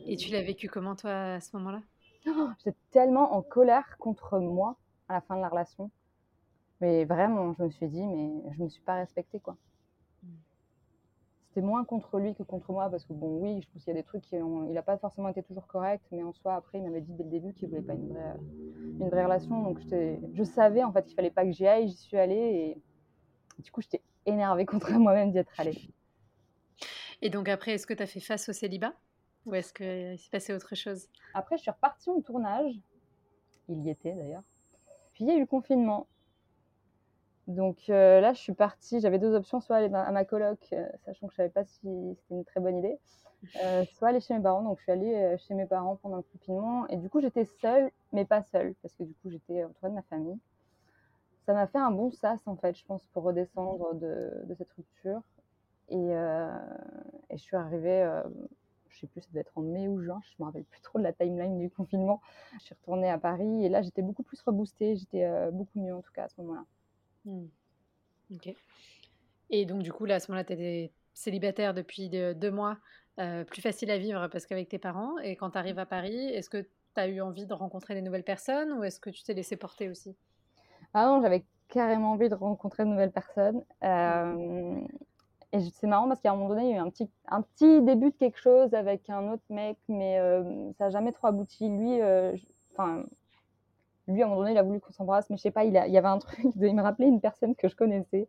Et 0.06 0.16
tu 0.16 0.32
l'as 0.32 0.42
vécu 0.42 0.70
comment 0.70 0.96
toi 0.96 1.12
à 1.12 1.40
ce 1.42 1.56
moment-là? 1.58 1.82
Oh, 2.28 2.50
J'étais 2.64 2.78
tellement 2.92 3.34
en 3.34 3.42
colère 3.42 3.98
contre 3.98 4.40
moi 4.40 4.78
à 5.10 5.14
la 5.14 5.22
fin 5.22 5.36
de 5.36 5.42
la 5.42 5.50
relation. 5.50 5.92
Mais 6.82 7.04
vraiment, 7.04 7.54
je 7.54 7.64
me 7.64 7.70
suis 7.70 7.88
dit, 7.88 8.06
mais 8.06 8.54
je 8.54 8.64
me 8.64 8.70
suis 8.70 8.82
pas 8.82 8.96
respectée, 8.96 9.40
quoi. 9.40 9.58
Mm. 10.24 10.28
C'était 11.50 11.62
moins 11.62 11.84
contre 11.84 12.20
lui 12.20 12.36
que 12.36 12.44
contre 12.44 12.72
moi, 12.72 12.90
parce 12.90 13.04
que 13.06 13.14
bon, 13.14 13.40
oui, 13.42 13.62
je 13.62 13.68
pense 13.68 13.84
qu'il 13.84 13.94
y 13.94 13.98
a 13.98 14.00
des 14.00 14.06
trucs 14.06 14.22
qui 14.22 14.36
il 14.36 14.72
n'a 14.72 14.82
pas 14.82 14.98
forcément 14.98 15.28
été 15.28 15.44
toujours 15.44 15.68
correct, 15.68 16.04
mais 16.12 16.24
en 16.24 16.32
soi, 16.32 16.56
après, 16.56 16.78
il 16.78 16.84
m'avait 16.84 17.02
dit 17.02 17.14
dès 17.14 17.24
le 17.24 17.30
début 17.30 17.54
qu'il 17.54 17.68
voulait 17.70 17.82
pas 17.82 17.94
une 17.94 18.08
vraie, 18.08 18.36
une 19.00 19.10
vraie 19.10 19.26
relation, 19.26 19.62
donc 19.64 19.80
je 19.82 20.44
savais 20.44 20.84
en 20.84 20.94
fait 20.94 21.06
qu'il 21.06 21.16
fallait 21.16 21.32
pas 21.32 21.44
que 21.44 21.52
j'y 21.52 21.68
aille, 21.68 21.90
j'y 21.90 21.98
suis 21.98 22.18
allée, 22.18 22.36
et 23.58 23.62
du 23.62 23.72
coup, 23.72 23.82
j'étais 23.82 24.02
énervée 24.26 24.66
contre 24.66 24.92
moi-même 25.00 25.32
d'y 25.32 25.40
être 25.40 25.60
allée. 25.60 25.92
Et 27.22 27.30
donc 27.30 27.50
après, 27.50 27.74
est-ce 27.74 27.86
que 27.86 27.94
tu 27.94 28.04
as 28.04 28.08
fait 28.08 28.22
face 28.22 28.48
au 28.48 28.54
célibat? 28.54 28.94
Ou 29.46 29.56
est-ce 29.56 29.74
qu'il 29.74 30.18
s'est 30.20 30.30
passé 30.30 30.54
autre 30.54 30.76
chose? 30.76 31.08
Après, 31.34 31.58
je 31.58 31.64
suis 31.64 31.72
repartie 31.72 32.10
en 32.10 32.22
tournage. 32.22 32.74
Il 33.68 33.86
y 33.86 33.90
était 33.90 34.14
d'ailleurs. 34.14 34.44
Puis 35.20 35.26
il 35.26 35.32
y 35.34 35.34
a 35.34 35.36
eu 35.36 35.42
le 35.42 35.46
confinement. 35.46 36.08
Donc 37.48 37.90
euh, 37.90 38.22
là, 38.22 38.32
je 38.32 38.40
suis 38.40 38.54
partie. 38.54 39.02
J'avais 39.02 39.20
deux 39.20 39.36
options 39.36 39.60
soit 39.60 39.76
aller 39.76 39.94
à 39.94 40.12
ma 40.14 40.24
coloc, 40.24 40.60
euh, 40.72 40.88
sachant 41.04 41.28
que 41.28 41.34
je 41.34 41.36
savais 41.36 41.50
pas 41.50 41.66
si 41.66 42.16
c'était 42.16 42.36
une 42.36 42.46
très 42.46 42.62
bonne 42.62 42.78
idée, 42.78 42.98
euh, 43.62 43.84
soit 43.98 44.08
aller 44.08 44.22
chez 44.22 44.34
mes 44.34 44.42
parents. 44.42 44.62
Donc 44.62 44.78
je 44.78 44.84
suis 44.84 44.94
allée 44.94 45.36
chez 45.40 45.56
mes 45.56 45.66
parents 45.66 45.98
pendant 45.98 46.16
le 46.16 46.24
confinement. 46.24 46.88
Et 46.88 46.96
du 46.96 47.10
coup, 47.10 47.20
j'étais 47.20 47.44
seule, 47.44 47.92
mais 48.14 48.24
pas 48.24 48.44
seule, 48.44 48.76
parce 48.82 48.94
que 48.94 49.04
du 49.04 49.14
coup, 49.16 49.30
j'étais 49.30 49.66
entourée 49.66 49.90
de 49.90 49.96
ma 49.96 50.04
famille. 50.04 50.40
Ça 51.46 51.54
m'a 51.54 51.68
fait 51.68 51.80
un 51.80 51.92
bon 51.92 52.12
sas, 52.12 52.40
en 52.46 52.56
fait, 52.56 52.78
je 52.78 52.86
pense, 52.86 53.04
pour 53.12 53.24
redescendre 53.24 53.96
de, 53.96 54.56
cette 54.58 54.72
rupture. 54.72 55.22
Et, 55.90 55.98
et, 55.98 57.38
je 57.38 57.42
suis 57.42 57.58
arrivée 57.58 58.10
je 58.90 59.00
sais 59.00 59.08
plus, 59.08 59.22
ça 59.22 59.28
devait 59.30 59.42
être 59.42 59.52
en 59.56 59.62
mai 59.62 59.88
ou 59.88 60.02
juin, 60.02 60.20
je 60.24 60.36
me 60.40 60.46
rappelle 60.46 60.66
plus 60.66 60.82
trop 60.82 61.00
de 61.00 61.04
la 61.04 61.14
timeline 61.14 61.58
du 61.58 61.70
confinement. 61.70 62.22
Je 62.60 62.66
suis 62.66 62.76
retournée 62.76 63.10
à 63.10 63.18
Paris 63.18 63.66
et 63.66 63.70
là, 63.70 63.82
j'étais 63.82 64.02
beaucoup 64.02 64.24
plus 64.24 64.42
reboostée, 64.42 64.96
j'étais 64.96 65.24
euh, 65.24 65.52
beaucoup 65.52 65.80
mieux 65.80 65.96
en 65.96 66.02
tout 66.02 66.12
cas 66.12 66.26
à 66.26 66.30
ce 66.30 66.42
moment-là. 66.42 66.66
Hmm. 67.26 67.48
Ok. 68.34 68.54
Et 69.50 69.66
donc, 69.66 69.82
du 69.82 69.92
coup, 69.92 70.06
là, 70.06 70.16
à 70.16 70.20
ce 70.20 70.32
moment-là, 70.32 70.44
tu 70.44 70.54
étais 70.54 70.92
célibataire 71.14 71.74
depuis 71.74 72.10
deux 72.10 72.52
mois, 72.52 72.78
euh, 73.20 73.44
plus 73.44 73.62
facile 73.62 73.92
à 73.92 73.98
vivre 73.98 74.28
parce 74.28 74.46
qu'avec 74.46 74.70
tes 74.70 74.80
parents. 74.80 75.18
Et 75.20 75.36
quand 75.36 75.52
tu 75.52 75.58
arrives 75.58 75.80
à 75.80 75.86
Paris, 75.86 76.28
est-ce 76.30 76.50
que 76.50 76.62
tu 76.62 76.70
as 76.96 77.08
eu 77.08 77.22
envie 77.22 77.46
de 77.46 77.54
rencontrer 77.54 77.94
des 77.94 78.02
nouvelles 78.02 78.24
personnes 78.24 78.72
ou 78.74 78.84
est-ce 78.84 79.00
que 79.00 79.10
tu 79.10 79.24
t'es 79.24 79.34
laissé 79.34 79.58
porter 79.58 79.90
aussi? 79.90 80.16
Ah 80.94 81.06
non, 81.08 81.22
j'avais 81.22 81.46
carrément 81.68 82.14
envie 82.14 82.30
de 82.30 82.36
rencontrer 82.36 82.84
de 82.84 82.90
nouvelles 82.90 83.12
personnes. 83.12 83.64
Euh, 83.84 84.82
et 85.52 85.60
c'est 85.62 85.88
marrant 85.88 86.08
parce 86.08 86.22
qu'à 86.22 86.32
un 86.32 86.36
moment 86.36 86.50
donné, 86.50 86.66
il 86.66 86.70
y 86.70 86.74
a 86.74 86.78
eu 86.78 86.80
un 86.80 86.90
petit, 86.90 87.10
un 87.28 87.42
petit 87.42 87.82
début 87.82 88.12
de 88.12 88.16
quelque 88.16 88.40
chose 88.40 88.74
avec 88.74 89.10
un 89.10 89.32
autre 89.32 89.44
mec, 89.50 89.78
mais 89.88 90.20
euh, 90.20 90.72
ça 90.74 90.86
n'a 90.86 90.90
jamais 90.92 91.12
trop 91.12 91.28
abouti. 91.28 91.68
Lui, 91.68 92.02
euh, 92.02 92.36
enfin, 92.74 93.04
lui, 94.08 94.22
à 94.22 94.26
un 94.26 94.30
moment 94.30 94.42
donné, 94.42 94.52
il 94.52 94.58
a 94.58 94.64
voulu 94.64 94.80
qu'on 94.80 94.92
s'embrasse, 94.92 95.30
mais 95.30 95.38
je 95.38 95.42
sais 95.42 95.52
pas, 95.52 95.64
il, 95.64 95.74
y 95.74 95.78
avait 95.78 96.08
un 96.08 96.18
truc, 96.20 96.56
de, 96.56 96.68
il 96.68 96.76
me 96.76 96.84
rappelait 96.84 97.08
une 97.08 97.20
personne 97.20 97.56
que 97.56 97.68
je 97.68 97.76
connaissais. 97.76 98.28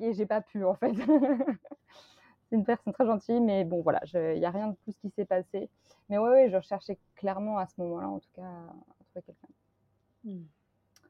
Et 0.00 0.12
j'ai 0.14 0.26
pas 0.26 0.40
pu, 0.40 0.64
en 0.64 0.74
fait. 0.74 0.92
c'est 2.50 2.56
une 2.56 2.64
personne 2.64 2.92
très 2.92 3.06
gentille, 3.06 3.40
mais 3.40 3.64
bon, 3.64 3.82
voilà, 3.82 4.00
il 4.12 4.40
n'y 4.40 4.46
a 4.46 4.50
rien 4.50 4.68
de 4.68 4.76
plus 4.82 4.94
qui 4.96 5.10
s'est 5.10 5.24
passé. 5.24 5.68
Mais 6.08 6.18
ouais, 6.18 6.30
ouais, 6.30 6.50
je 6.50 6.56
recherchais 6.56 6.98
clairement 7.14 7.58
à 7.58 7.66
ce 7.66 7.80
moment-là, 7.82 8.08
en 8.08 8.18
tout 8.18 8.30
cas, 8.34 8.42
à 8.42 9.04
trouver 9.04 9.22
quelqu'un. 9.26 10.44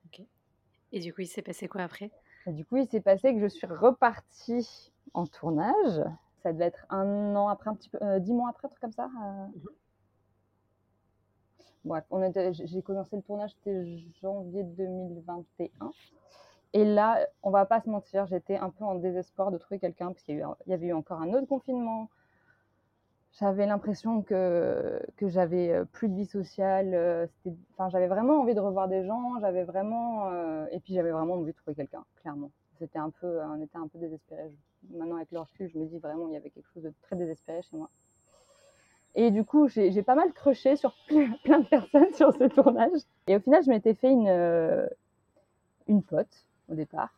Ok. 0.04 0.26
Et 0.92 1.00
du 1.00 1.14
coup, 1.14 1.22
il 1.22 1.26
s'est 1.26 1.42
passé 1.42 1.68
quoi 1.68 1.82
après? 1.82 2.10
Et 2.46 2.52
Du 2.52 2.64
coup, 2.64 2.76
il 2.76 2.86
s'est 2.86 3.00
passé 3.00 3.34
que 3.34 3.40
je 3.40 3.46
suis 3.46 3.66
repartie 3.66 4.92
en 5.14 5.26
tournage. 5.26 6.02
Ça 6.42 6.52
devait 6.52 6.66
être 6.66 6.86
un 6.90 7.34
an 7.34 7.48
après, 7.48 7.70
un 7.70 7.74
petit 7.74 7.88
peu, 7.88 7.98
euh, 8.02 8.18
dix 8.20 8.32
mois 8.32 8.50
après, 8.50 8.66
un 8.66 8.70
truc 8.70 8.80
comme 8.80 8.92
ça. 8.92 9.10
Euh. 9.22 9.46
Mhm. 11.84 12.52
j'ai 12.52 12.82
commencé 12.82 13.16
le 13.16 13.22
tournage, 13.22 13.52
c'était 13.52 13.98
janvier 14.20 14.62
2021. 14.62 15.90
Et 16.72 16.84
là, 16.84 17.26
on 17.42 17.50
va 17.50 17.64
pas 17.64 17.80
se 17.80 17.88
mentir, 17.88 18.26
j'étais 18.26 18.56
un 18.56 18.70
peu 18.70 18.84
en 18.84 18.96
désespoir 18.96 19.50
de 19.50 19.58
trouver 19.58 19.78
quelqu'un, 19.78 20.08
parce 20.08 20.22
qu'il 20.22 20.44
y, 20.66 20.72
avait 20.72 20.86
eu 20.86 20.92
encore 20.92 21.20
un 21.22 21.32
autre 21.32 21.46
confinement. 21.46 22.10
J'avais 23.38 23.66
l'impression 23.66 24.22
que, 24.22 25.00
que 25.16 25.28
j'avais 25.28 25.70
euh, 25.70 25.84
plus 25.84 26.08
de 26.08 26.14
vie 26.14 26.26
sociale. 26.26 27.28
Enfin, 27.72 27.88
j'avais 27.90 28.06
vraiment 28.06 28.40
envie 28.40 28.54
de 28.54 28.60
revoir 28.60 28.88
des 28.88 29.04
gens, 29.04 29.38
j'avais 29.40 29.64
vraiment. 29.64 30.30
et 30.70 30.80
puis 30.80 30.94
j'avais 30.94 31.10
vraiment 31.10 31.34
envie 31.34 31.52
de 31.52 31.56
trouver 31.56 31.74
quelqu'un, 31.74 32.04
clairement. 32.20 32.50
C'était 32.78 32.98
un 32.98 33.10
peu, 33.10 33.40
on 33.42 33.62
était 33.62 33.78
un 33.78 33.88
peu 33.88 33.98
désespérés 33.98 34.52
maintenant 34.90 35.16
avec 35.16 35.30
le 35.32 35.40
recul, 35.40 35.68
je 35.68 35.78
me 35.78 35.86
dis 35.86 35.98
vraiment 35.98 36.28
il 36.28 36.34
y 36.34 36.36
avait 36.36 36.50
quelque 36.50 36.68
chose 36.72 36.82
de 36.82 36.92
très 37.02 37.16
désespéré 37.16 37.62
chez 37.62 37.76
moi. 37.76 37.90
Et 39.14 39.30
du 39.30 39.44
coup, 39.44 39.66
j'ai 39.68 40.02
pas 40.02 40.14
mal 40.14 40.32
crushé 40.32 40.76
sur 40.76 40.94
plein 41.44 41.60
de 41.60 41.68
personnes 41.68 42.12
sur 42.12 42.34
ce 42.34 42.44
tournage. 42.44 43.00
Et 43.28 43.36
au 43.36 43.40
final, 43.40 43.62
je 43.64 43.70
m'étais 43.70 43.94
fait 43.94 44.10
une, 44.10 44.28
euh, 44.28 44.86
une 45.86 46.02
pote 46.02 46.46
au 46.68 46.74
départ, 46.74 47.14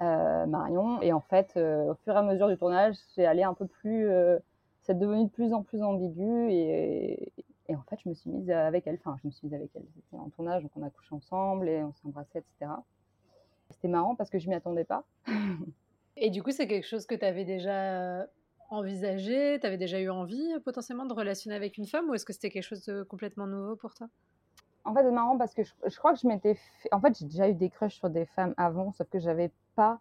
euh, 0.00 0.46
Marion. 0.46 1.02
Et 1.02 1.12
en 1.12 1.20
fait, 1.20 1.52
euh, 1.56 1.92
au 1.92 1.94
fur 1.94 2.14
et 2.14 2.16
à 2.18 2.22
mesure 2.22 2.48
du 2.48 2.56
tournage, 2.56 2.96
j'ai 3.14 3.26
allé 3.26 3.42
un 3.42 3.52
peu 3.52 3.66
plus. 3.66 4.08
C'est 4.84 4.98
devenu 4.98 5.24
de 5.24 5.30
plus 5.30 5.52
en 5.52 5.62
plus 5.62 5.82
ambigu. 5.82 6.50
Et, 6.50 7.32
et, 7.68 7.76
en 7.76 7.82
fait, 7.82 7.98
je 8.02 8.08
me 8.08 8.14
suis 8.14 8.30
mise 8.30 8.50
avec 8.50 8.86
elle. 8.86 8.96
Enfin, 8.96 9.16
je 9.22 9.26
me 9.26 9.32
suis 9.32 9.46
mise 9.46 9.54
avec 9.54 9.70
elle. 9.74 9.84
C'était 9.94 10.16
en 10.16 10.28
tournage, 10.30 10.62
donc 10.62 10.72
on 10.76 10.82
a 10.82 10.90
couché 10.90 11.14
ensemble 11.14 11.68
et 11.68 11.82
on 11.82 11.92
s'embrassait, 11.94 12.40
etc. 12.40 12.72
C'était 13.70 13.88
marrant 13.88 14.14
parce 14.14 14.30
que 14.30 14.38
je 14.38 14.48
m'y 14.48 14.54
attendais 14.54 14.84
pas. 14.84 15.04
Et 16.16 16.30
du 16.30 16.44
coup, 16.44 16.52
c'est 16.52 16.68
quelque 16.68 16.86
chose 16.86 17.06
que 17.06 17.14
tu 17.16 17.24
avais 17.24 17.44
déjà 17.44 18.28
envisagé 18.70 19.58
Tu 19.60 19.66
avais 19.66 19.78
déjà 19.78 19.98
eu 19.98 20.10
envie 20.10 20.48
potentiellement 20.64 21.06
de 21.06 21.12
relationner 21.12 21.56
avec 21.56 21.76
une 21.76 21.86
femme 21.86 22.08
ou 22.08 22.14
est-ce 22.14 22.24
que 22.24 22.32
c'était 22.32 22.50
quelque 22.50 22.64
chose 22.64 22.84
de 22.84 23.02
complètement 23.02 23.46
nouveau 23.46 23.74
pour 23.74 23.94
toi? 23.94 24.08
En 24.84 24.94
fait, 24.94 25.02
c'est 25.02 25.10
marrant 25.10 25.36
parce 25.38 25.54
que 25.54 25.62
je, 25.64 25.96
crois 25.96 26.12
que 26.12 26.20
je 26.20 26.28
m'étais 26.28 26.54
fait... 26.54 26.88
En 26.92 27.00
fait, 27.00 27.18
j'ai 27.18 27.24
déjà 27.24 27.48
eu 27.48 27.54
des 27.54 27.70
crushs 27.70 27.94
sur 27.94 28.10
des 28.10 28.26
femmes 28.26 28.54
avant, 28.56 28.92
sauf 28.92 29.08
que 29.08 29.18
j'avais 29.18 29.50
pas 29.74 29.98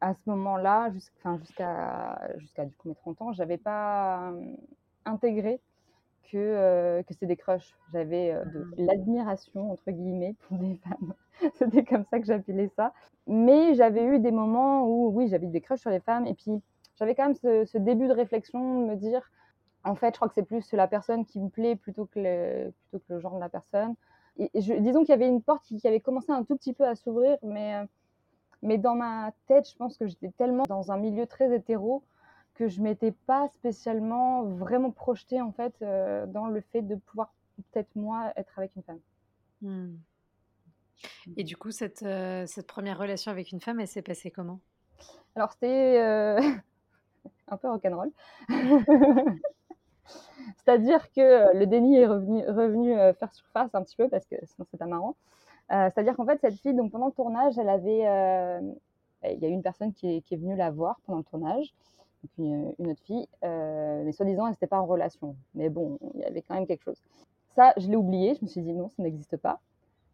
à 0.00 0.14
ce 0.14 0.30
moment-là, 0.30 0.90
jusqu'à 0.90 2.18
jusqu'à 2.36 2.64
du 2.64 2.74
coup 2.74 2.88
mes 2.88 2.94
30 2.94 3.22
ans, 3.22 3.32
j'avais 3.32 3.58
pas 3.58 4.32
intégré 5.04 5.60
que, 6.30 7.02
que 7.02 7.14
c'est 7.14 7.26
des 7.26 7.36
crushs. 7.36 7.76
J'avais 7.92 8.34
de 8.34 8.58
mmh. 8.60 8.74
l'admiration, 8.78 9.72
entre 9.72 9.90
guillemets, 9.90 10.34
pour 10.46 10.58
des 10.58 10.74
femmes. 10.84 11.14
C'était 11.54 11.84
comme 11.84 12.04
ça 12.04 12.18
que 12.18 12.26
j'appelais 12.26 12.68
ça. 12.76 12.92
Mais 13.26 13.74
j'avais 13.74 14.04
eu 14.04 14.18
des 14.18 14.30
moments 14.30 14.86
où, 14.86 15.10
oui, 15.10 15.28
j'avais 15.28 15.46
des 15.46 15.60
crushs 15.60 15.80
sur 15.80 15.90
les 15.90 16.00
femmes. 16.00 16.26
Et 16.26 16.34
puis, 16.34 16.62
j'avais 16.96 17.14
quand 17.14 17.24
même 17.24 17.34
ce, 17.34 17.78
début 17.78 18.08
de 18.08 18.12
réflexion 18.12 18.82
de 18.82 18.86
me 18.86 18.96
dire, 18.96 19.30
en 19.84 19.94
fait, 19.94 20.14
je 20.14 20.18
crois 20.18 20.28
que 20.28 20.34
c'est 20.34 20.42
plus 20.42 20.72
la 20.72 20.88
personne 20.88 21.24
qui 21.24 21.40
me 21.40 21.48
plaît 21.48 21.76
plutôt 21.76 22.06
que 22.06 22.18
le, 22.20 22.70
plutôt 22.70 23.04
que 23.06 23.14
le 23.14 23.20
genre 23.20 23.34
de 23.34 23.40
la 23.40 23.48
personne. 23.48 23.94
Et, 24.38 24.50
je, 24.54 24.74
disons 24.74 25.00
qu'il 25.00 25.10
y 25.10 25.12
avait 25.12 25.28
une 25.28 25.42
porte 25.42 25.64
qui, 25.64 25.78
qui, 25.78 25.88
avait 25.88 26.00
commencé 26.00 26.32
un 26.32 26.44
tout 26.44 26.56
petit 26.56 26.72
peu 26.72 26.84
à 26.86 26.94
s'ouvrir, 26.94 27.38
mais, 27.42 27.86
mais 28.62 28.78
dans 28.78 28.94
ma 28.94 29.32
tête, 29.46 29.68
je 29.70 29.76
pense 29.76 29.96
que 29.96 30.06
j'étais 30.06 30.30
tellement 30.30 30.64
dans 30.68 30.90
un 30.90 30.96
milieu 30.96 31.26
très 31.26 31.54
hétéro 31.54 32.02
que 32.56 32.68
je 32.68 32.80
m'étais 32.80 33.12
pas 33.12 33.48
spécialement 33.48 34.44
vraiment 34.44 34.90
projetée 34.90 35.40
en 35.40 35.52
fait 35.52 35.74
euh, 35.82 36.26
dans 36.26 36.46
le 36.46 36.60
fait 36.60 36.82
de 36.82 36.96
pouvoir 36.96 37.32
peut-être 37.56 37.94
moi 37.94 38.32
être 38.36 38.58
avec 38.58 38.74
une 38.76 38.82
femme. 38.82 39.00
Hmm. 39.62 39.96
Et 41.36 41.44
du 41.44 41.56
coup, 41.56 41.70
cette, 41.70 42.02
euh, 42.02 42.46
cette 42.46 42.66
première 42.66 42.98
relation 42.98 43.30
avec 43.30 43.52
une 43.52 43.60
femme, 43.60 43.80
elle 43.80 43.88
s'est 43.88 44.02
passée 44.02 44.30
comment? 44.30 44.60
Alors 45.34 45.52
c'était 45.52 46.00
euh, 46.00 46.40
un 47.48 47.56
peu 47.58 47.68
rock'n'roll. 47.68 48.10
C'est-à-dire 50.56 51.10
que 51.12 51.56
le 51.56 51.66
déni 51.66 51.98
est 51.98 52.06
revenu, 52.06 52.48
revenu 52.48 52.94
faire 53.14 53.32
surface 53.34 53.74
un 53.74 53.82
petit 53.82 53.96
peu 53.96 54.08
parce 54.08 54.24
que 54.26 54.36
sinon 54.44 54.66
c'était 54.70 54.86
marrant. 54.86 55.16
C'est-à-dire 55.68 56.16
qu'en 56.16 56.26
fait, 56.26 56.40
cette 56.40 56.58
fille, 56.60 56.74
donc 56.74 56.92
pendant 56.92 57.06
le 57.06 57.12
tournage, 57.12 57.58
elle 57.58 57.68
avait, 57.68 58.00
il 59.24 59.38
y 59.40 59.44
a 59.44 59.48
eu 59.48 59.52
une 59.52 59.62
personne 59.62 59.92
qui 59.92 60.16
est, 60.16 60.36
venue 60.36 60.56
la 60.56 60.70
voir 60.70 61.00
pendant 61.06 61.18
le 61.18 61.24
tournage 61.24 61.74
une, 62.38 62.74
autre 62.90 63.02
fille, 63.04 63.26
euh, 63.44 64.02
mais 64.04 64.12
soi-disant, 64.12 64.46
elle 64.46 64.52
n'était 64.52 64.66
pas 64.66 64.80
en 64.80 64.86
relation. 64.86 65.36
Mais 65.54 65.68
bon, 65.68 65.98
il 66.14 66.20
y 66.20 66.24
avait 66.24 66.42
quand 66.42 66.54
même 66.54 66.66
quelque 66.66 66.82
chose. 66.82 67.00
Ça, 67.54 67.72
je 67.76 67.88
l'ai 67.88 67.96
oublié, 67.96 68.34
je 68.34 68.44
me 68.44 68.48
suis 68.48 68.60
dit 68.60 68.72
non, 68.72 68.88
ça 68.88 69.02
n'existe 69.02 69.36
pas. 69.36 69.60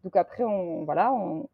Donc 0.03 0.15
après, 0.15 0.43
on, 0.43 0.83
voilà, 0.85 1.13
on, 1.13 1.47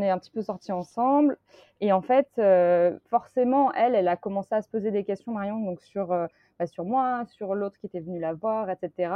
est 0.00 0.10
un 0.10 0.18
petit 0.18 0.30
peu 0.30 0.42
sortis 0.42 0.72
ensemble. 0.72 1.38
Et 1.80 1.92
en 1.92 2.00
fait, 2.00 2.28
euh, 2.38 2.98
forcément, 3.06 3.72
elle, 3.72 3.94
elle 3.94 4.08
a 4.08 4.16
commencé 4.16 4.54
à 4.54 4.62
se 4.62 4.68
poser 4.68 4.90
des 4.90 5.04
questions, 5.04 5.32
Marion, 5.32 5.60
donc 5.60 5.82
sur, 5.82 6.12
euh, 6.12 6.26
bah, 6.58 6.66
sur 6.66 6.84
moi, 6.84 7.24
sur 7.26 7.54
l'autre 7.54 7.78
qui 7.78 7.86
était 7.86 8.00
venu 8.00 8.18
la 8.18 8.32
voir, 8.32 8.70
etc. 8.70 9.12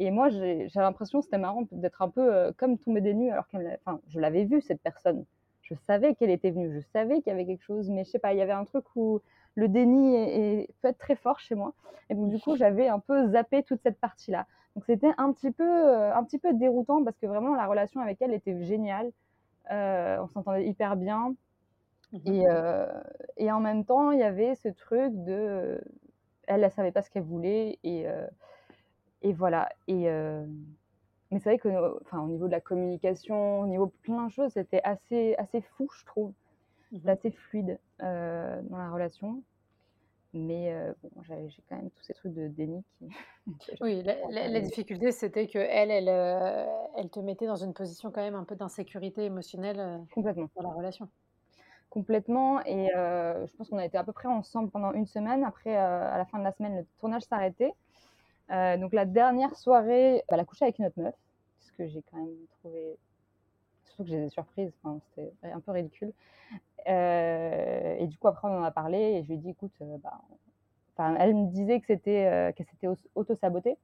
Et 0.00 0.10
moi, 0.10 0.28
j'ai 0.30 0.68
l'impression, 0.74 1.22
c'était 1.22 1.38
marrant 1.38 1.66
d'être 1.70 2.02
un 2.02 2.08
peu 2.08 2.52
comme 2.56 2.78
tomber 2.78 3.00
des 3.00 3.14
nues, 3.14 3.30
alors 3.30 3.46
qu'elle, 3.48 3.78
enfin, 3.84 4.00
je 4.08 4.18
l'avais 4.18 4.44
vue, 4.44 4.60
cette 4.60 4.80
personne. 4.80 5.24
Je 5.62 5.74
savais 5.86 6.14
qu'elle 6.16 6.30
était 6.30 6.50
venue, 6.50 6.72
je 6.72 6.80
savais 6.80 7.20
qu'il 7.20 7.28
y 7.28 7.30
avait 7.30 7.46
quelque 7.46 7.62
chose, 7.62 7.88
mais 7.90 8.04
je 8.04 8.10
sais 8.10 8.18
pas, 8.18 8.32
il 8.32 8.38
y 8.38 8.42
avait 8.42 8.50
un 8.50 8.64
truc 8.64 8.84
où 8.96 9.20
le 9.54 9.68
déni 9.68 10.16
est, 10.16 10.68
peut 10.80 10.88
être 10.88 10.98
très 10.98 11.14
fort 11.14 11.38
chez 11.38 11.54
moi. 11.54 11.74
Et 12.08 12.14
donc, 12.14 12.28
du 12.28 12.40
coup, 12.40 12.56
j'avais 12.56 12.88
un 12.88 12.98
peu 12.98 13.28
zappé 13.28 13.62
toute 13.62 13.80
cette 13.82 14.00
partie-là. 14.00 14.46
Donc, 14.74 14.84
c'était 14.84 15.12
un, 15.18 15.32
petit 15.32 15.50
peu, 15.50 15.64
euh, 15.64 16.14
un 16.14 16.24
petit 16.24 16.38
peu 16.38 16.54
déroutant 16.54 17.04
parce 17.04 17.18
que 17.18 17.26
vraiment, 17.26 17.54
la 17.54 17.66
relation 17.66 18.00
avec 18.00 18.20
elle 18.20 18.32
était 18.32 18.60
géniale. 18.64 19.10
Euh, 19.70 20.18
on 20.20 20.28
s'entendait 20.28 20.66
hyper 20.66 20.96
bien. 20.96 21.34
Mmh 22.12 22.18
et, 22.26 22.48
euh, 22.48 22.86
et, 23.36 23.52
en 23.52 23.60
même 23.60 23.84
temps, 23.84 24.10
il 24.10 24.18
y 24.18 24.24
avait 24.24 24.56
ce 24.56 24.68
truc 24.68 25.12
de. 25.24 25.80
Elle, 26.48 26.64
elle 26.64 26.70
savait 26.72 26.90
pas 26.90 27.02
ce 27.02 27.10
qu'elle 27.10 27.22
voulait. 27.22 27.78
Et, 27.84 28.06
et 29.22 29.32
voilà. 29.32 29.68
Et. 29.88 30.04
mais 31.30 31.38
c'est 31.38 31.50
vrai 31.50 31.58
que, 31.58 32.00
enfin, 32.02 32.20
au 32.20 32.28
niveau 32.28 32.46
de 32.46 32.52
la 32.52 32.60
communication, 32.60 33.60
au 33.60 33.66
niveau 33.66 33.86
de 33.86 33.92
plein 34.02 34.26
de 34.26 34.32
choses, 34.32 34.52
c'était 34.52 34.82
assez, 34.82 35.34
assez 35.36 35.60
fou, 35.60 35.88
je 35.98 36.04
trouve. 36.06 36.32
Mmh 36.92 37.08
assez 37.08 37.30
fluide 37.30 37.78
euh, 38.02 38.60
dans 38.64 38.78
la 38.78 38.90
relation. 38.90 39.42
Mais 40.32 40.72
euh, 40.72 40.92
bon, 41.02 41.10
j'ai 41.24 41.62
quand 41.68 41.76
même 41.76 41.90
tous 41.90 42.04
ces 42.04 42.14
trucs 42.14 42.34
de 42.34 42.48
déni 42.48 42.84
qui. 42.98 43.08
oui, 43.80 44.02
la, 44.02 44.60
difficulté, 44.60 45.10
c'était 45.12 45.46
que 45.48 45.58
elle, 45.58 45.90
elle, 45.90 46.08
euh, 46.08 46.66
elle 46.96 47.10
te 47.10 47.20
mettait 47.20 47.46
dans 47.46 47.56
une 47.56 47.74
position 47.74 48.10
quand 48.10 48.20
même 48.20 48.36
un 48.36 48.44
peu 48.44 48.54
d'insécurité 48.54 49.24
émotionnelle 49.24 50.00
Complètement. 50.14 50.48
dans 50.56 50.62
la 50.62 50.74
relation. 50.74 51.08
Complètement. 51.90 52.64
Et 52.64 52.88
je 52.94 53.56
pense 53.56 53.68
qu'on 53.68 53.78
a 53.78 53.84
été 53.84 53.98
à 53.98 54.04
peu 54.04 54.12
près 54.12 54.28
ensemble 54.28 54.70
pendant 54.70 54.92
une 54.92 55.06
semaine. 55.06 55.42
Après, 55.42 55.74
à 55.74 56.16
la 56.16 56.24
fin 56.24 56.38
de 56.38 56.44
la 56.44 56.52
semaine, 56.52 56.76
le 56.76 56.86
tournage 57.00 57.22
s'arrêtait. 57.22 57.72
Donc 58.50 58.92
la 58.92 59.04
dernière 59.04 59.56
soirée, 59.56 60.24
bah, 60.28 60.34
elle 60.34 60.40
a 60.40 60.44
couché 60.44 60.64
avec 60.64 60.78
une 60.78 60.86
autre 60.86 61.00
meuf, 61.00 61.14
ce 61.60 61.72
que 61.72 61.86
j'ai 61.86 62.02
quand 62.02 62.18
même 62.18 62.34
trouvé 62.58 62.98
surtout 63.90 64.04
que 64.04 64.10
j'ai 64.10 64.20
des 64.20 64.30
surprises, 64.30 64.72
c'était 65.14 65.32
un 65.42 65.60
peu 65.60 65.72
ridicule. 65.72 66.12
Euh, 66.88 67.96
et 67.98 68.06
du 68.06 68.16
coup, 68.18 68.28
après, 68.28 68.48
on 68.48 68.58
en 68.58 68.62
a 68.62 68.70
parlé 68.70 68.98
et 68.98 69.22
je 69.22 69.28
lui 69.28 69.34
ai 69.34 69.38
dit, 69.38 69.50
écoute, 69.50 69.72
euh, 69.82 69.96
bah, 69.98 70.20
elle 71.18 71.34
me 71.34 71.46
disait 71.46 71.80
que 71.80 71.86
c'était 71.86 72.26
euh, 72.26 72.52
qu'elle 72.52 72.66
s'était 72.66 72.88
auto-sabotée, 73.14 73.76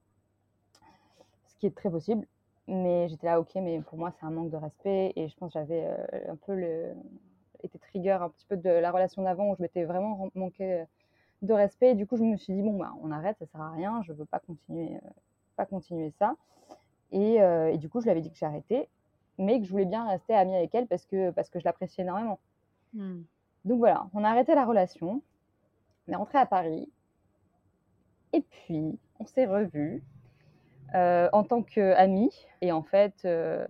ce 1.47 1.55
qui 1.57 1.67
est 1.67 1.75
très 1.75 1.89
possible. 1.89 2.27
Mais 2.67 3.07
j'étais 3.07 3.27
là, 3.27 3.39
ok, 3.39 3.55
mais 3.55 3.79
pour 3.81 3.97
moi, 3.97 4.11
c'est 4.11 4.25
un 4.25 4.29
manque 4.29 4.49
de 4.49 4.57
respect. 4.57 5.13
Et 5.15 5.29
je 5.29 5.35
pense 5.37 5.53
que 5.53 5.59
j'avais 5.59 5.87
un 6.27 6.35
peu 6.35 6.61
été 7.63 7.79
trigger 7.79 8.17
un 8.21 8.29
petit 8.29 8.45
peu 8.45 8.57
de 8.57 8.69
la 8.69 8.91
relation 8.91 9.21
d'avant 9.23 9.49
où 9.49 9.55
je 9.55 9.61
m'étais 9.61 9.85
vraiment 9.85 10.29
manqué 10.35 10.83
de 11.41 11.53
respect. 11.53 11.91
Et 11.91 11.95
du 11.95 12.05
coup, 12.07 12.17
je 12.17 12.23
me 12.23 12.37
suis 12.37 12.53
dit, 12.53 12.61
bon, 12.61 12.77
bah, 12.77 12.93
on 13.03 13.11
arrête, 13.11 13.37
ça 13.39 13.45
sert 13.45 13.61
à 13.61 13.71
rien, 13.71 14.01
je 14.03 14.13
veux 14.13 14.25
pas 14.25 14.39
continuer, 14.39 14.99
pas 15.55 15.65
continuer 15.65 16.11
ça. 16.19 16.35
Et, 17.11 17.35
et, 17.35 17.77
du 17.77 17.89
coup, 17.89 17.99
je 17.99 18.05
lui 18.05 18.11
avais 18.11 18.21
dit 18.21 18.31
que 18.31 18.37
j'arrêtais, 18.37 18.89
mais 19.37 19.59
que 19.59 19.65
je 19.65 19.71
voulais 19.71 19.85
bien 19.85 20.07
rester 20.07 20.33
amie 20.33 20.55
avec 20.55 20.75
elle 20.75 20.87
parce 20.87 21.05
que, 21.05 21.31
parce 21.31 21.49
que 21.49 21.59
je 21.59 21.65
l'appréciais 21.65 22.03
énormément. 22.03 22.39
Hmm. 22.93 23.21
Donc 23.65 23.79
voilà, 23.79 24.07
on 24.13 24.23
a 24.23 24.29
arrêté 24.29 24.55
la 24.55 24.65
relation, 24.65 25.21
on 26.07 26.11
est 26.11 26.15
rentré 26.15 26.37
à 26.37 26.45
Paris, 26.45 26.89
et 28.33 28.41
puis 28.41 28.97
on 29.19 29.25
s'est 29.25 29.45
revus 29.45 30.03
euh, 30.95 31.29
en 31.33 31.43
tant 31.43 31.61
qu'amis. 31.63 32.45
Et 32.61 32.71
en 32.71 32.83
fait, 32.83 33.13
euh, 33.25 33.67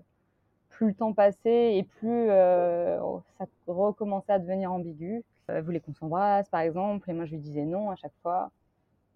plus 0.69 0.87
le 0.87 0.93
temps 0.93 1.13
passait 1.13 1.77
et 1.77 1.83
plus 1.83 2.29
euh, 2.29 2.99
ça 3.37 3.45
recommençait 3.67 4.33
à 4.33 4.39
devenir 4.39 4.71
ambigu. 4.71 5.23
Elle 5.47 5.63
voulait 5.63 5.79
qu'on 5.79 5.93
s'embrasse, 5.93 6.49
par 6.49 6.61
exemple, 6.61 7.09
et 7.09 7.13
moi 7.13 7.25
je 7.25 7.31
lui 7.31 7.39
disais 7.39 7.65
non 7.65 7.89
à 7.89 7.95
chaque 7.95 8.15
fois. 8.21 8.51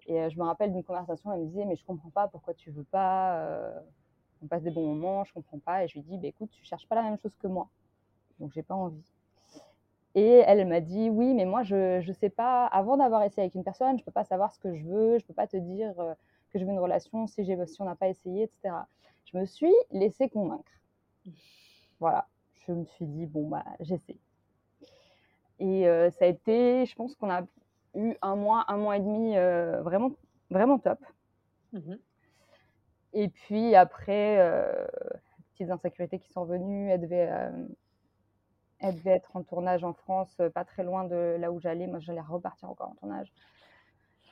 Et 0.08 0.30
je 0.30 0.38
me 0.38 0.44
rappelle 0.44 0.72
d'une 0.74 0.84
conversation, 0.84 1.32
elle 1.32 1.41
me 1.41 1.46
disait 1.48 1.65
mais 1.65 1.76
je 1.76 1.86
comprends 1.86 2.10
pas 2.10 2.28
pourquoi 2.28 2.54
tu 2.54 2.72
veux 2.72 2.84
pas. 2.84 3.72
on 4.44 4.48
passe 4.48 4.63
des 4.63 4.72
bons 4.72 4.88
moments, 4.96 5.24
je 5.24 5.34
comprends 5.34 5.60
pas. 5.60 5.84
Et 5.84 5.88
je 5.88 5.96
lui 5.96 6.02
dis 6.04 6.17
bah, 6.17 6.28
écoute, 6.28 6.50
tu 6.52 6.63
cherches 6.65 6.88
pas 6.88 6.96
la 6.96 7.04
même 7.04 7.17
chose 7.20 7.36
que 7.36 7.48
moi, 7.48 7.70
donc 8.39 8.52
j'ai 8.54 8.63
pas 8.63 8.76
envie. 8.76 9.04
Et 10.13 10.44
elle 10.46 10.67
m'a 10.67 10.82
dit 10.82 11.10
oui, 11.10 11.34
mais 11.34 11.46
moi 11.46 11.63
je 11.63 12.06
ne 12.06 12.13
sais 12.13 12.30
pas, 12.30 12.65
avant 12.67 12.98
d'avoir 12.98 13.24
essayé 13.24 13.44
avec 13.44 13.56
une 13.56 13.63
personne, 13.63 13.98
je 13.98 14.04
peux 14.04 14.12
pas 14.12 14.26
savoir 14.26 14.52
ce 14.54 14.60
que 14.60 14.76
je 14.76 14.84
veux, 14.86 15.20
je 15.20 15.26
peux 15.26 15.34
pas 15.34 15.48
te 15.48 15.58
dire 15.58 15.98
euh, 16.00 16.13
que 16.52 16.60
je 16.60 16.65
veux 16.65 16.72
une 16.72 16.80
relation 16.80 17.28
si, 17.28 17.46
si 17.46 17.82
on 17.82 17.86
n'a 17.86 17.96
pas 17.96 18.10
essayé, 18.10 18.44
etc. 18.44 18.88
Je 19.26 19.38
me 19.38 19.46
suis 19.46 19.74
laissée 19.91 20.30
convaincre. 20.30 20.72
Voilà, 22.00 22.28
je 22.67 22.74
me 22.74 22.84
suis 22.86 23.06
dit 23.06 23.26
bon, 23.26 23.48
bah 23.48 23.63
j'essaie. 23.80 24.17
Et 25.62 25.88
euh, 25.88 26.10
ça 26.12 26.26
a 26.26 26.28
été, 26.28 26.86
je 26.86 26.95
pense 26.95 27.15
qu'on 27.15 27.30
a 27.30 27.43
eu 27.95 28.15
un 28.21 28.36
mois, 28.36 28.65
un 28.67 28.78
mois 28.78 28.97
et 28.97 29.00
demi 29.00 29.38
euh, 29.38 29.82
vraiment, 29.82 30.12
vraiment 30.50 30.80
top. 30.80 31.00
Mmh 31.74 31.95
et 33.13 33.28
puis 33.28 33.76
après, 33.76 34.39
petites 35.52 35.69
insécurités 35.69 36.17
qui 36.17 36.30
sont 36.32 36.45
venues, 36.45 36.89
elle 36.89 37.02
devait 37.02 37.30
elle 38.82 38.95
devait 38.95 39.12
être 39.12 39.36
en 39.36 39.43
tournage 39.43 39.84
en 39.84 39.93
France, 39.93 40.36
euh, 40.39 40.50
pas 40.50 40.65
très 40.65 40.84
loin 40.84 41.06
de 41.06 41.38
là 41.39 41.52
où 41.52 41.60
j'allais. 41.60 41.88
Moi, 41.88 42.00
j'allais 42.00 42.21
repartir 42.21 42.69
encore 42.69 42.89
en 42.89 42.95
tournage. 42.95 43.32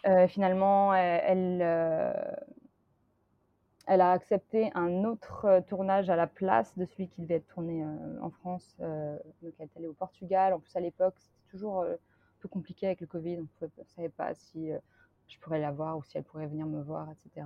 Euh, 0.07 0.27
finalement, 0.27 0.93
elle, 0.93 1.59
euh, 1.61 2.13
elle, 3.89 4.02
a 4.02 4.12
accepté 4.12 4.71
un 4.75 5.04
autre 5.04 5.63
tournage 5.67 6.10
à 6.10 6.15
la 6.15 6.28
place 6.28 6.78
de 6.78 6.86
celui 6.86 7.08
qui 7.10 7.21
devait 7.21 7.36
être 7.36 7.47
tourné 7.47 7.84
en 8.21 8.30
France. 8.30 8.75
donc, 8.80 9.54
elle 9.60 9.65
est 9.65 9.78
allée 9.78 9.88
au 9.88 9.93
Portugal. 9.93 10.54
En 10.54 10.60
plus, 10.60 10.75
à 10.75 10.80
l'époque, 10.80 11.15
c'était 11.17 11.52
toujours 11.52 11.84
un 11.84 11.97
peu 12.39 12.47
compliqué 12.47 12.88
avec 12.88 13.02
le 13.02 13.08
Covid. 13.08 13.39
On 13.39 13.65
ne 13.65 13.84
savait 13.86 14.10
pas 14.10 14.34
si 14.34 14.69
je 15.28 15.39
pourrais 15.39 15.60
la 15.60 15.71
voir 15.71 15.97
ou 15.97 16.04
si 16.04 16.17
elle 16.17 16.23
pourrait 16.23 16.47
venir 16.47 16.65
me 16.65 16.82
voir, 16.82 17.08
etc. 17.12 17.45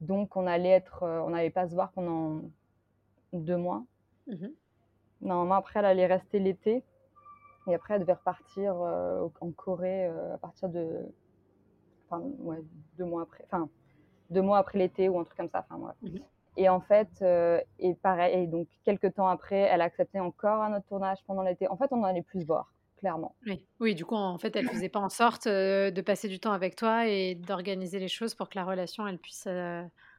Donc, 0.00 0.36
on 0.36 0.46
allait 0.46 0.70
être, 0.70 1.02
on 1.02 1.30
n'allait 1.30 1.50
pas 1.50 1.68
se 1.68 1.74
voir 1.74 1.90
pendant 1.92 2.42
deux 3.32 3.56
mois. 3.56 3.84
Mmh 4.26 4.46
Normalement, 5.20 5.56
après, 5.56 5.80
elle 5.80 5.86
allait 5.86 6.06
rester 6.06 6.38
l'été. 6.38 6.84
Et 7.66 7.74
après, 7.74 7.94
elle 7.94 8.00
devait 8.00 8.14
repartir 8.14 8.80
euh, 8.80 9.28
en 9.40 9.50
Corée 9.50 10.06
euh, 10.06 10.34
à 10.34 10.38
partir 10.38 10.68
de. 10.68 11.00
Enfin, 12.06 12.22
ouais, 12.38 12.62
deux 12.96 13.04
mois 13.04 13.22
après. 13.22 13.44
Enfin, 13.46 13.68
deux 14.30 14.42
mois 14.42 14.58
après 14.58 14.78
l'été 14.78 15.08
ou 15.08 15.18
un 15.18 15.24
truc 15.24 15.36
comme 15.36 15.48
ça. 15.48 15.64
Enfin, 15.68 15.80
ouais. 15.80 16.10
Mhm. 16.10 16.20
Et 16.56 16.68
en 16.68 16.80
fait, 16.80 17.08
euh, 17.22 17.60
et 17.78 17.94
pareil, 17.94 18.42
et 18.42 18.46
donc 18.46 18.66
quelques 18.84 19.14
temps 19.14 19.28
après, 19.28 19.60
elle 19.60 19.80
a 19.80 19.84
accepté 19.84 20.18
encore 20.18 20.60
un 20.62 20.76
autre 20.76 20.86
tournage 20.88 21.18
pendant 21.26 21.42
l'été. 21.42 21.68
En 21.68 21.76
fait, 21.76 21.92
on 21.92 22.02
allait 22.02 22.22
plus 22.22 22.44
voir, 22.44 22.72
clairement. 22.96 23.36
Oui, 23.46 23.64
oui 23.78 23.94
du 23.94 24.04
coup, 24.04 24.16
en 24.16 24.38
fait, 24.38 24.56
elle 24.56 24.68
faisait 24.68 24.88
pas 24.88 24.98
en 24.98 25.08
sorte 25.08 25.46
de 25.46 26.00
passer 26.00 26.26
du 26.26 26.40
temps 26.40 26.52
avec 26.52 26.74
toi 26.74 27.06
et 27.06 27.36
d'organiser 27.36 28.00
les 28.00 28.08
choses 28.08 28.34
pour 28.34 28.48
que 28.48 28.58
la 28.58 28.64
relation, 28.64 29.06
elle 29.06 29.18
puisse 29.18 29.46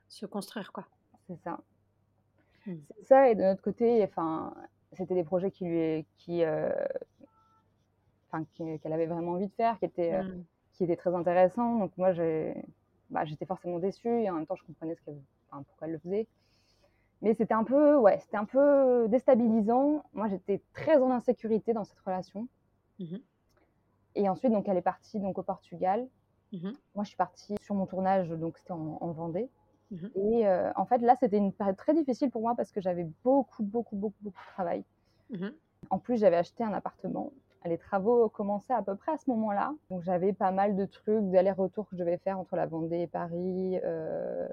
se 0.09 0.25
construire, 0.25 0.71
quoi. 0.71 0.85
C'est 1.27 1.39
ça. 1.43 1.59
Hmm. 2.65 2.77
C'est 2.97 3.05
ça, 3.05 3.29
et 3.29 3.35
de 3.35 3.43
notre 3.43 3.61
côté, 3.61 4.03
enfin, 4.03 4.53
c'était 4.93 5.15
des 5.15 5.23
projets 5.23 5.51
qui 5.51 5.65
lui, 5.65 6.05
qui, 6.17 6.43
euh, 6.43 6.71
enfin, 8.31 8.45
qu'elle 8.55 8.93
avait 8.93 9.05
vraiment 9.05 9.33
envie 9.33 9.47
de 9.47 9.53
faire, 9.53 9.77
qui 9.79 9.85
était, 9.85 10.13
euh, 10.13 10.23
Mmh. 10.23 10.43
qui 10.73 10.83
était 10.83 10.95
très 10.95 11.13
intéressant. 11.13 11.77
Donc 11.77 11.91
moi, 11.97 12.11
j'ai, 12.11 12.53
bah, 13.09 13.25
j'étais 13.25 13.45
forcément 13.45 13.79
déçue 13.79 14.21
et 14.21 14.29
en 14.29 14.35
même 14.35 14.45
temps, 14.45 14.55
je 14.55 14.63
comprenais 14.63 14.95
ce 14.95 15.01
qu'elle, 15.01 15.19
enfin, 15.49 15.63
pourquoi 15.63 15.87
elle 15.87 15.93
le 15.93 15.99
faisait. 15.99 16.27
Mais 17.21 17.33
c'était 17.33 17.53
un 17.53 17.63
peu, 17.63 17.97
ouais, 17.97 18.19
c'était 18.19 18.37
un 18.37 18.45
peu 18.45 19.07
déstabilisant. 19.09 20.03
Moi, 20.13 20.27
j'étais 20.29 20.61
très 20.73 20.97
en 20.97 21.11
insécurité 21.11 21.73
dans 21.73 21.83
cette 21.83 21.99
relation. 21.99 22.47
Mmh 22.99 23.17
Et 24.15 24.29
ensuite, 24.29 24.51
donc, 24.51 24.67
elle 24.67 24.77
est 24.77 24.81
partie 24.81 25.19
donc 25.19 25.37
au 25.37 25.43
Portugal. 25.43 26.07
Mmh 26.53 26.71
Moi, 26.95 27.03
je 27.03 27.09
suis 27.09 27.17
partie 27.17 27.55
sur 27.61 27.75
mon 27.75 27.85
tournage, 27.85 28.29
donc 28.29 28.57
c'était 28.57 28.71
en, 28.71 28.97
en 29.01 29.11
Vendée. 29.11 29.49
Mmh 29.91 30.07
Et 30.15 30.47
euh, 30.47 30.71
en 30.75 30.85
fait, 30.85 30.99
là, 30.99 31.15
c'était 31.19 31.37
une 31.37 31.51
période 31.51 31.75
très 31.75 31.93
difficile 31.93 32.29
pour 32.31 32.41
moi 32.41 32.55
parce 32.55 32.71
que 32.71 32.79
j'avais 32.79 33.07
beaucoup, 33.23 33.63
beaucoup, 33.63 33.95
beaucoup, 33.97 34.19
beaucoup 34.21 34.39
de 34.47 34.53
travail. 34.53 34.83
En 35.89 35.99
plus, 35.99 36.19
j'avais 36.19 36.37
acheté 36.37 36.63
un 36.63 36.73
appartement. 36.73 37.31
Les 37.65 37.77
travaux 37.77 38.29
commençaient 38.29 38.73
à 38.73 38.81
peu 38.81 38.95
près 38.95 39.11
à 39.11 39.17
ce 39.17 39.29
moment-là. 39.31 39.73
Donc, 39.89 40.01
j'avais 40.03 40.33
pas 40.33 40.51
mal 40.51 40.75
de 40.75 40.85
trucs 40.85 41.29
d'aller-retour 41.29 41.85
que 41.89 41.95
je 41.95 41.99
devais 41.99 42.17
faire 42.17 42.39
entre 42.39 42.55
la 42.55 42.65
Vendée 42.65 43.01
et 43.01 43.07
Paris. 43.07 43.79
Euh, 43.83 44.47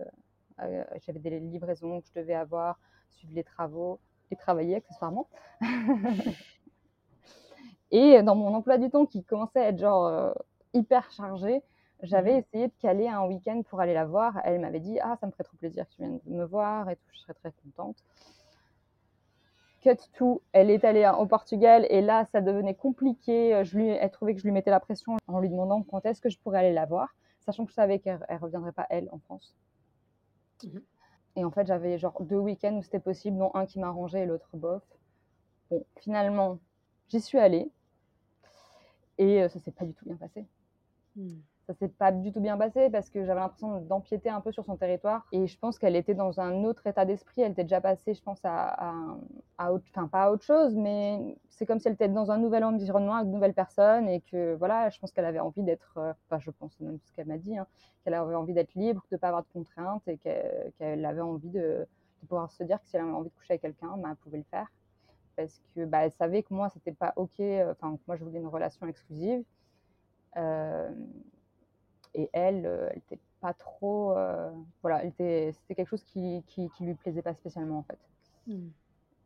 euh, 0.61 0.85
j'avais 1.05 1.21
des 1.21 1.38
livraisons 1.38 2.01
que 2.01 2.09
je 2.09 2.21
devais 2.21 2.35
avoir, 2.35 2.79
suivre 3.11 3.33
les 3.35 3.45
travaux 3.45 4.01
et 4.31 4.37
travailler 4.37 4.75
accessoirement. 4.77 5.29
et 7.90 8.23
dans 8.23 8.35
mon 8.35 8.55
emploi 8.55 8.79
du 8.79 8.90
temps 8.90 9.07
qui 9.07 9.23
commençait 9.25 9.61
à 9.61 9.69
être 9.69 9.79
genre 9.79 10.07
euh, 10.07 10.33
hyper 10.75 11.11
chargé, 11.12 11.62
j'avais 12.03 12.33
Mhm. 12.33 12.38
essayé 12.38 12.66
de 12.69 12.73
caler 12.81 13.09
un 13.09 13.25
week-end 13.27 13.62
pour 13.62 13.81
aller 13.81 13.95
la 13.95 14.05
voir. 14.05 14.38
Elle 14.45 14.61
m'avait 14.61 14.81
dit 14.81 14.99
Ah, 15.01 15.16
ça 15.21 15.27
me 15.27 15.33
ferait 15.33 15.45
trop 15.45 15.57
plaisir 15.57 15.87
que 15.88 15.95
tu 15.95 16.03
viennes 16.03 16.21
me 16.27 16.45
voir 16.45 16.90
et 16.90 16.97
tout, 16.97 17.09
je 17.12 17.21
serais 17.21 17.35
très 17.35 17.53
contente. 17.53 17.97
Cut 19.87 20.11
tout, 20.14 20.42
elle 20.53 20.70
est 20.70 20.85
allée 20.85 21.09
au 21.16 21.27
Portugal 21.27 21.87
et 21.90 22.01
là, 22.01 22.25
ça 22.25 22.40
devenait 22.40 22.75
compliqué. 22.75 23.62
Je 23.62 23.79
lui, 23.79 23.88
elle 23.88 24.11
trouvait 24.11 24.35
que 24.35 24.40
je 24.40 24.44
lui 24.44 24.51
mettais 24.51 24.72
la 24.72 24.81
pression 24.81 25.16
en 25.29 25.38
lui 25.38 25.49
demandant 25.49 25.83
quand 25.83 26.05
est-ce 26.05 26.20
que 26.20 26.29
je 26.29 26.38
pourrais 26.40 26.59
aller 26.59 26.72
la 26.72 26.87
voir, 26.87 27.14
sachant 27.40 27.64
que 27.64 27.70
je 27.70 27.77
savais 27.77 28.01
qu'elle 28.01 28.18
ne 28.29 28.38
reviendrait 28.38 28.72
pas, 28.72 28.87
elle, 28.90 29.09
en 29.12 29.18
France. 29.20 29.55
Mhm. 30.64 30.83
Et 31.37 31.44
en 31.44 31.53
fait, 31.53 31.68
j'avais 31.68 31.99
genre 31.99 32.20
deux 32.20 32.38
week-ends 32.38 32.75
où 32.75 32.83
c'était 32.83 32.99
possible, 32.99 33.38
dont 33.38 33.53
un 33.55 33.64
qui 33.64 33.79
m'arrangeait 33.79 34.22
et 34.22 34.27
l'autre 34.27 34.57
bof. 34.57 34.83
Bon, 35.70 35.85
finalement, 36.01 36.59
j'y 37.09 37.20
suis 37.20 37.38
allée 37.38 37.70
et 39.18 39.42
euh, 39.42 39.49
ça 39.49 39.61
s'est 39.61 39.70
pas 39.70 39.85
du 39.85 39.94
tout 39.94 40.05
bien 40.05 40.16
passé 40.16 40.44
Mmh. 41.14 41.38
Ça 41.66 41.74
s'est 41.74 41.88
pas 41.88 42.12
du 42.12 42.33
tout 42.33 42.40
bien 42.40 42.57
passé 42.57 42.90
parce 42.90 43.11
que 43.11 43.24
j'avais 43.24 43.40
l'impression 43.40 43.81
d'empiéter 43.81 44.31
un 44.31 44.40
peu 44.40 44.52
sur 44.52 44.64
son 44.64 44.76
territoire 44.76 45.26
et 45.33 45.48
je 45.48 45.59
pense 45.59 45.79
qu'elle 45.79 45.96
était 45.96 46.14
dans 46.14 46.38
un 46.38 46.62
autre 46.62 46.87
état 46.87 47.05
d'esprit. 47.05 47.42
Elle 47.42 47.52
était 47.52 47.64
déjà 47.64 47.81
passée, 47.81 48.14
je 48.14 48.22
pense, 48.22 48.38
à, 48.44 48.94
à, 49.59 49.72
autre, 49.72 49.85
enfin 49.90 50.07
pas 50.07 50.24
à 50.24 50.31
autre 50.31 50.44
chose, 50.44 50.76
mais 50.76 51.37
c'est 51.48 51.66
comme 51.66 51.81
si 51.81 51.88
elle 51.88 51.94
était 51.94 52.09
dans 52.09 52.31
un 52.31 52.38
nouvel 52.38 52.62
environnement 52.62 53.14
avec 53.14 53.29
de 53.29 53.33
nouvelles 53.33 53.55
personnes 53.55 54.09
et 54.09 54.20
que 54.20 54.55
voilà, 54.55 54.90
je 54.90 55.00
pense 55.00 55.11
qu'elle 55.11 55.24
avait 55.24 55.40
envie 55.40 55.62
d'être, 55.62 55.94
euh, 55.98 56.12
enfin 56.26 56.38
je 56.38 56.50
pense 56.52 56.79
même 56.79 56.98
ce 57.05 57.12
qu'elle 57.12 57.26
m'a 57.26 57.38
dit, 57.38 57.59
hein, 57.59 57.66
qu'elle 58.05 58.14
avait 58.14 58.37
envie 58.37 58.55
d'être 58.55 58.74
libre, 58.74 59.05
de 59.11 59.16
pas 59.16 59.29
avoir 59.29 59.42
de 59.42 59.48
contraintes 59.52 60.07
et 60.07 60.18
qu'elle 60.18 61.05
avait 61.05 61.20
envie 61.20 61.50
de, 61.50 61.87
pouvoir 62.29 62.50
se 62.50 62.64
dire 62.64 62.81
que 62.81 62.88
si 62.88 62.96
elle 62.96 63.02
avait 63.02 63.12
envie 63.12 63.29
de 63.29 63.35
coucher 63.35 63.52
avec 63.55 63.62
quelqu'un, 63.62 63.96
bah, 63.98 64.09
elle 64.11 64.16
pouvait 64.16 64.38
le 64.38 64.44
faire 64.50 64.66
parce 65.37 65.61
que 65.74 65.85
bah, 65.85 66.05
elle 66.05 66.12
savait 66.12 66.42
que 66.42 66.55
moi 66.55 66.70
c'était 66.70 66.92
pas 66.92 67.12
ok, 67.16 67.40
enfin 67.70 67.96
que 67.96 68.02
moi 68.07 68.16
je 68.16 68.24
voulais 68.24 68.38
une 68.38 68.46
relation 68.46 68.87
exclusive. 68.87 69.44
Euh, 70.37 70.90
et 72.16 72.31
elle, 72.33 72.66
euh, 72.66 72.88
elle 72.90 72.98
était 72.98 73.18
pas 73.40 73.55
trop. 73.55 74.16
Euh, 74.16 74.50
voilà, 74.83 75.02
c'était 75.02 75.55
quelque 75.68 75.88
chose 75.88 76.05
qui, 76.05 76.42
qui, 76.48 76.68
qui, 76.70 76.85
lui 76.85 76.94
plaisait 76.94 77.22
pas 77.22 77.35
spécialement 77.35 77.79
en 77.79 77.83
fait. 77.85 77.98
Mmh. 78.48 78.68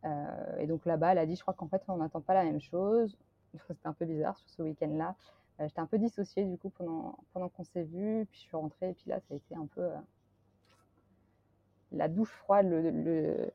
Euh, 0.07 0.57
et 0.59 0.67
donc 0.67 0.85
là-bas, 0.87 1.13
elle 1.13 1.19
a 1.19 1.27
dit 1.27 1.37
Je 1.37 1.43
crois 1.43 1.55
qu'en 1.55 1.69
fait, 1.69 1.83
on 1.89 1.97
n'attend 1.99 2.21
pas 2.21 2.35
la 2.35 2.45
même 2.45 2.61
chose. 2.61 3.17
C'était 3.69 3.87
un 3.87 3.93
peu 3.93 4.05
bizarre 4.07 4.37
sur 4.39 4.49
ce 4.51 4.63
week-end-là. 4.63 5.15
Euh, 5.61 5.69
J'étais 5.69 5.81
un 5.81 5.87
peu 5.87 5.99
dissociée 5.99 6.45
du 6.45 6.57
coup 6.59 6.71
pendant, 6.71 7.19
pendant 7.33 7.49
qu'on 7.49 7.65
s'est 7.65 7.85
vu. 7.85 8.27
Puis 8.31 8.41
je 8.41 8.47
suis 8.47 8.57
rentrée, 8.57 8.91
et 8.91 8.95
puis 8.95 9.11
là, 9.11 9.21
ça 9.21 9.35
a 9.35 9.37
été 9.37 9.55
un 9.55 9.67
peu. 9.67 9.83
euh, 9.83 9.97
la 11.93 12.09
douche 12.09 12.31
froide, 12.31 12.67
le, 12.69 12.91
le, 12.91 13.51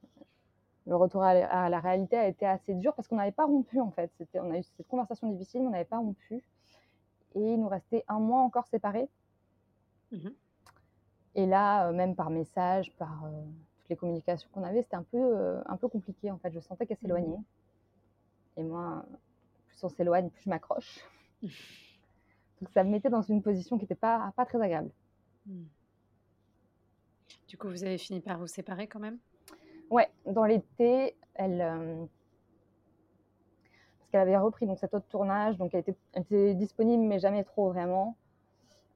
le 0.87 0.95
retour 0.95 1.23
à 1.23 1.33
la, 1.33 1.47
à 1.47 1.69
la, 1.69 1.79
réalité 1.79 2.17
a 2.17 2.27
été 2.27 2.45
assez 2.45 2.73
dur 2.75 2.93
parce 2.93 3.07
qu'on 3.07 3.15
n'avait 3.15 3.31
pas 3.31 3.45
rompu 3.45 3.79
en 3.79 3.91
fait. 3.91 4.11
On 4.35 4.51
a 4.51 4.57
eu 4.59 4.63
cette 4.63 4.87
conversation 4.87 5.29
difficile, 5.29 5.61
mais 5.61 5.67
on 5.67 5.71
n'avait 5.71 5.85
pas 5.85 5.97
rompu. 5.99 6.43
Et 7.35 7.53
il 7.53 7.59
nous 7.59 7.67
restait 7.69 8.03
un 8.07 8.19
mois 8.19 8.41
encore 8.41 8.67
séparés. 8.67 9.09
Mmh. 10.11 10.29
Et 11.35 11.45
là, 11.45 11.87
euh, 11.87 11.93
même 11.93 12.15
par 12.15 12.29
message, 12.29 12.91
par 12.97 13.25
euh, 13.25 13.29
toutes 13.77 13.89
les 13.89 13.95
communications 13.95 14.49
qu'on 14.53 14.63
avait, 14.63 14.81
c'était 14.83 14.95
un 14.95 15.03
peu, 15.03 15.17
euh, 15.17 15.61
un 15.65 15.77
peu 15.77 15.87
compliqué 15.87 16.31
en 16.31 16.37
fait. 16.37 16.51
Je 16.51 16.59
sentais 16.59 16.85
qu'elle 16.85 16.97
s'éloignait. 16.97 17.37
Mmh. 17.37 17.43
Et 18.57 18.63
moi, 18.63 19.05
plus 19.67 19.83
on 19.83 19.89
s'éloigne, 19.89 20.29
plus 20.29 20.43
je 20.43 20.49
m'accroche. 20.49 20.99
Donc 21.41 22.69
ça 22.73 22.83
me 22.83 22.89
mettait 22.89 23.09
dans 23.09 23.21
une 23.21 23.41
position 23.41 23.77
qui 23.77 23.83
n'était 23.83 23.95
pas, 23.95 24.31
pas 24.35 24.45
très 24.45 24.61
agréable. 24.61 24.89
Mmh. 25.45 25.63
Du 27.47 27.57
coup, 27.57 27.69
vous 27.69 27.83
avez 27.83 27.97
fini 27.97 28.21
par 28.21 28.39
vous 28.39 28.47
séparer 28.47 28.87
quand 28.87 28.99
même? 28.99 29.19
Ouais, 29.89 30.09
dans 30.25 30.45
l'été, 30.45 31.15
elle. 31.35 31.61
Euh, 31.61 32.05
parce 33.99 34.09
qu'elle 34.11 34.21
avait 34.21 34.37
repris 34.37 34.65
donc, 34.65 34.79
cet 34.79 34.93
autre 34.93 35.07
tournage, 35.07 35.57
donc 35.57 35.73
elle 35.73 35.81
était, 35.81 35.95
elle 36.13 36.23
était 36.23 36.55
disponible, 36.55 37.03
mais 37.03 37.19
jamais 37.19 37.43
trop 37.43 37.71
vraiment. 37.71 38.17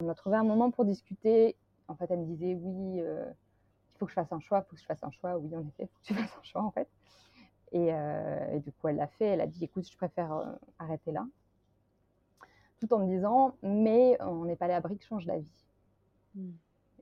On 0.01 0.07
a 0.07 0.15
trouvé 0.15 0.37
un 0.37 0.43
moment 0.43 0.71
pour 0.71 0.85
discuter. 0.85 1.57
En 1.89 1.95
fait, 1.95 2.09
elle 2.09 2.19
me 2.19 2.25
disait 2.25 2.55
oui, 2.55 3.01
euh, 3.01 3.25
il 3.93 3.97
faut 3.97 4.05
que 4.05 4.11
je 4.11 4.15
fasse 4.15 4.31
un 4.31 4.39
choix, 4.39 4.59
il 4.59 4.69
faut 4.69 4.75
que 4.75 4.81
je 4.81 4.85
fasse 4.85 5.03
un 5.03 5.11
choix. 5.11 5.37
Oui, 5.37 5.53
en 5.55 5.61
effet, 5.67 5.83
il 5.83 5.87
faut 5.87 5.99
que 5.99 6.05
tu 6.05 6.13
fasses 6.13 6.37
un 6.37 6.43
choix 6.43 6.63
en 6.63 6.71
fait. 6.71 6.87
Et, 7.71 7.93
euh, 7.93 8.53
et 8.53 8.59
du 8.59 8.71
coup, 8.71 8.87
elle 8.87 8.95
l'a 8.95 9.07
fait. 9.07 9.25
Elle 9.25 9.41
a 9.41 9.47
dit 9.47 9.63
écoute, 9.63 9.89
je 9.89 9.97
préfère 9.97 10.31
euh, 10.31 10.45
arrêter 10.77 11.11
là. 11.11 11.27
Tout 12.79 12.93
en 12.93 12.99
me 12.99 13.07
disant 13.07 13.55
mais 13.61 14.17
on 14.21 14.45
n'est 14.45 14.55
pas 14.55 14.65
allé 14.65 14.73
à 14.73 14.79
briques, 14.79 15.05
change 15.05 15.25
la 15.25 15.37
vie. 15.37 15.65
Mm. 16.35 16.51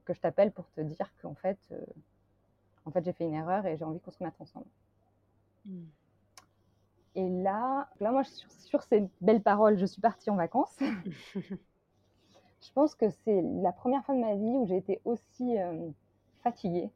Que 0.04 0.14
je 0.14 0.22
t'appelle 0.22 0.52
pour 0.52 0.72
te 0.72 0.82
dire 0.82 1.12
qu'en 1.22 1.36
fait, 1.36 1.60
en 2.86 2.92
fait, 2.92 3.04
j'ai 3.04 3.14
fait 3.14 3.26
une 3.26 3.34
erreur 3.34 3.66
et 3.66 3.78
j'ai 3.78 3.84
envie 3.84 4.00
qu'on 4.00 4.12
se 4.12 4.24
mette 4.24 4.40
ensemble. 4.40 4.66
Mm. 5.66 5.84
Et 7.14 7.30
là, 7.30 7.90
là, 8.00 8.12
moi, 8.12 8.24
sur, 8.24 8.52
sur 8.52 8.84
ces 8.84 9.08
belles 9.22 9.44
paroles, 9.44 9.78
je 9.78 9.86
suis 9.86 10.02
partie 10.02 10.32
en 10.32 10.36
vacances. 10.36 10.80
je 12.62 12.72
pense 12.74 12.96
que 12.96 13.10
c'est 13.10 13.42
la 13.42 13.72
première 13.72 14.04
fois 14.06 14.16
de 14.16 14.20
ma 14.20 14.36
vie 14.36 14.58
où 14.58 14.66
j'ai 14.66 14.78
été 14.78 15.02
aussi 15.06 15.58
euh, 15.58 15.90
fatiguée. 16.44 16.90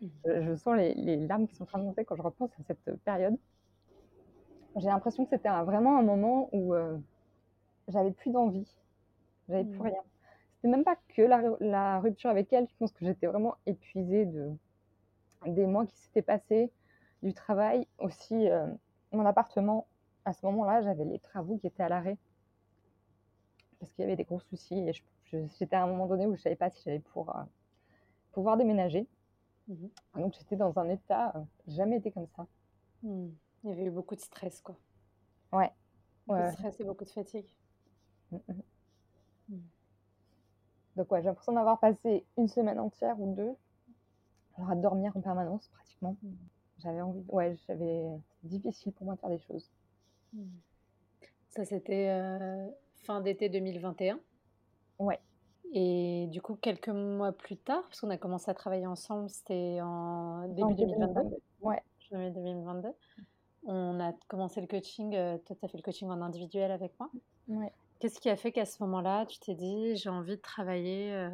Mmh. 0.00 0.06
Je 0.26 0.54
sens 0.54 0.76
les, 0.76 0.94
les, 0.94 1.16
larmes 1.16 1.46
qui 1.46 1.54
sont 1.54 1.64
en 1.64 1.66
train 1.66 1.78
de 1.78 1.84
monter 1.84 2.04
quand 2.04 2.16
je 2.16 2.22
repense 2.22 2.50
à 2.60 2.62
cette 2.62 2.96
période. 3.04 3.36
J'ai 4.76 4.88
l'impression 4.88 5.24
que 5.24 5.30
c'était 5.30 5.48
vraiment 5.48 5.98
un 5.98 6.02
moment 6.02 6.48
où 6.52 6.74
euh, 6.74 6.96
j'avais 7.88 8.12
plus 8.12 8.30
d'envie, 8.30 8.68
j'avais 9.48 9.64
mmh. 9.64 9.70
plus 9.70 9.80
rien. 9.80 10.02
C'était 10.56 10.68
même 10.68 10.84
pas 10.84 10.96
que 11.08 11.22
la, 11.22 11.42
la, 11.60 12.00
rupture 12.00 12.30
avec 12.30 12.52
elle, 12.52 12.68
je 12.68 12.74
pense 12.78 12.92
que 12.92 13.04
j'étais 13.04 13.26
vraiment 13.26 13.56
épuisée 13.66 14.26
de, 14.26 14.52
des 15.46 15.66
mois 15.66 15.86
qui 15.86 15.96
s'étaient 15.96 16.22
passés, 16.22 16.70
du 17.22 17.32
travail, 17.32 17.86
aussi 17.98 18.48
euh, 18.48 18.66
mon 19.12 19.24
appartement. 19.24 19.86
À 20.24 20.32
ce 20.32 20.44
moment-là, 20.46 20.82
j'avais 20.82 21.04
les 21.04 21.18
travaux 21.18 21.56
qui 21.58 21.66
étaient 21.66 21.82
à 21.82 21.88
l'arrêt 21.88 22.18
parce 23.78 23.92
qu'il 23.92 24.02
y 24.02 24.06
avait 24.06 24.16
des 24.16 24.24
gros 24.24 24.40
soucis 24.40 24.78
et 24.78 24.92
j'étais 25.32 25.76
à 25.76 25.84
un 25.84 25.86
moment 25.86 26.06
donné 26.06 26.26
où 26.26 26.30
je 26.30 26.38
ne 26.38 26.42
savais 26.42 26.56
pas 26.56 26.70
si 26.70 26.82
j'allais 26.84 27.00
pour, 27.00 27.34
euh, 27.36 27.42
pouvoir 28.32 28.56
déménager. 28.56 29.06
Mmh. 29.68 29.86
Donc 30.16 30.34
j'étais 30.34 30.56
dans 30.56 30.78
un 30.78 30.88
état, 30.88 31.32
euh, 31.36 31.42
jamais 31.66 31.96
été 31.96 32.10
comme 32.10 32.26
ça. 32.36 32.46
Mmh. 33.02 33.28
Il 33.64 33.70
y 33.70 33.72
avait 33.72 33.84
eu 33.84 33.90
beaucoup 33.90 34.14
de 34.14 34.20
stress, 34.20 34.60
quoi. 34.60 34.76
Ouais. 35.52 35.72
Beaucoup 36.26 36.40
ouais. 36.40 36.48
de 36.48 36.52
stress 36.52 36.80
et 36.80 36.84
beaucoup 36.84 37.04
de 37.04 37.10
fatigue. 37.10 37.46
Mmh. 38.30 38.38
Donc 40.96 41.10
ouais, 41.12 41.22
j'ai 41.22 41.28
l'impression 41.28 41.52
d'avoir 41.52 41.78
passé 41.78 42.26
une 42.36 42.48
semaine 42.48 42.78
entière 42.78 43.20
ou 43.20 43.34
deux 43.34 43.54
alors 44.58 44.70
à 44.70 44.74
dormir 44.74 45.16
en 45.16 45.20
permanence 45.20 45.68
pratiquement. 45.68 46.16
J'avais 46.78 47.00
envie, 47.00 47.24
ouais, 47.28 47.56
j'avais 47.66 48.04
difficile 48.42 48.92
pour 48.92 49.06
moi 49.06 49.14
de 49.14 49.20
faire 49.20 49.30
des 49.30 49.38
choses. 49.38 49.70
Ça 51.50 51.64
c'était 51.64 52.08
euh, 52.10 52.68
fin 53.02 53.20
d'été 53.20 53.48
2021. 53.48 54.18
Ouais. 54.98 55.20
Et 55.72 56.26
du 56.30 56.40
coup, 56.40 56.56
quelques 56.56 56.88
mois 56.88 57.32
plus 57.32 57.56
tard, 57.56 57.82
parce 57.82 58.00
qu'on 58.00 58.10
a 58.10 58.16
commencé 58.16 58.50
à 58.50 58.54
travailler 58.54 58.86
ensemble, 58.86 59.28
c'était 59.28 59.80
en 59.82 60.48
début 60.48 60.62
en 60.62 60.70
2022. 60.70 61.14
2022. 61.14 61.36
Ouais. 61.60 61.82
Janvier 62.10 62.30
2022. 62.30 62.88
On 63.64 64.00
a 64.00 64.12
commencé 64.28 64.60
le 64.60 64.66
coaching. 64.66 65.14
Euh, 65.14 65.36
toi, 65.38 65.56
tu 65.58 65.64
as 65.64 65.68
fait 65.68 65.76
le 65.76 65.82
coaching 65.82 66.08
en 66.08 66.22
individuel 66.22 66.70
avec 66.70 66.92
moi. 66.98 67.10
Ouais. 67.48 67.72
Qu'est-ce 67.98 68.20
qui 68.20 68.30
a 68.30 68.36
fait 68.36 68.52
qu'à 68.52 68.64
ce 68.64 68.82
moment-là, 68.84 69.26
tu 69.26 69.38
t'es 69.40 69.54
dit, 69.54 69.96
j'ai 69.96 70.08
envie 70.08 70.36
de 70.36 70.40
travailler 70.40 71.12
euh, 71.12 71.30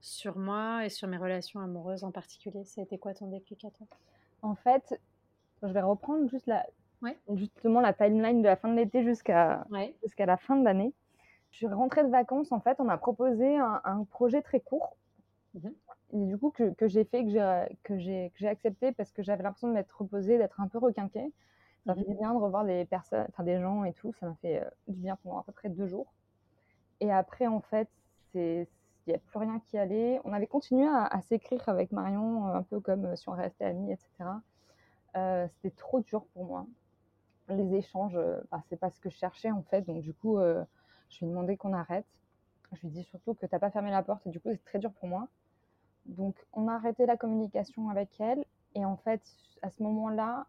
sur 0.00 0.36
moi 0.36 0.84
et 0.84 0.88
sur 0.88 1.08
mes 1.08 1.16
relations 1.16 1.60
amoureuses 1.60 2.04
en 2.04 2.10
particulier? 2.10 2.64
Ça 2.64 2.80
a 2.80 2.84
été 2.84 2.98
quoi 2.98 3.14
ton 3.14 3.28
déclic 3.28 3.64
à 3.64 3.70
toi? 3.70 3.86
En 4.42 4.56
fait, 4.56 5.00
je 5.62 5.68
vais 5.68 5.80
reprendre 5.80 6.28
juste 6.28 6.46
la, 6.46 6.66
ouais. 7.02 7.16
justement 7.34 7.80
la 7.80 7.92
timeline 7.92 8.42
de 8.42 8.46
la 8.46 8.56
fin 8.56 8.68
de 8.68 8.76
l'été 8.76 9.04
jusqu'à 9.04 9.66
ouais. 9.70 9.94
jusqu'à 10.02 10.26
la 10.26 10.36
fin 10.36 10.56
de 10.56 10.64
l'année. 10.64 10.92
Je 11.50 11.56
suis 11.56 11.66
rentrée 11.66 12.04
de 12.04 12.10
vacances, 12.10 12.52
en 12.52 12.60
fait, 12.60 12.80
on 12.80 12.84
m'a 12.84 12.98
proposé 12.98 13.56
un, 13.56 13.80
un, 13.84 14.04
projet 14.04 14.40
très 14.42 14.60
court. 14.60 14.96
Mmh. 15.54 15.68
Et 16.12 16.26
du 16.26 16.38
coup, 16.38 16.50
que, 16.50 16.72
que 16.74 16.88
j'ai 16.88 17.04
fait, 17.04 17.24
que 17.82 17.98
j'ai 17.98 18.48
accepté 18.48 18.92
parce 18.92 19.12
que 19.12 19.22
j'avais 19.22 19.42
l'impression 19.42 19.68
de 19.68 19.74
m'être 19.74 20.00
reposée, 20.00 20.38
d'être 20.38 20.60
un 20.60 20.68
peu 20.68 20.78
requinquée. 20.78 21.32
Ça 21.86 21.94
fait 21.94 22.04
du 22.04 22.14
bien 22.14 22.34
de 22.34 22.38
revoir 22.38 22.64
des 22.64 22.84
personnes, 22.84 23.26
enfin 23.30 23.42
des 23.42 23.58
gens 23.58 23.84
et 23.84 23.92
tout. 23.92 24.12
Ça 24.12 24.26
m'a 24.26 24.34
fait 24.34 24.62
du 24.86 24.96
bien 24.96 25.16
pendant 25.22 25.38
à 25.38 25.44
peu 25.44 25.52
près 25.52 25.68
deux 25.70 25.86
jours. 25.86 26.12
Et 27.00 27.10
après, 27.10 27.46
en 27.46 27.60
fait, 27.60 27.88
il 28.34 28.66
n'y 29.06 29.14
a 29.14 29.18
plus 29.18 29.38
rien 29.38 29.60
qui 29.60 29.78
allait. 29.78 30.20
On 30.24 30.32
avait 30.32 30.46
continué 30.46 30.86
à, 30.86 31.20
s'écrire 31.22 31.66
avec 31.68 31.90
Marion, 31.92 32.46
un 32.46 32.62
peu 32.62 32.80
comme 32.80 33.16
si 33.16 33.28
on 33.28 33.32
restait 33.32 33.64
amis, 33.64 33.92
etc. 33.92 35.48
C'était 35.48 35.74
trop 35.74 36.00
dur 36.00 36.26
pour 36.34 36.44
moi. 36.44 36.66
Les 37.48 37.74
échanges, 37.74 38.18
bah, 38.50 38.62
c'est 38.68 38.78
pas 38.78 38.90
ce 38.90 39.00
que 39.00 39.08
je 39.08 39.16
cherchais 39.16 39.50
en 39.50 39.62
fait. 39.62 39.82
Donc 39.82 40.02
du 40.02 40.12
coup, 40.12 40.38
je 41.10 41.18
lui 41.18 41.26
ai 41.26 41.28
demandé 41.28 41.56
qu'on 41.56 41.72
arrête. 41.72 42.06
Je 42.72 42.80
lui 42.80 42.88
ai 42.88 42.90
dit 42.90 43.04
surtout 43.04 43.34
que 43.34 43.40
tu 43.40 43.48
n'as 43.52 43.58
pas 43.58 43.70
fermé 43.70 43.90
la 43.90 44.02
porte 44.02 44.26
et 44.26 44.30
du 44.30 44.40
coup, 44.40 44.48
c'est 44.50 44.64
très 44.64 44.78
dur 44.78 44.92
pour 44.92 45.08
moi. 45.08 45.28
Donc, 46.06 46.36
on 46.52 46.68
a 46.68 46.74
arrêté 46.74 47.06
la 47.06 47.16
communication 47.16 47.88
avec 47.90 48.08
elle. 48.20 48.44
Et 48.74 48.84
en 48.84 48.96
fait, 48.96 49.22
à 49.62 49.70
ce 49.70 49.82
moment-là, 49.82 50.46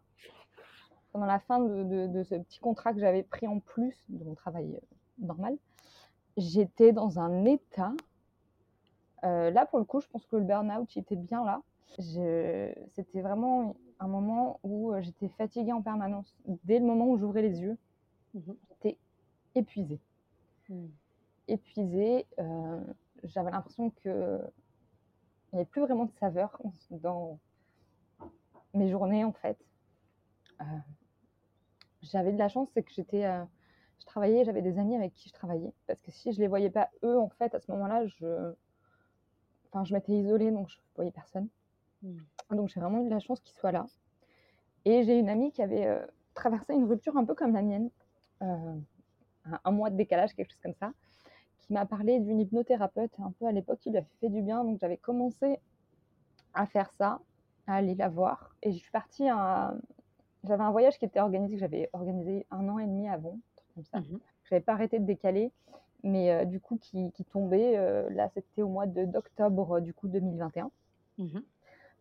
pendant 1.12 1.26
la 1.26 1.40
fin 1.40 1.60
de, 1.60 2.22
ce 2.22 2.36
petit 2.36 2.60
contrat 2.60 2.92
que 2.92 3.00
j'avais 3.00 3.22
pris 3.22 3.46
en 3.46 3.58
plus 3.60 3.96
de 4.08 4.24
mon 4.24 4.34
travail 4.34 4.74
euh, 4.74 4.96
normal, 5.18 5.56
j'étais 6.36 6.92
dans 6.92 7.18
un 7.18 7.44
état. 7.44 7.92
Euh, 9.24 9.50
là, 9.50 9.66
pour 9.66 9.78
le 9.78 9.84
coup, 9.84 10.00
je 10.00 10.08
pense 10.08 10.24
que 10.26 10.36
le 10.36 10.44
burn-out, 10.44 10.96
était 10.96 11.16
bien 11.16 11.44
là. 11.44 11.60
C'était 11.98 13.20
vraiment 13.20 13.76
un 14.00 14.08
moment 14.08 14.58
où 14.62 14.92
euh, 14.92 15.02
j'étais 15.02 15.28
fatiguée 15.28 15.72
en 15.72 15.82
permanence. 15.82 16.34
Dès 16.64 16.78
le 16.78 16.86
moment 16.86 17.06
où 17.08 17.18
j'ouvrais 17.18 17.42
les 17.42 17.60
yeux, 17.60 17.76
mhm. 18.34 18.56
j'étais 18.68 18.96
épuisée. 19.54 20.00
Hmm. 20.72 20.88
Épuisée, 21.48 22.26
j'avais 23.24 23.50
l'impression 23.50 23.90
que 23.90 24.40
il 25.52 25.56
n'y 25.56 25.60
avait 25.60 25.70
plus 25.70 25.82
vraiment 25.82 26.06
de 26.06 26.12
saveur 26.12 26.60
dans 26.90 27.38
mes 28.74 28.88
journées 28.88 29.24
en 29.24 29.32
fait. 29.32 29.58
Euh, 30.60 30.64
j'avais 32.00 32.32
de 32.32 32.38
la 32.38 32.48
chance, 32.48 32.68
c'est 32.72 32.82
que 32.82 32.92
j'étais, 32.92 33.24
euh, 33.24 33.44
je 34.00 34.06
travaillais, 34.06 34.44
j'avais 34.44 34.62
des 34.62 34.78
amis 34.78 34.96
avec 34.96 35.12
qui 35.12 35.28
je 35.28 35.34
travaillais, 35.34 35.72
parce 35.86 36.00
que 36.00 36.10
si 36.10 36.32
je 36.32 36.40
les 36.40 36.48
voyais 36.48 36.70
pas 36.70 36.88
eux 37.04 37.18
en 37.18 37.28
fait 37.28 37.54
à 37.54 37.60
ce 37.60 37.70
moment-là, 37.72 38.06
je, 38.06 38.54
enfin 39.70 39.84
je 39.84 39.92
m'étais 39.92 40.12
isolée 40.12 40.50
donc 40.50 40.68
je 40.68 40.78
voyais 40.94 41.10
personne. 41.10 41.48
Hmm. 42.02 42.18
Donc 42.50 42.68
j'ai 42.68 42.80
vraiment 42.80 43.00
eu 43.02 43.04
de 43.04 43.10
la 43.10 43.20
chance 43.20 43.40
qu'ils 43.40 43.56
soient 43.56 43.72
là. 43.72 43.86
Et 44.84 45.04
j'ai 45.04 45.18
une 45.18 45.28
amie 45.28 45.52
qui 45.52 45.62
avait 45.62 45.86
euh, 45.86 46.04
traversé 46.34 46.72
une 46.72 46.84
rupture 46.84 47.16
un 47.16 47.24
peu 47.24 47.34
comme 47.34 47.52
la 47.52 47.62
mienne, 47.62 47.90
un 49.64 49.70
mois 49.70 49.90
de 49.90 49.96
décalage, 49.96 50.34
quelque 50.34 50.50
chose 50.50 50.60
comme 50.62 50.74
ça 50.74 50.92
qui 51.62 51.72
m'a 51.72 51.86
parlé 51.86 52.20
d'une 52.20 52.40
hypnothérapeute 52.40 53.12
un 53.20 53.32
peu 53.38 53.46
à 53.46 53.52
l'époque 53.52 53.78
qui 53.80 53.90
lui 53.90 53.98
a 53.98 54.02
fait 54.20 54.28
du 54.28 54.42
bien. 54.42 54.64
Donc 54.64 54.78
j'avais 54.80 54.96
commencé 54.96 55.58
à 56.54 56.66
faire 56.66 56.90
ça, 56.92 57.20
à 57.66 57.76
aller 57.76 57.94
la 57.94 58.08
voir. 58.08 58.54
Et 58.62 58.72
je 58.72 58.78
suis 58.78 58.90
partie 58.90 59.28
à... 59.28 59.74
J'avais 60.44 60.64
un 60.64 60.72
voyage 60.72 60.98
qui 60.98 61.04
était 61.04 61.20
organisé, 61.20 61.54
que 61.54 61.60
j'avais 61.60 61.88
organisé 61.92 62.46
un 62.50 62.68
an 62.68 62.78
et 62.78 62.86
demi 62.86 63.08
avant, 63.08 63.38
comme 63.74 63.84
ça. 63.84 64.00
Mmh 64.00 64.18
je 64.44 64.56
n'avais 64.56 64.64
pas 64.64 64.72
arrêté 64.72 64.98
de 64.98 65.06
décaler, 65.06 65.50
mais 66.02 66.30
euh, 66.30 66.44
du 66.44 66.60
coup 66.60 66.76
qui, 66.76 67.10
qui 67.12 67.24
tombait, 67.24 67.78
euh, 67.78 68.10
là 68.10 68.28
c'était 68.28 68.60
au 68.60 68.68
mois 68.68 68.86
d'octobre 68.86 69.80
du 69.80 69.94
coup 69.94 70.08
2021. 70.08 70.70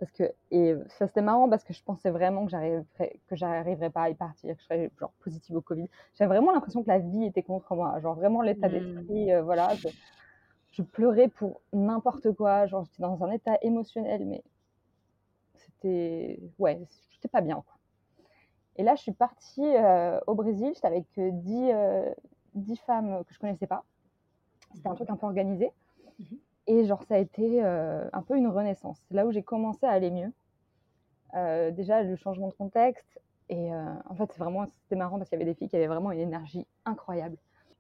Parce 0.02 0.12
que, 0.14 0.24
et 0.50 0.74
ça 0.88 1.06
c'était 1.06 1.22
marrant 1.22 1.48
parce 1.48 1.64
que 1.64 1.74
je 1.74 1.84
pensais 1.84 2.10
vraiment 2.10 2.46
que 2.46 2.50
j'arriverais, 2.50 3.20
que 3.28 3.36
j'arriverais 3.36 3.92
pas 3.92 4.02
à 4.02 4.10
y 4.10 4.16
partir, 4.16 4.56
que 4.56 4.60
je 4.60 4.66
serais 4.66 4.92
genre 5.00 5.12
positive 5.20 5.56
au 5.56 5.62
Covid. 5.62 5.86
J'avais 6.16 6.28
vraiment 6.28 6.52
l'impression 6.52 6.82
que 6.82 6.88
la 6.88 6.98
vie 6.98 7.24
était 7.26 7.44
contre 7.44 7.76
moi, 7.76 8.00
genre 8.00 8.16
vraiment 8.16 8.42
l'état 8.42 8.68
mmh. 8.68 8.72
d'esprit, 8.72 9.32
euh, 9.32 9.44
voilà. 9.44 9.76
Je, 10.72 10.82
pleurais 10.82 11.28
pour 11.28 11.62
n'importe 11.72 12.32
quoi, 12.32 12.66
genre 12.66 12.84
j'étais 12.86 13.04
dans 13.04 13.24
un 13.24 13.30
état 13.30 13.60
émotionnel, 13.62 14.26
mais 14.26 14.42
c'était, 15.54 16.40
ouais, 16.58 16.82
j'étais 17.12 17.28
pas 17.28 17.42
bien, 17.42 17.58
quoi. 17.58 17.78
Et 18.78 18.84
là, 18.84 18.96
je 18.96 19.04
suis 19.04 19.12
partie 19.12 19.62
euh, 19.62 20.20
au 20.26 20.34
Brésil, 20.34 20.72
j'étais 20.74 20.88
avec 20.88 21.06
10, 21.16 21.70
euh, 21.74 22.12
10 22.56 22.76
femmes 22.78 23.24
que 23.26 23.36
je 23.36 23.40
connaissais 23.40 23.68
pas. 23.68 23.84
C'était 24.74 24.88
un 24.88 24.96
truc 24.96 25.12
un 25.12 25.16
peu 25.16 25.28
organisé. 25.28 25.72
Et 26.68 26.86
genre, 26.86 27.04
ça 27.04 27.16
a 27.16 27.18
été 27.18 27.64
euh, 27.64 28.08
un 28.14 28.22
peu 28.22 28.38
une 28.38 28.48
renaissance. 28.48 29.00
C'est 29.08 29.16
là 29.16 29.26
où 29.26 29.32
j'ai 29.32 29.44
commencé 29.44 29.86
à 29.86 29.92
aller 29.92 30.12
mieux. 30.12 30.32
Euh, 31.34 31.72
déjà, 31.72 32.04
le 32.04 32.16
changement 32.16 32.50
de 32.50 32.54
contexte. 32.54 33.20
Et 33.50 33.74
euh, 33.74 33.94
en 34.10 34.16
fait, 34.16 34.38
vraiment, 34.38 34.66
c'était 34.68 34.96
marrant 34.96 35.18
parce 35.18 35.30
qu'il 35.30 35.40
y 35.40 35.42
avait 35.42 35.52
des 35.52 35.58
filles 35.58 35.70
qui 35.70 35.76
avaient 35.76 35.88
vraiment 35.88 36.12
une 36.12 36.20
énergie 36.20 36.68
incroyable. 36.86 37.38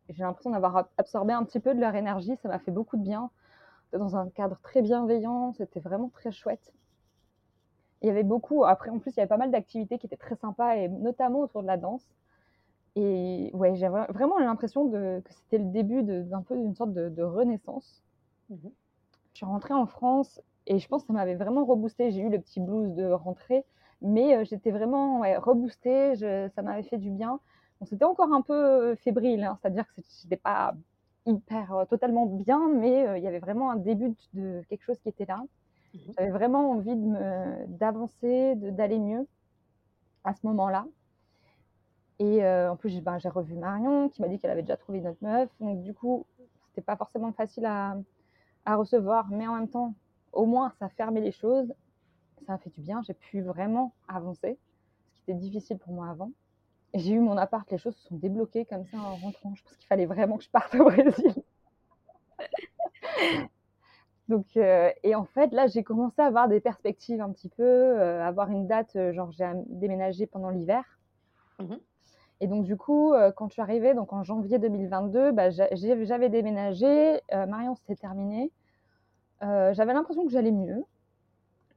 J'ai 0.10 0.24
l'impression 0.24 0.50
d'avoir 0.50 0.89
absorbé 0.98 1.34
un 1.34 1.44
petit 1.44 1.60
peu 1.60 1.74
de 1.74 1.80
leur 1.80 1.96
énergie. 1.96 2.36
Ça 2.41 2.50
m'a 2.50 2.60
fait 2.60 2.72
beaucoup 2.72 2.98
de 2.98 3.04
bien. 3.04 3.30
Dans 3.94 4.15
un 4.15 4.30
cadre 4.30 4.58
très 4.62 4.82
bienveillant. 4.82 5.54
C'était 5.54 5.80
vraiment 5.80 6.10
très 6.10 6.32
chouette. 6.32 6.74
Il 8.02 8.08
y 8.08 8.10
avait 8.10 8.24
beaucoup, 8.24 8.65
après, 8.65 8.89
en 8.89 8.98
plus, 8.98 9.12
il 9.12 9.17
y 9.17 9.20
avait 9.20 9.30
pas 9.30 9.38
mal 9.38 9.52
d'activités 9.52 10.00
qui 10.00 10.08
étaient 10.08 10.17
très 10.17 10.36
sympas, 10.36 10.76
et 10.76 10.89
notamment 10.89 11.41
autour 11.41 11.62
de 11.62 11.67
la 11.67 11.78
danse. 11.78 12.04
Et 12.96 13.52
ouais, 13.54 13.76
j'ai 13.76 13.88
vraiment 13.88 14.39
l'impression 14.39 14.89
que 14.89 15.22
c'était 15.30 15.60
le 15.60 15.70
début 15.72 16.02
d'un 16.04 16.41
peu 16.41 16.56
d'une 16.58 16.74
sorte 16.74 16.94
de 16.94 17.24
renaissance. 17.24 18.02
Mmh 18.52 18.70
je 19.34 19.38
suis 19.38 19.46
rentrée 19.46 19.74
en 19.74 19.86
France 19.86 20.42
et 20.68 20.78
je 20.78 20.88
pense 20.90 21.04
que 21.04 21.08
ça 21.08 21.14
m'avait 21.14 21.36
vraiment 21.36 21.64
reboosté. 21.64 22.12
J'ai 22.12 22.20
eu 22.20 22.30
le 22.30 22.38
petit 22.38 22.60
blues 22.60 22.94
de 22.94 23.06
rentrée, 23.06 23.64
mais 24.02 24.36
euh, 24.36 24.44
j'étais 24.44 24.72
vraiment 24.72 25.22
reboostée, 25.40 26.16
ça 26.54 26.62
m'avait 26.62 26.84
fait 26.84 26.98
du 26.98 27.10
bien. 27.10 27.40
Bon, 27.80 27.86
c'était 27.86 28.04
encore 28.04 28.34
un 28.34 28.42
peu 28.42 28.94
fébrile, 28.96 29.46
hein, 29.46 29.58
c'est-à-dire 29.62 29.86
que 29.96 30.02
j'étais 30.22 30.36
pas 30.36 30.76
hyper 31.26 31.74
euh, 31.74 31.86
totalement 31.86 32.26
bien, 32.26 32.68
mais 32.68 33.08
euh, 33.08 33.18
il 33.18 33.24
y 33.24 33.28
avait 33.28 33.40
vraiment 33.40 33.72
un 33.72 33.78
début 33.78 34.14
de 34.34 34.62
quelque 34.68 34.84
chose 34.84 35.00
qui 35.00 35.08
était 35.08 35.26
là. 35.26 35.42
Mmh 35.94 36.00
J'avais 36.18 36.32
vraiment 36.32 36.72
envie 36.72 36.98
d'avancer, 37.70 38.56
d'aller 38.56 39.00
mieux 39.00 39.26
à 40.26 40.34
ce 40.34 40.46
moment-là. 40.46 40.86
Et 42.20 42.46
en 42.46 42.76
plus, 42.76 43.02
ben, 43.02 43.18
j'ai 43.18 43.30
revu 43.30 43.56
Marion 43.56 44.10
qui 44.10 44.22
m'a 44.22 44.28
dit 44.28 44.38
qu'elle 44.40 44.52
avait 44.52 44.62
déjà 44.62 44.78
trouvé 44.78 45.00
notre 45.00 45.24
meuf. 45.24 45.50
Donc, 45.60 45.82
du 45.82 45.94
coup, 45.94 46.26
c'était 46.68 46.86
pas 46.86 46.96
forcément 46.96 47.32
facile 47.32 47.66
à, 47.66 47.96
à 48.65 48.76
recevoir, 48.76 49.30
mais 49.30 49.47
en 49.47 49.56
même 49.56 49.69
temps, 49.69 49.93
au 50.34 50.45
moins, 50.45 50.71
ça 50.80 50.89
fermait 50.89 51.21
les 51.21 51.32
choses. 51.32 51.74
Ça 52.45 52.54
a 52.54 52.58
fait 52.58 52.69
du 52.69 52.82
bien. 52.82 53.02
J'ai 53.04 53.13
pu 53.13 53.41
vraiment 53.41 53.93
avancer, 54.08 54.58
ce 55.15 55.24
qui 55.24 55.32
était 55.32 55.39
difficile 55.39 55.78
pour 55.78 55.93
moi 55.93 56.10
avant. 56.10 56.32
J'ai 56.93 57.13
eu 57.13 57.19
mon 57.19 57.38
appart, 57.38 57.69
les 57.71 57.78
choses 57.78 57.95
se 57.95 58.08
sont 58.08 58.17
débloquées 58.17 58.65
comme 58.65 58.86
ça 58.86 58.97
en 58.97 59.15
rentrant. 59.15 59.56
Je 59.56 59.63
pense 59.63 59.76
qu'il 59.78 59.88
fallait 59.88 60.06
vraiment 60.06 60.38
que 60.38 60.43
je 60.43 60.50
parte 60.50 60.76
au 60.76 60.84
Brésil. 60.86 61.36
Donc, 64.28 64.45
euh, 64.56 64.89
et 65.04 65.13
en 65.13 65.26
fait, 65.26 65.52
là, 65.52 65.67
j'ai 65.67 65.84
commencé 65.84 66.21
à 66.21 66.26
avoir 66.26 66.47
des 66.47 66.62
perspectives 66.62 67.21
un 67.21 67.32
petit 67.32 67.50
peu, 67.50 67.63
euh, 67.63 68.26
avoir 68.26 68.50
une 68.50 68.65
date, 68.65 68.95
euh, 68.95 69.12
genre 69.12 69.32
j'ai 69.32 69.50
déménagé 69.67 70.26
pendant 70.26 70.50
l'hiver. 70.50 70.84
Mmh 71.60 71.76
et 72.42 72.48
donc, 72.48 72.64
du 72.64 72.76
coup, 72.76 73.14
euh, 73.14 73.32
quand 73.32 73.48
je 73.48 73.54
suis 73.54 73.62
arrivée, 73.62 73.94
donc 73.94 74.12
en 74.12 74.24
janvier 74.24 74.58
2022, 74.58 75.32
bah, 75.32 75.52
j'avais 75.52 76.30
déménagé, 76.30 77.22
euh, 77.34 77.46
Marion 77.46 77.76
s'était 77.76 77.96
terminée. 77.96 78.52
Euh, 79.44 79.74
j'avais 79.76 79.94
l'impression 79.94 80.26
que 80.26 80.32
j'allais 80.32 80.52
mieux. 80.52 80.84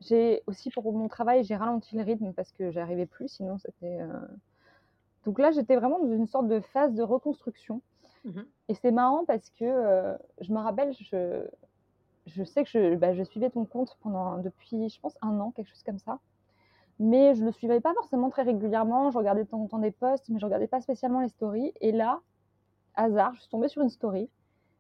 J'ai 0.01 0.43
aussi, 0.47 0.71
pour 0.71 0.91
mon 0.95 1.07
travail, 1.09 1.45
j'ai 1.45 1.55
ralenti 1.55 1.97
le 1.97 2.03
rythme 2.03 2.33
parce 2.33 2.51
que 2.51 2.71
j'arrivais 2.71 3.05
plus, 3.05 3.29
sinon 3.29 3.59
c'était. 3.59 4.01
Donc 5.25 5.39
là, 5.39 5.51
j'étais 5.51 5.77
vraiment 5.77 5.99
dans 5.99 6.13
une 6.13 6.27
sorte 6.27 6.49
de 6.49 6.61
phase 6.61 6.95
de 6.95 7.03
reconstruction. 7.03 7.81
Mmh 8.25 8.41
Et 8.69 8.75
c'est 8.75 8.91
marrant 8.91 9.25
parce 9.27 9.51
que 9.51 10.17
je 10.41 10.53
me 10.53 10.59
rappelle, 10.59 10.93
je, 10.93 11.47
je 12.27 12.43
sais 12.45 12.65
que 12.65 12.71
je, 12.71 12.97
bah, 12.97 13.15
je 13.15 13.23
suivais 13.23 13.51
ton 13.51 13.65
compte 13.65 13.97
pendant, 14.03 14.39
depuis, 14.39 14.89
je 14.89 15.01
pense, 15.01 15.17
un 15.23 15.39
an, 15.41 15.53
quelque 15.53 15.69
chose 15.69 15.83
comme 15.85 15.99
ça 15.99 16.19
mais 16.99 17.35
je 17.35 17.41
ne 17.41 17.47
le 17.47 17.53
suivais 17.53 17.81
pas 17.81 17.93
forcément 17.95 18.31
très 18.31 18.43
régulièrement. 18.43 19.11
Je 19.11 19.19
regardais 19.19 19.45
de 19.45 19.49
temps 19.49 19.61
en 19.61 19.67
temps 19.67 19.79
des 19.79 19.91
posts, 19.91 20.29
mais 20.29 20.39
je 20.39 20.45
regardais 20.45 20.69
pas 20.69 20.81
spécialement 20.81 21.21
les 21.21 21.29
stories. 21.29 21.73
Et 21.81 21.93
là, 21.93 22.21
hasard, 22.95 23.35
je 23.35 23.41
suis 23.41 23.51
tombée 23.51 23.69
sur 23.69 23.83
une 23.83 23.91
story 23.91 24.29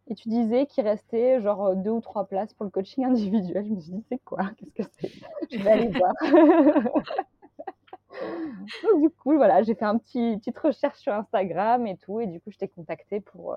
et 0.07 0.15
tu 0.15 0.29
disais 0.29 0.67
qu'il 0.67 0.87
restait 0.87 1.41
genre 1.41 1.75
deux 1.75 1.91
ou 1.91 2.01
trois 2.01 2.27
places 2.27 2.53
pour 2.55 2.65
le 2.65 2.71
coaching 2.71 3.05
individuel. 3.07 3.65
Je 3.67 3.73
me 3.73 3.81
suis 3.81 3.93
dit, 3.93 4.05
c'est 4.09 4.19
quoi? 4.19 4.51
Qu'est-ce 4.57 4.73
que 4.75 4.83
c'est? 5.01 5.11
Je 5.51 5.63
vais 5.63 5.71
aller 5.71 5.89
voir. 5.89 6.13
Donc, 8.83 9.03
du 9.03 9.11
coup, 9.11 9.35
voilà, 9.35 9.63
j'ai 9.63 9.75
fait 9.75 9.85
un 9.85 9.99
petit 9.99 10.37
petite 10.39 10.59
recherche 10.59 10.99
sur 10.99 11.13
Instagram 11.13 11.87
et 11.87 11.97
tout, 11.97 12.21
et 12.21 12.27
du 12.27 12.41
coup, 12.41 12.51
je 12.51 12.59
t'ai 12.59 12.69
contacté 12.69 13.21
pour 13.21 13.55
euh, 13.55 13.57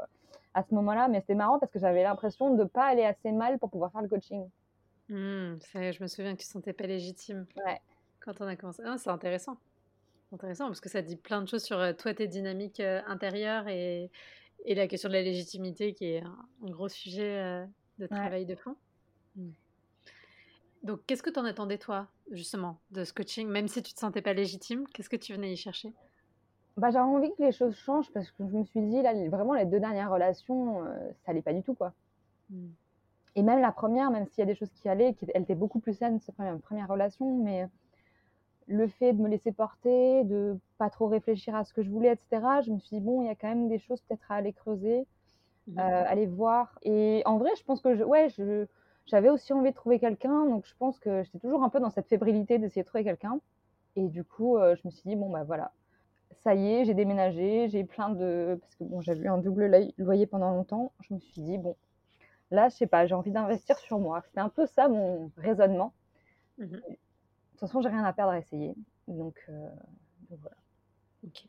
à 0.55 0.63
ce 0.63 0.73
moment-là. 0.73 1.07
Mais 1.09 1.21
c'était 1.21 1.35
marrant 1.35 1.59
parce 1.59 1.71
que 1.71 1.79
j'avais 1.79 2.03
l'impression 2.03 2.49
de 2.55 2.63
ne 2.63 2.67
pas 2.67 2.85
aller 2.85 3.03
assez 3.03 3.31
mal 3.31 3.59
pour 3.59 3.69
pouvoir 3.69 3.91
faire 3.91 4.01
le 4.01 4.07
coaching. 4.07 4.49
Mmh, 5.09 5.57
je 5.73 6.01
me 6.01 6.07
souviens 6.07 6.33
que 6.33 6.41
tu 6.41 6.47
ne 6.47 6.51
sentais 6.51 6.73
pas 6.73 6.87
légitime. 6.87 7.45
Ouais. 7.65 7.79
Quand 8.27 8.41
on 8.41 8.47
a 8.47 8.57
commencé. 8.57 8.83
Ah, 8.85 8.97
c'est 8.97 9.09
intéressant. 9.09 9.55
Intéressant 10.33 10.65
parce 10.65 10.81
que 10.81 10.89
ça 10.89 11.01
dit 11.01 11.15
plein 11.15 11.41
de 11.41 11.47
choses 11.47 11.63
sur 11.63 11.79
euh, 11.79 11.93
toi, 11.93 12.13
tes 12.13 12.27
dynamiques 12.27 12.81
euh, 12.81 13.01
intérieures 13.07 13.69
et, 13.69 14.11
et, 14.65 14.75
la 14.75 14.89
question 14.89 15.07
de 15.07 15.13
la 15.13 15.21
légitimité 15.21 15.93
qui 15.93 16.07
est 16.07 16.23
un, 16.23 16.69
gros 16.69 16.89
sujet 16.89 17.37
euh, 17.37 17.65
de 17.99 18.05
travail 18.05 18.45
de 18.45 18.55
fond. 18.55 18.75
Mmh. 19.37 19.51
Donc, 20.83 20.99
qu'est-ce 21.07 21.23
que 21.23 21.29
tu 21.29 21.39
en 21.39 21.45
attendais, 21.45 21.77
toi, 21.77 22.09
justement, 22.31 22.81
de 22.91 23.05
ce 23.05 23.13
coaching? 23.13 23.47
Même 23.47 23.69
si 23.69 23.81
tu 23.81 23.93
te 23.93 23.99
sentais 23.99 24.21
pas 24.21 24.33
légitime, 24.33 24.85
qu'est-ce 24.93 25.09
que 25.09 25.15
tu 25.15 25.31
venais 25.31 25.53
y 25.53 25.55
chercher? 25.55 25.93
Bah, 26.75 26.89
J'avais 26.91 27.05
envie 27.05 27.33
que 27.33 27.43
les 27.43 27.53
choses 27.53 27.77
changent 27.77 28.11
parce 28.11 28.29
que 28.31 28.45
je 28.45 28.57
me 28.57 28.65
suis 28.65 28.81
dit, 28.81 29.01
là, 29.01 29.13
vraiment, 29.29 29.53
les 29.53 29.65
deux 29.65 29.79
dernières 29.79 30.11
relations, 30.11 30.83
ça 31.23 31.31
allait 31.31 31.41
pas 31.41 31.53
du 31.53 31.63
tout, 31.63 31.75
quoi. 31.75 31.93
Mmh. 32.49 32.67
Et 33.35 33.41
même 33.41 33.61
la 33.61 33.71
première, 33.71 34.11
même 34.11 34.27
s'il 34.27 34.39
y 34.39 34.41
a 34.41 34.45
des 34.47 34.55
choses 34.55 34.71
qui 34.81 34.89
allaient, 34.89 35.13
qui, 35.13 35.27
elle 35.33 35.43
était 35.43 35.55
beaucoup 35.55 35.79
plus 35.79 35.93
saine, 35.93 36.19
cette 36.19 36.35
première, 36.35 36.59
première 36.59 36.89
relation, 36.89 37.41
mais 37.41 37.69
le 38.67 38.87
fait 38.87 39.13
de 39.13 39.21
me 39.21 39.29
laisser 39.29 39.51
porter, 39.51 40.23
de 40.25 40.57
pas 40.77 40.89
trop 40.89 41.07
réfléchir 41.07 41.55
à 41.55 41.63
ce 41.63 41.73
que 41.73 41.81
je 41.81 41.89
voulais, 41.89 42.13
etc., 42.13 42.45
je 42.65 42.71
me 42.71 42.79
suis 42.79 42.97
dit, 42.97 43.01
bon, 43.01 43.21
il 43.21 43.27
y 43.27 43.29
a 43.29 43.35
quand 43.35 43.47
même 43.47 43.69
des 43.69 43.79
choses 43.79 44.01
peut-être 44.01 44.31
à 44.31 44.35
aller 44.35 44.53
creuser, 44.53 45.05
mmh. 45.67 45.79
aller 45.79 46.25
voir. 46.25 46.77
Et 46.83 47.21
en 47.25 47.37
vrai, 47.37 47.51
je 47.57 47.63
pense 47.63 47.81
que 47.81 47.95
je, 47.95 48.03
ouais, 48.03 48.29
je, 48.29 48.65
j'avais 49.05 49.29
aussi 49.29 49.53
envie 49.53 49.71
de 49.71 49.75
trouver 49.75 49.99
quelqu'un, 49.99 50.45
donc 50.45 50.65
je 50.65 50.75
pense 50.77 50.99
que 50.99 51.23
j'étais 51.23 51.39
toujours 51.39 51.63
un 51.63 51.69
peu 51.69 51.79
dans 51.79 51.89
cette 51.89 52.07
fébrilité 52.07 52.59
d'essayer 52.59 52.83
de 52.83 52.87
trouver 52.87 53.05
quelqu'un. 53.05 53.39
Et 53.95 54.07
du 54.09 54.23
coup, 54.23 54.57
je 54.59 54.81
me 54.85 54.91
suis 54.91 55.09
dit, 55.09 55.15
bon, 55.15 55.29
bah 55.29 55.43
voilà, 55.43 55.71
ça 56.43 56.55
y 56.55 56.73
est, 56.73 56.85
j'ai 56.85 56.93
déménagé, 56.93 57.67
j'ai 57.69 57.83
plein 57.83 58.09
de. 58.09 58.57
Parce 58.61 58.75
que 58.75 58.83
bon, 58.83 59.01
j'avais 59.01 59.21
eu 59.21 59.27
un 59.27 59.37
double 59.37 59.91
loyer 59.97 60.27
pendant 60.27 60.51
longtemps. 60.51 60.91
Je 61.01 61.13
me 61.13 61.19
suis 61.19 61.41
dit, 61.41 61.57
bon, 61.57 61.75
là, 62.51 62.69
je 62.69 62.75
sais 62.75 62.87
pas, 62.87 63.05
j'ai 63.05 63.15
envie 63.15 63.31
d'investir 63.31 63.77
sur 63.79 63.99
moi. 63.99 64.21
C'était 64.25 64.39
un 64.39 64.49
peu 64.49 64.65
ça 64.65 64.87
mon 64.87 65.31
raisonnement. 65.37 65.93
Mmh 66.57 66.77
toute 67.59 67.67
façon, 67.67 67.81
j'ai 67.81 67.89
rien 67.89 68.03
à 68.03 68.13
perdre 68.13 68.33
à 68.33 68.37
essayer. 68.37 68.75
Donc, 69.07 69.43
euh, 69.49 69.69
voilà. 70.29 70.57
Ok. 71.25 71.45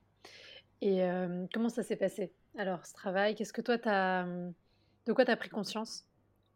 Et 0.80 1.02
euh, 1.02 1.46
comment 1.52 1.68
ça 1.68 1.82
s'est 1.82 1.96
passé 1.96 2.32
Alors, 2.56 2.86
ce 2.86 2.94
travail, 2.94 3.34
qu'est-ce 3.34 3.52
que 3.52 3.60
toi, 3.60 3.76
as, 3.84 4.24
de 4.24 5.12
quoi 5.12 5.24
tu 5.24 5.30
as 5.30 5.36
pris 5.36 5.50
conscience 5.50 6.06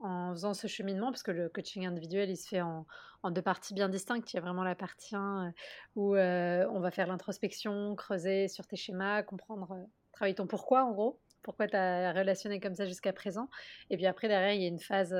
en 0.00 0.32
faisant 0.32 0.55
ce 0.55 0.66
cheminement, 0.66 1.11
parce 1.12 1.22
que 1.22 1.30
le 1.30 1.48
coaching 1.48 1.86
individuel, 1.86 2.30
il 2.30 2.36
se 2.36 2.48
fait 2.48 2.61
en, 2.61 2.86
deux 3.30 3.42
parties 3.42 3.74
bien 3.74 3.88
distinctes. 3.88 4.32
Il 4.32 4.36
y 4.36 4.38
a 4.38 4.42
vraiment 4.42 4.64
la 4.64 4.74
partie 4.74 5.14
1 5.14 5.53
où 5.94 6.16
euh, 6.16 6.66
on 6.70 6.80
va 6.80 6.90
faire 6.90 7.07
l'introspection, 7.07 7.94
creuser 7.94 8.48
sur 8.48 8.66
tes 8.66 8.76
schémas, 8.76 9.22
comprendre, 9.22 9.76
travailler 10.12 10.34
ton 10.34 10.48
pourquoi 10.48 10.84
en 10.84 10.90
gros, 10.90 11.20
pourquoi 11.42 11.68
tu 11.68 11.76
as 11.76 12.12
relationné 12.12 12.59
comme 12.59 12.74
ça 12.74 12.86
jusqu'à 12.86 13.12
présent. 13.12 13.48
Et 13.90 13.96
puis 13.96 14.07
après, 14.07 14.26
derrière, 14.26 14.55
il 14.55 14.62
y 14.62 14.64
a 14.64 14.68
une 14.68 14.80
phase 14.80 15.14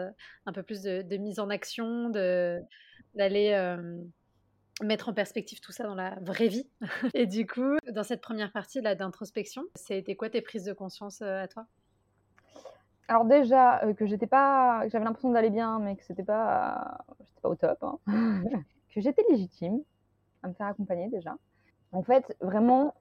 un 0.47 0.53
peu 0.53 0.65
plus 0.65 0.83
de, 0.83 1.17
mise 1.17 1.39
en 1.39 1.49
action, 1.49 2.11
d'aller 3.15 3.77
mettre 4.83 5.09
en 5.09 5.15
perspective 5.15 5.61
tout 5.61 5.73
ça 5.73 5.85
dans 5.85 5.95
la 5.95 6.17
vraie 6.21 6.49
vie. 6.49 6.69
Et 7.15 7.27
du 7.27 7.47
coup, 7.47 7.77
dans 7.91 8.03
cette 8.03 8.21
première 8.21 8.53
partie 8.53 8.81
là 8.81 8.95
d'introspection, 8.95 9.63
c'était 9.75 10.17
quoi 10.17 10.31
tes 10.31 10.43
prises 10.43 10.65
de 10.65 10.73
conscience 10.73 11.23
à 11.23 11.49
toi? 11.49 11.67
Alors 13.09 13.25
déjà 13.25 13.85
euh, 13.85 13.95
que 13.95 14.07
j'étais 14.07 14.27
pas, 14.27 14.89
j'avais 14.89 15.05
l'impression 15.05 15.31
d'aller 15.31 15.51
bien, 15.51 15.79
mais 15.81 15.97
que 15.97 16.05
c'était 16.05 16.23
pas, 16.23 16.99
j'étais 17.21 17.41
pas 17.43 17.49
au 17.49 17.55
top, 17.55 17.83
hein. 17.83 17.99
que 18.95 19.01
j'étais 19.01 19.23
légitime 19.31 19.83
à 20.43 20.49
me 20.49 20.55
faire 20.55 20.67
accompagner 20.67 21.09
déjà. 21.09 21.37
En 21.93 22.03
fait, 22.03 22.37
vraiment, 22.41 22.95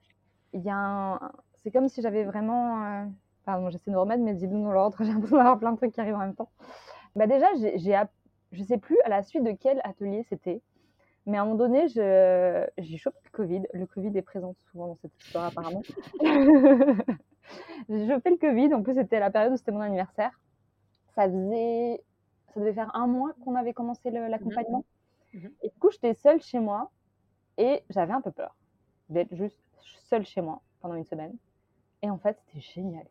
il 0.52 0.62
y 0.62 0.70
a 0.70 0.76
un, 0.76 1.32
c'est 1.62 1.70
comme 1.70 1.88
si 1.88 2.02
j'avais 2.02 2.24
vraiment, 2.24 2.84
euh... 2.84 3.04
pardon, 3.44 3.70
j'essaie 3.70 3.90
de 3.90 3.96
remettre 3.96 4.22
mes 4.22 4.36
idées 4.36 4.48
dans 4.48 4.72
l'ordre, 4.72 4.98
j'ai 5.00 5.12
l'impression 5.12 5.36
d'avoir 5.36 5.58
plein 5.58 5.72
de 5.72 5.76
trucs 5.76 5.92
qui 5.92 6.00
arrivent 6.00 6.16
en 6.16 6.18
même 6.18 6.34
temps. 6.34 6.50
Bah 7.16 7.26
déjà, 7.26 7.46
j'ai, 7.58 7.78
j'ai 7.78 8.00
je 8.52 8.62
sais 8.62 8.78
plus 8.78 8.98
à 9.04 9.08
la 9.08 9.22
suite 9.22 9.44
de 9.44 9.52
quel 9.52 9.80
atelier 9.84 10.24
c'était, 10.28 10.60
mais 11.26 11.38
à 11.38 11.42
un 11.42 11.44
moment 11.44 11.56
donné, 11.56 11.88
j'ai 11.88 12.96
chopé 12.96 13.18
le 13.24 13.30
Covid. 13.30 13.62
Le 13.72 13.86
Covid 13.86 14.16
est 14.16 14.22
présent 14.22 14.54
souvent 14.70 14.88
dans 14.88 14.96
cette 14.96 15.16
histoire 15.22 15.46
apparemment. 15.46 15.82
j'ai 17.88 18.08
chopé 18.08 18.30
le 18.30 18.36
Covid. 18.36 18.74
En 18.74 18.82
plus, 18.82 18.94
c'était 18.94 19.20
la 19.20 19.30
période 19.30 19.52
où 19.52 19.56
c'était 19.56 19.72
mon 19.72 19.80
anniversaire. 19.80 20.38
Ça 21.14 21.28
faisait, 21.28 22.02
ça 22.54 22.60
devait 22.60 22.72
faire 22.72 22.94
un 22.94 23.06
mois 23.06 23.32
qu'on 23.44 23.54
avait 23.54 23.72
commencé 23.72 24.10
l'accompagnement. 24.10 24.84
Mmh. 25.32 25.38
Mmh. 25.38 25.50
Et 25.62 25.68
du 25.68 25.78
coup, 25.78 25.90
j'étais 25.90 26.14
seule 26.14 26.40
chez 26.42 26.58
moi 26.58 26.90
et 27.58 27.82
j'avais 27.90 28.12
un 28.12 28.20
peu 28.20 28.30
peur 28.30 28.56
d'être 29.08 29.34
juste 29.34 29.60
seule 30.08 30.24
chez 30.24 30.40
moi 30.40 30.60
pendant 30.80 30.94
une 30.94 31.04
semaine. 31.04 31.36
Et 32.02 32.10
en 32.10 32.18
fait, 32.18 32.36
c'était 32.46 32.60
génial. 32.60 33.06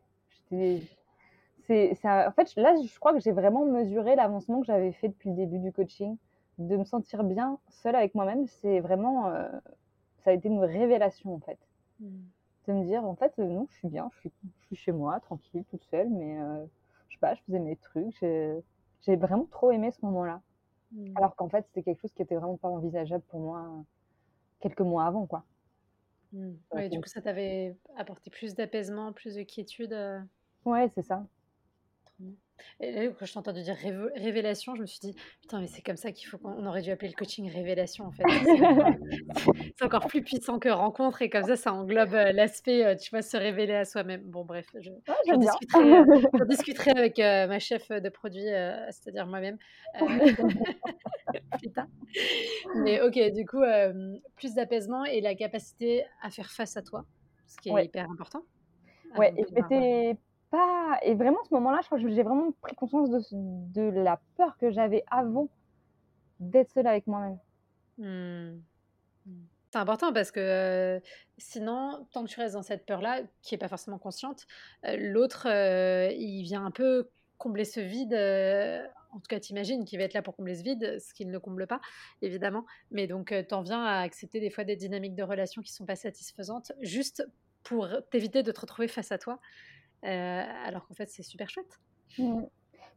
C'est, 1.66 1.96
en 2.04 2.32
fait, 2.32 2.54
là, 2.56 2.74
je 2.76 2.98
crois 2.98 3.14
que 3.14 3.20
j'ai 3.20 3.32
vraiment 3.32 3.64
mesuré 3.64 4.16
l'avancement 4.16 4.60
que 4.60 4.66
j'avais 4.66 4.92
fait 4.92 5.08
depuis 5.08 5.30
le 5.30 5.36
début 5.36 5.58
du 5.58 5.72
coaching. 5.72 6.16
De 6.58 6.76
me 6.76 6.84
sentir 6.84 7.24
bien 7.24 7.58
seule 7.68 7.94
avec 7.94 8.14
moi-même, 8.14 8.46
c'est 8.46 8.80
vraiment, 8.80 9.28
euh, 9.28 9.48
ça 10.18 10.30
a 10.30 10.32
été 10.32 10.48
une 10.48 10.60
révélation 10.60 11.34
en 11.34 11.40
fait. 11.40 11.58
Mmh 12.00 12.20
de 12.66 12.72
me 12.72 12.84
dire 12.84 13.04
en 13.04 13.14
fait 13.14 13.32
euh, 13.38 13.46
non 13.46 13.66
je 13.70 13.76
suis 13.76 13.88
bien 13.88 14.10
je 14.14 14.20
suis, 14.20 14.32
je 14.60 14.66
suis 14.66 14.76
chez 14.76 14.92
moi 14.92 15.20
tranquille 15.20 15.64
toute 15.70 15.84
seule 15.84 16.08
mais 16.08 16.38
euh, 16.38 16.64
je 17.08 17.14
sais 17.14 17.20
pas 17.20 17.34
je 17.34 17.40
faisais 17.42 17.58
mes 17.58 17.76
trucs 17.76 18.18
j'ai 18.20 19.16
vraiment 19.16 19.46
trop 19.50 19.72
aimé 19.72 19.90
ce 19.90 20.04
moment 20.04 20.24
là 20.24 20.40
mmh. 20.92 21.16
alors 21.16 21.34
qu'en 21.34 21.48
fait 21.48 21.64
c'était 21.66 21.82
quelque 21.82 22.00
chose 22.00 22.12
qui 22.12 22.22
était 22.22 22.36
vraiment 22.36 22.56
pas 22.56 22.68
envisageable 22.68 23.24
pour 23.28 23.40
moi 23.40 23.68
quelques 24.60 24.80
mois 24.80 25.04
avant 25.04 25.26
quoi 25.26 25.44
mmh. 26.32 26.50
ouais, 26.72 26.88
du 26.88 27.00
coup 27.00 27.08
ça 27.08 27.20
t'avait 27.20 27.76
apporté 27.96 28.30
plus 28.30 28.54
d'apaisement 28.54 29.12
plus 29.12 29.34
de 29.34 29.42
quiétude 29.42 29.96
ouais 30.64 30.88
c'est 30.94 31.02
ça 31.02 31.26
et 32.80 33.10
quand 33.18 33.26
je 33.26 33.32
t'ai 33.32 33.38
entendu 33.38 33.62
dire 33.62 33.76
révélation, 34.16 34.74
je 34.74 34.82
me 34.82 34.86
suis 34.86 35.00
dit, 35.00 35.14
putain, 35.40 35.60
mais 35.60 35.66
c'est 35.66 35.82
comme 35.82 35.96
ça 35.96 36.12
qu'il 36.12 36.28
faut 36.28 36.38
qu'on 36.38 36.66
aurait 36.66 36.82
dû 36.82 36.90
appeler 36.90 37.08
le 37.08 37.14
coaching 37.14 37.50
révélation, 37.50 38.06
en 38.06 38.10
fait. 38.10 38.24
C'est 39.78 39.84
encore 39.84 40.06
plus 40.06 40.22
puissant 40.22 40.58
que 40.58 40.68
rencontre, 40.68 41.22
et 41.22 41.30
comme 41.30 41.44
ça, 41.44 41.56
ça 41.56 41.72
englobe 41.72 42.14
euh, 42.14 42.32
l'aspect, 42.32 42.84
euh, 42.84 42.96
tu 42.96 43.10
vois, 43.10 43.22
se 43.22 43.36
révéler 43.36 43.74
à 43.74 43.84
soi-même. 43.84 44.22
Bon, 44.22 44.44
bref, 44.44 44.66
je, 44.78 44.90
ah, 45.08 45.36
discuterai, 45.36 45.92
euh, 45.92 46.44
discuterai, 46.48 46.90
avec 46.90 47.18
ma 47.18 47.58
chef 47.58 47.88
de 47.88 48.08
produit, 48.08 48.46
c'est-à-dire 48.90 49.26
moi-même. 49.26 49.58
putain. 51.62 51.88
Mais 52.76 53.00
ok, 53.00 53.18
du 53.32 53.46
coup, 53.46 53.62
plus 54.36 54.54
d'apaisement 54.54 55.04
et 55.04 55.20
la 55.20 55.34
capacité 55.34 56.04
à 56.22 56.30
faire 56.30 56.50
face 56.50 56.76
à 56.76 56.82
toi, 56.82 57.04
ce 57.46 57.56
qui 57.58 57.70
est 57.70 57.84
hyper 57.84 58.10
important. 58.10 58.42
Ouais, 59.16 59.34
et 59.36 60.16
et 61.02 61.14
vraiment, 61.14 61.38
ce 61.48 61.54
moment-là, 61.54 61.80
je 61.82 61.86
crois 61.86 61.98
que 61.98 62.08
j'ai 62.08 62.22
vraiment 62.22 62.52
pris 62.60 62.74
conscience 62.74 63.08
de, 63.10 63.82
la 63.82 64.20
peur 64.36 64.56
que 64.58 64.70
j'avais 64.70 65.04
avant 65.10 65.48
d'être 66.40 66.70
seule 66.70 66.86
avec 66.86 67.06
moi-même. 67.06 67.38
Mmh. 67.98 68.60
C'est 69.72 69.78
important 69.78 70.12
parce 70.12 70.30
que 70.30 70.40
euh, 70.40 71.00
sinon, 71.38 72.06
tant 72.12 72.24
que 72.24 72.28
tu 72.28 72.38
restes 72.38 72.54
dans 72.54 72.62
cette 72.62 72.84
peur-là, 72.84 73.22
qui 73.40 73.54
n'est 73.54 73.58
pas 73.58 73.68
forcément 73.68 73.98
consciente, 73.98 74.46
euh, 74.84 74.96
l'autre, 74.98 75.48
euh, 75.48 76.10
il 76.12 76.42
vient 76.42 76.66
un 76.66 76.70
peu 76.70 77.08
combler 77.38 77.64
ce 77.64 77.80
vide. 77.80 78.14
en 79.12 79.18
tout 79.18 79.28
cas, 79.28 79.40
t'imagines 79.40 79.84
qu'il 79.84 79.98
va 79.98 80.04
être 80.04 80.14
là 80.14 80.22
pour 80.22 80.36
combler 80.36 80.54
ce 80.54 80.62
vide, 80.62 80.98
ce 81.00 81.14
qu'il 81.14 81.30
ne 81.30 81.38
comble 81.38 81.66
pas, 81.66 81.80
évidemment. 82.20 82.66
Mais 82.90 83.06
donc, 83.06 83.34
t'en 83.48 83.62
viens 83.62 83.82
à 83.82 84.00
accepter 84.00 84.40
des 84.40 84.50
fois 84.50 84.64
des 84.64 84.76
dynamiques 84.76 85.14
de 85.14 85.22
relations 85.22 85.62
qui 85.62 85.72
ne 85.72 85.76
sont 85.76 85.86
pas 85.86 85.96
satisfaisantes, 85.96 86.72
juste 86.80 87.26
pour 87.64 87.88
t'éviter 88.10 88.42
de 88.42 88.52
te 88.52 88.60
retrouver 88.60 88.88
face 88.88 89.10
à 89.10 89.18
toi 89.18 89.40
alors 90.02 90.86
qu'en 90.86 90.94
fait, 90.94 91.08
c'est 91.08 91.22
super 91.22 91.48
chouette. 91.48 91.80
Mmh. 92.18 92.42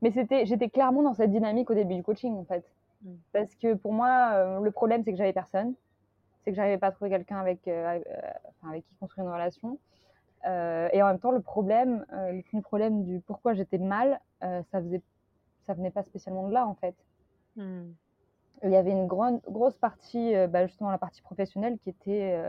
Mais 0.02 0.12
c'était, 0.12 0.46
j'étais 0.46 0.70
clairement 0.70 1.04
dans 1.04 1.14
cette 1.14 1.32
dynamique 1.32 1.70
au 1.70 1.74
début 1.74 1.96
du 1.96 2.04
coaching, 2.04 2.36
en 2.36 2.46
fait. 2.46 2.66
Mmh. 3.04 3.14
Parce 3.32 3.56
que 3.56 3.74
pour 3.76 3.94
moi, 3.94 4.32
euh, 4.34 4.60
le 4.60 4.72
problème, 4.72 5.04
c'est 5.04 5.12
que 5.12 5.18
j'avais 5.18 5.34
personne. 5.34 5.74
C'est 6.44 6.52
que 6.52 6.56
j'avais 6.56 6.78
pas 6.78 6.92
trouvé 6.92 7.10
quelqu'un 7.10 7.38
avec, 7.38 7.68
euh, 7.68 8.00
avec 8.68 8.86
qui 8.86 8.96
construire 8.96 9.28
une 9.28 9.34
relation. 9.34 9.80
et 10.46 11.02
en 11.02 11.08
même 11.08 11.20
temps, 11.20 11.32
le 11.32 11.42
problème, 11.42 12.06
le 12.12 12.62
problème 12.62 13.04
du 13.04 13.20
pourquoi 13.20 13.56
j'étais 13.56 13.80
mal, 13.80 14.20
ça 14.42 14.80
faisait, 14.80 15.02
ça 15.66 15.74
venait 15.74 15.90
pas 15.90 16.04
spécialement 16.04 16.48
de 16.48 16.54
là, 16.54 16.68
en 16.68 16.76
fait. 16.76 16.96
Mmh. 17.56 17.86
Il 18.64 18.70
y 18.70 18.76
avait 18.76 18.92
une 18.92 19.08
grande, 19.08 19.42
grosse 19.50 19.78
partie, 19.78 20.34
bah, 20.48 20.68
justement 20.68 20.92
la 20.92 21.00
partie 21.00 21.24
professionnelle, 21.24 21.80
qui 21.80 21.90
était 21.90 22.40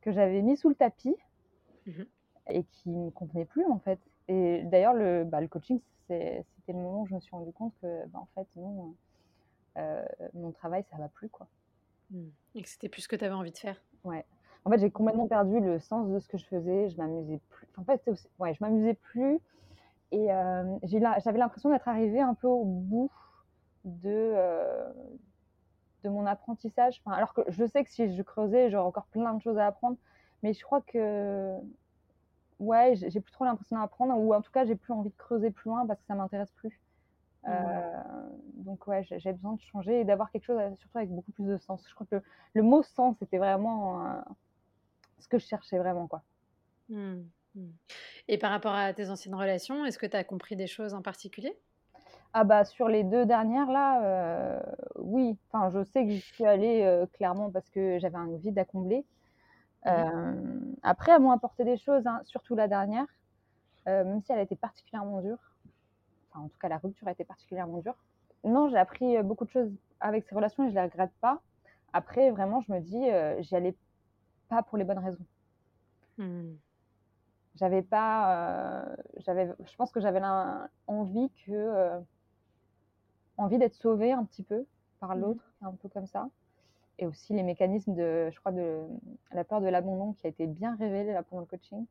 que 0.00 0.10
j'avais 0.10 0.42
mis 0.42 0.56
sous 0.56 0.68
le 0.68 0.74
tapis 0.74 1.14
et 2.48 2.64
qui 2.64 2.90
ne 2.90 3.06
me 3.06 3.10
convenait 3.10 3.44
plus 3.44 3.66
en 3.66 3.78
fait. 3.78 3.98
Et 4.28 4.62
d'ailleurs, 4.64 4.94
le, 4.94 5.24
bah, 5.24 5.40
le 5.40 5.48
coaching, 5.48 5.80
c'était 6.06 6.44
le 6.68 6.74
moment 6.74 7.02
où 7.02 7.06
je 7.06 7.14
me 7.14 7.20
suis 7.20 7.34
rendu 7.34 7.52
compte 7.52 7.72
que, 7.80 8.06
bah, 8.08 8.20
en 8.20 8.28
fait, 8.34 8.46
non, 8.56 8.94
euh, 9.78 10.04
mon 10.34 10.52
travail, 10.52 10.84
ça 10.90 10.96
va 10.96 11.08
plus 11.08 11.28
quoi. 11.28 11.46
Mmh. 12.10 12.26
Et 12.54 12.62
que 12.62 12.68
c'était 12.68 12.88
plus 12.88 13.02
ce 13.02 13.08
que 13.08 13.16
tu 13.16 13.24
avais 13.24 13.34
envie 13.34 13.52
de 13.52 13.58
faire. 13.58 13.80
Ouais. 14.04 14.24
En 14.64 14.70
fait, 14.70 14.78
j'ai 14.78 14.90
complètement 14.90 15.28
perdu 15.28 15.60
le 15.60 15.78
sens 15.78 16.08
de 16.08 16.18
ce 16.18 16.28
que 16.28 16.36
je 16.36 16.44
faisais. 16.44 16.88
Je 16.88 16.96
m'amusais 16.96 17.40
plus. 17.48 17.68
En 17.76 17.84
fait, 17.84 18.02
ouais, 18.38 18.54
je 18.54 18.62
m'amusais 18.62 18.94
plus. 18.94 19.40
Et 20.10 20.32
euh, 20.32 20.78
j'avais 20.84 21.38
l'impression 21.38 21.70
d'être 21.70 21.88
arrivée 21.88 22.20
un 22.20 22.34
peu 22.34 22.48
au 22.48 22.64
bout 22.64 23.10
de, 23.84 24.32
euh, 24.34 24.90
de 26.02 26.08
mon 26.08 26.26
apprentissage. 26.26 27.00
Enfin, 27.04 27.16
alors 27.16 27.34
que 27.34 27.42
je 27.48 27.64
sais 27.64 27.84
que 27.84 27.90
si 27.90 28.14
je 28.14 28.22
creusais, 28.22 28.70
j'aurais 28.70 28.86
encore 28.86 29.06
plein 29.06 29.34
de 29.34 29.42
choses 29.42 29.58
à 29.58 29.66
apprendre. 29.66 29.96
Mais 30.42 30.52
je 30.52 30.62
crois 30.62 30.80
que 30.80 31.54
ouais, 32.58 32.94
j'ai 32.96 33.20
plus 33.20 33.32
trop 33.32 33.44
l'impression 33.44 33.78
d'apprendre, 33.78 34.16
ou 34.18 34.34
en 34.34 34.40
tout 34.40 34.50
cas, 34.50 34.64
j'ai 34.64 34.76
plus 34.76 34.92
envie 34.92 35.10
de 35.10 35.16
creuser 35.16 35.50
plus 35.50 35.68
loin 35.68 35.86
parce 35.86 36.00
que 36.00 36.06
ça 36.06 36.14
m'intéresse 36.14 36.50
plus. 36.52 36.80
Mmh. 37.44 37.50
Euh, 37.50 38.02
donc 38.56 38.86
ouais, 38.86 39.06
j'ai 39.10 39.32
besoin 39.32 39.54
de 39.54 39.60
changer 39.60 40.00
et 40.00 40.04
d'avoir 40.04 40.30
quelque 40.30 40.44
chose, 40.44 40.60
surtout 40.78 40.98
avec 40.98 41.10
beaucoup 41.10 41.32
plus 41.32 41.46
de 41.46 41.56
sens. 41.58 41.84
Je 41.88 41.94
crois 41.94 42.06
que 42.10 42.22
le, 42.54 42.62
mot 42.62 42.82
sens, 42.82 43.16
c'était 43.18 43.38
vraiment 43.38 44.04
euh, 44.04 44.20
ce 45.18 45.28
que 45.28 45.38
je 45.38 45.46
cherchais 45.46 45.78
vraiment, 45.78 46.06
quoi. 46.08 46.22
Mmh, 46.88 47.20
mmh. 47.54 47.68
Et 48.28 48.38
par 48.38 48.50
rapport 48.50 48.74
à 48.74 48.92
tes 48.92 49.08
anciennes 49.08 49.36
relations, 49.36 49.84
est-ce 49.84 49.98
que 49.98 50.06
tu 50.06 50.16
as 50.16 50.24
compris 50.24 50.56
des 50.56 50.66
choses 50.66 50.94
en 50.94 51.02
particulier? 51.02 51.56
Ah 52.34 52.44
bah 52.44 52.66
sur 52.66 52.88
les 52.88 53.04
deux 53.04 53.24
dernières 53.24 53.70
là, 53.70 54.04
euh, 54.04 54.60
oui. 54.96 55.38
Enfin, 55.50 55.70
je 55.70 55.82
sais 55.84 56.04
que 56.04 56.10
j'y 56.10 56.20
suis 56.20 56.44
allée 56.44 57.04
clairement 57.14 57.50
parce 57.50 57.70
que 57.70 57.98
j'avais 57.98 58.18
un 58.18 58.36
vide 58.36 58.58
à 58.58 58.66
combler. 58.66 59.06
Mmh 59.84 59.90
euh, 59.90 60.60
après, 60.82 61.12
elles 61.12 61.20
m'ont 61.20 61.30
apporté 61.30 61.64
des 61.64 61.76
choses, 61.76 62.06
hein, 62.06 62.20
surtout 62.24 62.54
la 62.54 62.68
dernière, 62.68 63.06
euh, 63.86 64.04
même 64.04 64.22
si 64.22 64.32
elle 64.32 64.38
a 64.38 64.42
été 64.42 64.56
particulièrement 64.56 65.20
dure. 65.20 65.38
Enfin, 66.30 66.44
en 66.44 66.48
tout 66.48 66.58
cas, 66.58 66.68
la 66.68 66.78
rupture 66.78 67.08
a 67.08 67.12
été 67.12 67.24
particulièrement 67.24 67.78
dure. 67.78 67.96
Non, 68.44 68.68
j'ai 68.68 68.76
appris 68.76 69.20
beaucoup 69.22 69.44
de 69.44 69.50
choses 69.50 69.70
avec 70.00 70.24
ces 70.24 70.34
relations 70.34 70.64
et 70.64 70.68
je 70.68 70.74
ne 70.74 70.80
les 70.80 70.84
regrette 70.84 71.12
pas. 71.20 71.40
Après, 71.92 72.30
vraiment, 72.30 72.60
je 72.60 72.72
me 72.72 72.80
dis, 72.80 73.44
j'y 73.44 73.56
allais 73.56 73.74
pas 74.48 74.62
pour 74.62 74.78
les 74.78 74.84
bonnes 74.84 74.98
raisons. 74.98 75.24
Mmh. 76.18 76.52
J'avais 77.56 77.82
pas, 77.82 78.86
j'avais, 79.18 79.52
je 79.64 79.76
pense 79.76 79.90
que 79.90 80.00
j'avais 80.00 80.20
envie 80.86 81.30
que, 81.44 81.98
envie 83.36 83.58
d'être 83.58 83.74
sauvée 83.74 84.12
un 84.12 84.24
petit 84.24 84.44
peu 84.44 84.64
par 85.00 85.16
mmh. 85.16 85.20
l'autre, 85.20 85.52
un 85.62 85.72
peu 85.72 85.88
comme 85.88 86.06
ça. 86.06 86.28
Et 86.98 87.06
aussi 87.06 87.32
les 87.32 87.42
mécanismes 87.42 87.94
de, 87.94 88.28
je 88.32 88.38
crois, 88.40 88.52
de 88.52 88.82
la 89.32 89.44
peur 89.44 89.60
de 89.60 89.68
l'abandon 89.68 90.14
qui 90.14 90.26
a 90.26 90.30
été 90.30 90.46
bien 90.46 90.74
révélée 90.76 91.12
là 91.12 91.22
pendant 91.22 91.40
le 91.40 91.46
coaching, 91.46 91.86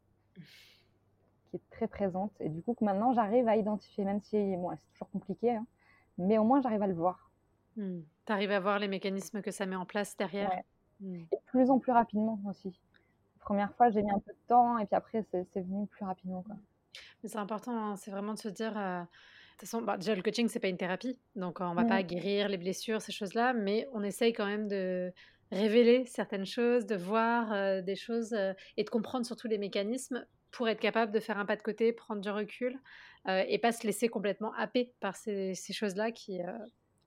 qui 1.49 1.55
est 1.55 1.69
très 1.71 1.87
présente. 1.87 2.33
Et 2.39 2.49
du 2.49 2.61
coup, 2.61 2.73
que 2.73 2.83
maintenant 2.83 3.13
j'arrive 3.13 3.47
à 3.47 3.55
identifier, 3.55 4.03
même 4.03 4.21
si 4.21 4.37
bon, 4.57 4.71
c'est 4.75 4.91
toujours 4.91 5.09
compliqué, 5.11 5.55
hein, 5.55 5.65
mais 6.17 6.37
au 6.37 6.43
moins 6.43 6.61
j'arrive 6.61 6.81
à 6.81 6.87
le 6.87 6.93
voir. 6.93 7.31
Mmh. 7.77 7.99
Tu 8.25 8.31
arrives 8.33 8.51
à 8.51 8.59
voir 8.59 8.79
les 8.79 8.87
mécanismes 8.87 9.41
que 9.41 9.51
ça 9.51 9.65
met 9.65 9.75
en 9.75 9.85
place 9.85 10.17
derrière. 10.17 10.51
Mmh. 10.99 11.15
Et 11.31 11.35
de 11.35 11.41
plus 11.45 11.69
en 11.69 11.79
plus 11.79 11.93
rapidement 11.93 12.39
aussi. 12.49 12.77
La 13.39 13.45
première 13.45 13.73
fois, 13.75 13.89
j'ai 13.89 14.03
mis 14.03 14.11
un 14.11 14.19
peu 14.19 14.33
de 14.33 14.47
temps 14.47 14.77
et 14.77 14.85
puis 14.85 14.95
après, 14.95 15.23
c'est 15.31 15.61
venu 15.61 15.87
plus 15.87 16.03
rapidement. 16.03 16.41
Quoi. 16.41 16.55
Mais 17.23 17.29
c'est 17.29 17.37
important, 17.37 17.71
hein, 17.71 17.95
c'est 17.95 18.11
vraiment 18.11 18.33
de 18.33 18.39
se 18.39 18.49
dire. 18.49 18.77
Euh, 18.77 19.03
de 19.57 19.61
toute 19.61 19.69
façon, 19.69 19.81
bah, 19.81 19.97
déjà, 19.97 20.13
le 20.13 20.21
coaching, 20.21 20.47
c'est 20.49 20.59
pas 20.59 20.67
une 20.67 20.77
thérapie. 20.77 21.17
Donc, 21.35 21.61
on 21.61 21.73
va 21.73 21.83
pas 21.83 22.03
guérir 22.03 22.47
les 22.47 22.57
blessures, 22.57 23.01
ces 23.01 23.11
choses-là, 23.11 23.53
mais 23.53 23.87
on 23.91 24.03
essaye 24.03 24.31
quand 24.31 24.45
même 24.45 24.67
de 24.67 25.11
révéler 25.51 26.05
certaines 26.05 26.45
choses, 26.45 26.85
de 26.85 26.95
voir 26.95 27.51
euh, 27.51 27.81
des 27.81 27.95
choses 27.95 28.33
euh, 28.33 28.53
et 28.75 28.83
de 28.83 28.89
comprendre 28.91 29.25
surtout 29.25 29.47
les 29.47 29.57
mécanismes 29.57 30.27
pour 30.51 30.69
être 30.69 30.79
capable 30.79 31.11
de 31.11 31.19
faire 31.19 31.39
un 31.39 31.45
pas 31.45 31.55
de 31.55 31.63
côté, 31.63 31.91
prendre 31.91 32.21
du 32.21 32.29
recul 32.29 32.79
et 33.27 33.59
pas 33.59 33.73
se 33.73 33.85
laisser 33.85 34.07
complètement 34.07 34.53
happer 34.53 34.93
par 35.01 35.17
ces, 35.17 35.53
ces 35.53 35.73
choses-là 35.73 36.13
qui, 36.13 36.39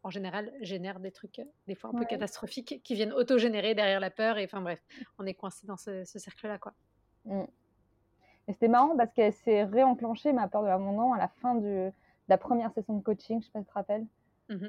en 0.02 0.10
général, 0.10 0.52
génèrent 0.60 1.00
des 1.00 1.12
trucs 1.12 1.40
des 1.66 1.74
fois 1.74 1.90
un 1.94 1.98
peu 1.98 2.04
catastrophiques 2.04 2.82
qui 2.84 2.94
viennent 2.94 3.14
auto-générer 3.14 3.74
derrière 3.74 4.00
la 4.00 4.10
peur. 4.10 4.36
Et 4.36 4.44
enfin 4.44 4.60
bref, 4.60 4.80
on 5.18 5.24
est 5.24 5.32
coincé 5.32 5.66
dans 5.66 5.78
ce, 5.78 6.04
cercle-là. 6.04 6.58
quoi. 6.58 6.74
Mmh. 7.24 7.44
Et 8.48 8.52
c'était 8.52 8.68
marrant 8.68 8.96
parce 8.96 9.12
qu'elle 9.12 9.32
s'est 9.32 9.64
réenclenchée, 9.64 10.32
ma 10.32 10.48
peur 10.48 10.62
de 10.62 10.68
l'abandon, 10.68 11.12
à 11.12 11.18
la 11.18 11.28
fin 11.28 11.54
de 11.54 11.92
la 12.30 12.38
première 12.38 12.72
session 12.72 12.96
de 12.96 13.02
coaching, 13.02 13.40
je 13.40 13.46
sais 13.46 13.52
pas 13.52 13.58
si 13.58 13.66
tu 13.66 13.70
te 13.70 13.74
rappelles. 13.74 14.06
Mmh 14.48 14.68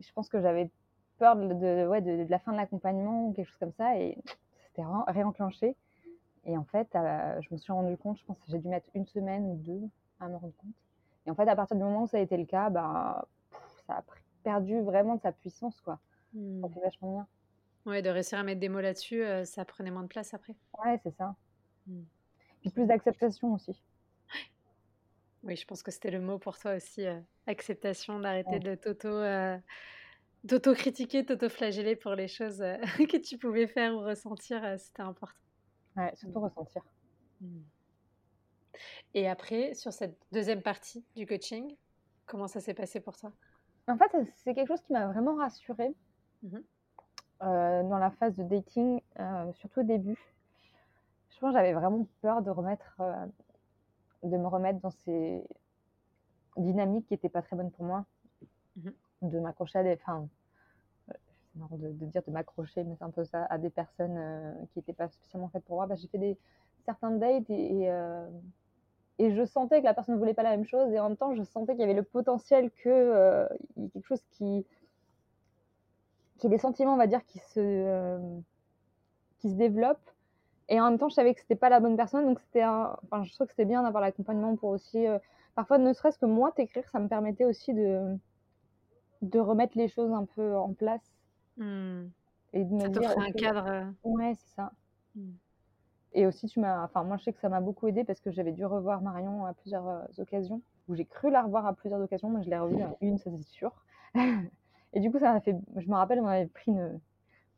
je 0.00 0.12
pense 0.12 0.28
que 0.28 0.40
j'avais 0.40 0.70
peur 1.18 1.36
de, 1.36 1.86
ouais, 1.86 2.00
de, 2.00 2.26
la 2.28 2.38
fin 2.40 2.50
de 2.50 2.56
l'accompagnement 2.56 3.28
ou 3.28 3.32
quelque 3.32 3.46
chose 3.46 3.58
comme 3.60 3.72
ça. 3.72 3.96
Et 3.96 4.18
c'était 4.66 4.82
réenclenché. 5.06 5.76
Et 6.44 6.58
en 6.58 6.64
fait, 6.64 6.88
euh, 6.96 7.40
je 7.40 7.48
me 7.52 7.56
suis 7.56 7.72
rendu 7.72 7.96
compte, 7.96 8.18
je 8.18 8.24
pense 8.24 8.38
que 8.40 8.46
j'ai 8.48 8.58
dû 8.58 8.68
mettre 8.68 8.88
une 8.94 9.06
semaine 9.06 9.44
ou 9.46 9.54
deux 9.56 9.88
à 10.18 10.28
me 10.28 10.36
rendre 10.36 10.52
compte. 10.58 10.74
Et 11.26 11.30
en 11.30 11.34
fait, 11.36 11.48
à 11.48 11.54
partir 11.54 11.76
du 11.76 11.82
moment 11.84 12.02
où 12.02 12.06
ça 12.08 12.18
a 12.18 12.20
été 12.20 12.36
le 12.36 12.44
cas, 12.44 12.70
bah, 12.70 13.26
ça 13.86 13.98
a 13.98 14.04
perdu 14.42 14.80
vraiment 14.80 15.14
de 15.14 15.20
sa 15.20 15.30
puissance, 15.32 15.80
quoi. 15.80 16.00
Mmh. 16.34 16.62
Ça 16.62 16.68
fait 16.68 16.80
vachement 16.80 17.12
bien. 17.12 17.26
Ouais, 17.86 18.02
de 18.02 18.10
réussir 18.10 18.38
à 18.38 18.42
mettre 18.42 18.60
des 18.60 18.68
mots 18.68 18.80
là-dessus, 18.80 19.22
euh, 19.22 19.44
ça 19.44 19.64
prenait 19.64 19.92
moins 19.92 20.02
de 20.02 20.08
place 20.08 20.34
après. 20.34 20.56
Ouais, 20.84 20.98
c'est 21.04 21.14
ça. 21.16 21.36
Mmh. 21.86 22.00
Puis 22.60 22.70
plus 22.70 22.86
d'acceptation 22.86 23.54
aussi. 23.54 23.80
Oui, 25.44 25.56
je 25.56 25.66
pense 25.66 25.82
que 25.82 25.90
c'était 25.90 26.10
le 26.10 26.20
mot 26.20 26.38
pour 26.38 26.58
toi 26.58 26.74
aussi, 26.74 27.06
euh, 27.06 27.20
acceptation, 27.46 28.18
d'arrêter 28.18 28.58
de 28.58 28.74
t'auto, 28.74 29.08
euh, 29.08 29.58
t'auto-flageller 30.48 31.96
pour 31.96 32.14
les 32.14 32.28
choses 32.28 32.58
que 32.98 33.16
tu 33.16 33.38
pouvais 33.38 33.66
faire 33.66 33.94
ou 33.94 34.00
ressentir, 34.00 34.60
c'était 34.78 35.02
important. 35.02 35.38
Ouais, 35.96 36.12
surtout 36.16 36.40
mmh. 36.40 36.44
ressentir. 36.44 36.82
Et 39.12 39.28
après, 39.28 39.74
sur 39.74 39.92
cette 39.92 40.18
deuxième 40.32 40.62
partie 40.62 41.04
du 41.14 41.26
coaching, 41.26 41.76
comment 42.26 42.48
ça 42.48 42.60
s'est 42.60 42.74
passé 42.74 43.00
pour 43.00 43.16
toi? 43.16 43.32
En 43.86 43.96
fait, 43.96 44.10
c'est 44.36 44.54
quelque 44.54 44.68
chose 44.68 44.80
qui 44.80 44.92
m'a 44.92 45.06
vraiment 45.06 45.36
rassurée 45.36 45.94
mmh 46.42 46.58
euh, 47.42 47.82
dans 47.82 47.98
la 47.98 48.10
phase 48.10 48.36
de 48.36 48.44
dating, 48.44 49.00
euh, 49.18 49.52
surtout 49.54 49.80
au 49.80 49.82
début. 49.82 50.16
Je 51.30 51.38
pense 51.40 51.50
que 51.50 51.58
j'avais 51.58 51.72
vraiment 51.72 52.06
peur 52.22 52.42
de 52.42 52.50
remettre, 52.50 52.94
euh, 53.00 53.26
de 54.24 54.36
me 54.36 54.46
remettre 54.46 54.80
dans 54.80 54.90
ces 54.90 55.44
dynamiques 56.56 57.06
qui 57.06 57.14
n'étaient 57.14 57.28
pas 57.28 57.42
très 57.42 57.56
bonnes 57.56 57.70
pour 57.70 57.84
moi, 57.84 58.04
mmh 58.76 58.90
de 59.22 59.40
m'accrocher 59.40 59.78
à 59.78 59.82
des, 59.82 59.94
enfin, 59.94 60.28
c'est 61.08 61.58
marrant 61.58 61.78
de, 61.78 61.88
dire 61.88 62.20
de 62.26 62.30
m'accrocher, 62.30 62.84
mais 62.84 62.94
c'est 62.98 63.04
un 63.04 63.10
peu 63.10 63.24
ça, 63.24 63.46
à 63.46 63.56
des 63.56 63.70
personnes 63.70 64.54
qui 64.70 64.80
n'étaient 64.80 64.92
pas 64.92 65.08
spécialement 65.08 65.48
faites 65.48 65.64
pour 65.64 65.76
moi. 65.76 65.86
Bah, 65.86 65.94
j'ai 65.94 66.08
fait 66.08 66.18
des 66.18 66.36
certains 66.84 67.12
dates 67.12 67.48
et 67.48 67.88
et 69.18 69.30
je 69.30 69.44
sentais 69.44 69.80
que 69.80 69.84
la 69.84 69.94
personne 69.94 70.14
ne 70.14 70.18
voulait 70.18 70.34
pas 70.34 70.42
la 70.42 70.50
même 70.50 70.64
chose 70.64 70.92
et 70.92 70.98
en 70.98 71.08
même 71.08 71.16
temps 71.16 71.34
je 71.34 71.42
sentais 71.42 71.72
qu'il 71.72 71.80
y 71.80 71.84
avait 71.84 71.94
le 71.94 72.02
potentiel 72.02 72.70
que 72.70 72.88
euh, 72.88 73.46
y 73.76 73.84
ait 73.84 73.88
quelque 73.90 74.06
chose 74.06 74.24
qui 74.30 74.66
qui 76.38 76.48
des 76.48 76.58
sentiments 76.58 76.94
on 76.94 76.98
va 76.98 77.06
dire 77.06 77.24
qui 77.24 77.38
se 77.38 77.60
euh, 77.60 78.18
qui 79.38 79.50
se 79.50 79.54
développent 79.54 80.10
et 80.68 80.80
en 80.80 80.90
même 80.90 80.98
temps 80.98 81.08
je 81.08 81.14
savais 81.14 81.34
que 81.34 81.40
c'était 81.40 81.56
pas 81.56 81.68
la 81.68 81.80
bonne 81.80 81.96
personne 81.96 82.24
donc 82.24 82.40
c'était 82.40 82.64
enfin 82.64 83.22
je 83.22 83.32
trouve 83.32 83.46
que 83.46 83.52
c'était 83.52 83.64
bien 83.64 83.82
d'avoir 83.82 84.02
l'accompagnement 84.02 84.56
pour 84.56 84.70
aussi 84.70 85.06
euh, 85.06 85.18
parfois 85.54 85.78
ne 85.78 85.92
serait-ce 85.92 86.18
que 86.18 86.26
moi 86.26 86.52
t'écrire 86.52 86.88
ça 86.90 86.98
me 86.98 87.08
permettait 87.08 87.44
aussi 87.44 87.74
de 87.74 88.16
de 89.22 89.38
remettre 89.38 89.76
les 89.76 89.88
choses 89.88 90.12
un 90.12 90.24
peu 90.24 90.56
en 90.56 90.72
place 90.72 91.14
mmh. 91.56 92.04
et 92.52 92.64
de 92.64 92.74
me 92.74 92.80
ça 92.80 92.88
dire 92.88 93.18
un 93.18 93.30
cadre 93.32 93.92
ouais 94.04 94.34
c'est 94.34 94.54
ça 94.54 94.72
mmh. 95.14 95.30
Et 96.14 96.26
aussi, 96.26 96.46
tu 96.46 96.60
m'as, 96.60 96.84
enfin, 96.84 97.02
moi, 97.02 97.16
je 97.16 97.24
sais 97.24 97.32
que 97.32 97.40
ça 97.40 97.48
m'a 97.48 97.60
beaucoup 97.60 97.88
aidé 97.88 98.04
parce 98.04 98.20
que 98.20 98.30
j'avais 98.30 98.52
dû 98.52 98.64
revoir 98.64 99.02
Marion 99.02 99.44
à 99.44 99.52
plusieurs 99.52 99.88
euh, 99.88 100.00
occasions, 100.18 100.62
où 100.88 100.94
j'ai 100.94 101.04
cru 101.04 101.30
la 101.30 101.42
revoir 101.42 101.66
à 101.66 101.74
plusieurs 101.74 102.00
occasions, 102.00 102.30
mais 102.30 102.42
je 102.44 102.50
l'ai 102.50 102.58
revue 102.58 102.80
à 102.82 102.94
une, 103.00 103.18
ça 103.18 103.30
c'est 103.36 103.48
sûr. 103.48 103.72
et 104.92 105.00
du 105.00 105.10
coup, 105.10 105.18
ça 105.18 105.32
m'a 105.32 105.40
fait, 105.40 105.56
je 105.76 105.88
me 105.88 105.94
rappelle, 105.94 106.20
on 106.20 106.26
avait 106.28 106.46
pris 106.46 106.70
une 106.70 107.00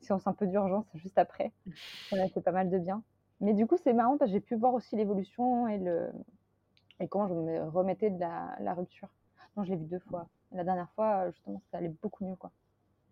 séance 0.01 0.26
un 0.26 0.32
peu 0.32 0.47
d'urgence 0.47 0.86
juste 0.94 1.18
après. 1.18 1.53
Ça 2.11 2.16
m'a 2.16 2.28
fait 2.28 2.40
pas 2.40 2.53
mal 2.53 2.70
de 2.70 2.78
bien. 2.78 3.03
Mais 3.40 3.53
du 3.53 3.66
coup, 3.66 3.76
c'est 3.76 3.92
marrant 3.92 4.16
parce 4.16 4.30
que 4.30 4.36
j'ai 4.36 4.40
pu 4.40 4.55
voir 4.55 4.72
aussi 4.72 4.97
l'évolution 4.97 5.68
et 5.68 5.78
le, 5.78 6.11
et 7.01 7.09
comment 7.09 7.28
je 7.28 7.34
me 7.34 7.68
remettais 7.68 8.11
de 8.11 8.18
la, 8.18 8.57
la 8.61 8.72
rupture. 8.72 9.09
Non, 9.57 9.64
je 9.64 9.70
l'ai 9.70 9.76
vu 9.76 9.84
deux 9.84 9.99
fois. 9.99 10.28
La 10.53 10.64
dernière 10.64 10.90
fois, 10.92 11.30
justement, 11.30 11.61
ça 11.70 11.78
allait 11.78 11.92
beaucoup 12.03 12.24
mieux, 12.24 12.36
quoi. 12.36 12.51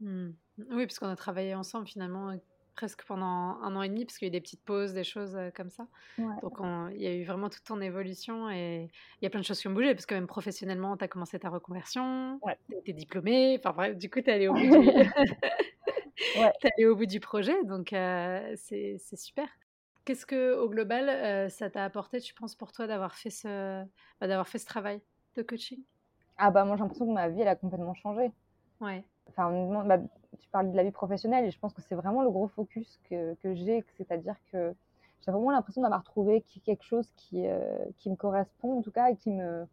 Mmh. 0.01 0.30
Oui, 0.70 0.87
parce 0.87 0.99
qu'on 0.99 1.09
a 1.09 1.16
travaillé 1.16 1.55
ensemble 1.55 1.87
finalement 1.87 2.35
presque 2.74 3.05
pendant 3.05 3.59
un 3.62 3.76
an 3.76 3.82
et 3.82 3.89
demi, 3.89 4.05
parce 4.05 4.18
qu'il 4.18 4.26
y 4.26 4.28
a 4.28 4.30
eu 4.30 4.32
des 4.32 4.41
petites 4.41 4.62
pauses, 4.64 4.95
des 4.95 5.05
choses 5.05 5.39
comme 5.55 5.70
ça. 5.70 5.87
Donc, 6.18 6.59
il 6.95 7.01
y 7.01 7.07
a 7.07 7.14
eu 7.14 7.24
vraiment 7.24 7.49
toute 7.49 7.64
ton 7.64 7.80
évolution 7.80 8.51
et 8.51 8.91
il 9.20 9.24
y 9.24 9.26
a 9.26 9.30
plein 9.30 9.41
de 9.41 9.45
choses 9.45 9.61
qui 9.61 9.68
ont 9.68 9.72
bougé, 9.72 9.95
parce 9.95 10.07
que 10.07 10.14
même 10.14 10.26
professionnellement, 10.26 10.97
tu 10.97 11.05
as 11.05 11.09
commencé 11.09 11.39
ta 11.39 11.51
reconversion, 11.51 12.41
tu 12.85 12.91
es 12.91 12.93
diplômée, 12.93 13.57
enfin 13.59 13.72
bref, 13.72 13.97
du 13.97 14.11
coup, 14.11 14.20
tu 14.20 14.28
es 14.28 14.32
allé 14.32 14.49
au 14.49 14.55
bout 14.55 14.61
du... 14.82 14.89
allé 16.77 16.87
au 16.87 16.97
bout 16.97 17.07
du 17.07 17.21
projet, 17.21 17.65
donc 17.65 17.89
c'est 17.91 18.99
super. 19.17 19.49
Qu'est-ce 20.05 20.27
que, 20.27 20.55
au 20.55 20.69
global, 20.69 21.51
ça 21.51 21.71
t'a 21.71 21.85
apporté, 21.85 22.21
tu 22.21 22.35
penses, 22.35 22.55
pour 22.55 22.73
toi 22.73 22.87
d'avoir 22.87 23.15
fait 23.15 23.31
ce, 23.31 23.83
bah, 24.21 24.27
d'avoir 24.27 24.49
fait 24.49 24.59
ce 24.59 24.67
travail 24.67 25.01
de 25.35 25.43
coaching? 25.43 25.83
Ah 26.37 26.51
bah 26.51 26.65
moi 26.65 26.77
j'ai 26.77 26.83
l'impression 26.83 27.07
que 27.07 27.12
ma 27.12 27.29
vie 27.29 27.41
elle 27.41 27.49
a 27.49 27.57
complètement 27.57 27.95
changé. 27.95 28.33
Ouais. 28.81 29.05
Enfin, 29.29 29.85
bah, 29.87 29.99
tu 30.39 30.49
parles 30.51 30.71
de 30.71 30.77
la 30.77 30.85
vie 30.85 30.91
professionnelle 30.91 31.45
et 31.47 31.51
je 31.51 31.59
pense 31.59 31.73
que 31.73 31.83
c'est 31.83 31.95
vraiment 31.95 32.23
le 32.23 32.31
gros 32.31 32.49
focus 32.49 33.01
que, 33.09 33.35
que 33.37 33.55
j'ai, 33.55 33.85
c'est-à-dire 33.97 34.37
que 34.53 34.75
j'ai 35.25 35.31
vraiment 35.33 35.51
l'impression 35.51 35.83
d'avoir 35.83 36.05
trouvé 36.05 36.43
quelque 36.65 36.85
chose 36.85 37.11
qui, 37.17 37.47
euh, 37.47 37.61
qui 37.97 38.11
me 38.11 38.17
correspond 38.17 38.79
en 38.79 38.83
tout 38.83 38.91
cas 38.93 39.11
et 39.11 39.17
qui 39.17 39.31
me, 39.31 39.67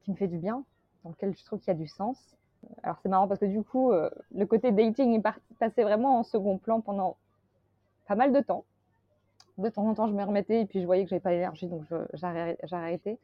qui 0.00 0.10
me 0.12 0.16
fait 0.16 0.28
du 0.28 0.38
bien, 0.38 0.64
dans 1.04 1.10
lequel 1.10 1.36
je 1.36 1.44
trouve 1.44 1.60
qu'il 1.60 1.68
y 1.68 1.76
a 1.76 1.78
du 1.78 1.88
sens. 1.88 2.36
Alors 2.82 2.98
c'est 3.02 3.08
marrant 3.08 3.28
parce 3.28 3.40
que 3.40 3.46
du 3.46 3.62
coup, 3.62 3.92
euh, 3.92 4.10
le 4.34 4.46
côté 4.46 4.72
dating 4.72 5.18
est 5.18 5.22
passé 5.58 5.82
vraiment 5.82 6.18
en 6.18 6.22
second 6.22 6.58
plan 6.58 6.80
pendant 6.80 7.16
pas 8.06 8.14
mal 8.14 8.32
de 8.32 8.40
temps. 8.40 8.64
De 9.58 9.68
temps 9.68 9.86
en 9.86 9.94
temps, 9.94 10.06
je 10.08 10.14
me 10.14 10.24
remettais 10.24 10.62
et 10.62 10.66
puis 10.66 10.80
je 10.80 10.86
voyais 10.86 11.04
que 11.04 11.10
j'avais 11.10 11.20
pas 11.20 11.30
l'énergie, 11.30 11.66
donc 11.66 11.82
arrêté. 12.72 13.18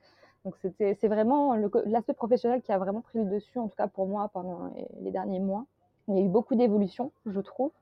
Donc 0.45 0.55
c'est 0.61 1.09
vraiment 1.09 1.57
l'aspect 1.87 2.12
professionnel 2.12 2.62
qui 2.62 2.70
a 2.70 2.78
vraiment 2.78 3.01
pris 3.01 3.18
le 3.18 3.24
dessus, 3.24 3.59
en 3.59 3.68
tout 3.68 3.76
cas 3.76 3.89
pour 3.89 4.07
moi, 4.07 4.30
pendant 4.32 4.70
les 5.01 5.11
derniers 5.11 5.41
mois. 5.41 5.64
Il 6.09 6.16
y 6.16 6.18
a 6.18 6.22
eu 6.22 6.28
beaucoup 6.28 6.55
d'évolutions, 6.55 7.11
je 7.26 7.41
trouve. 7.41 7.72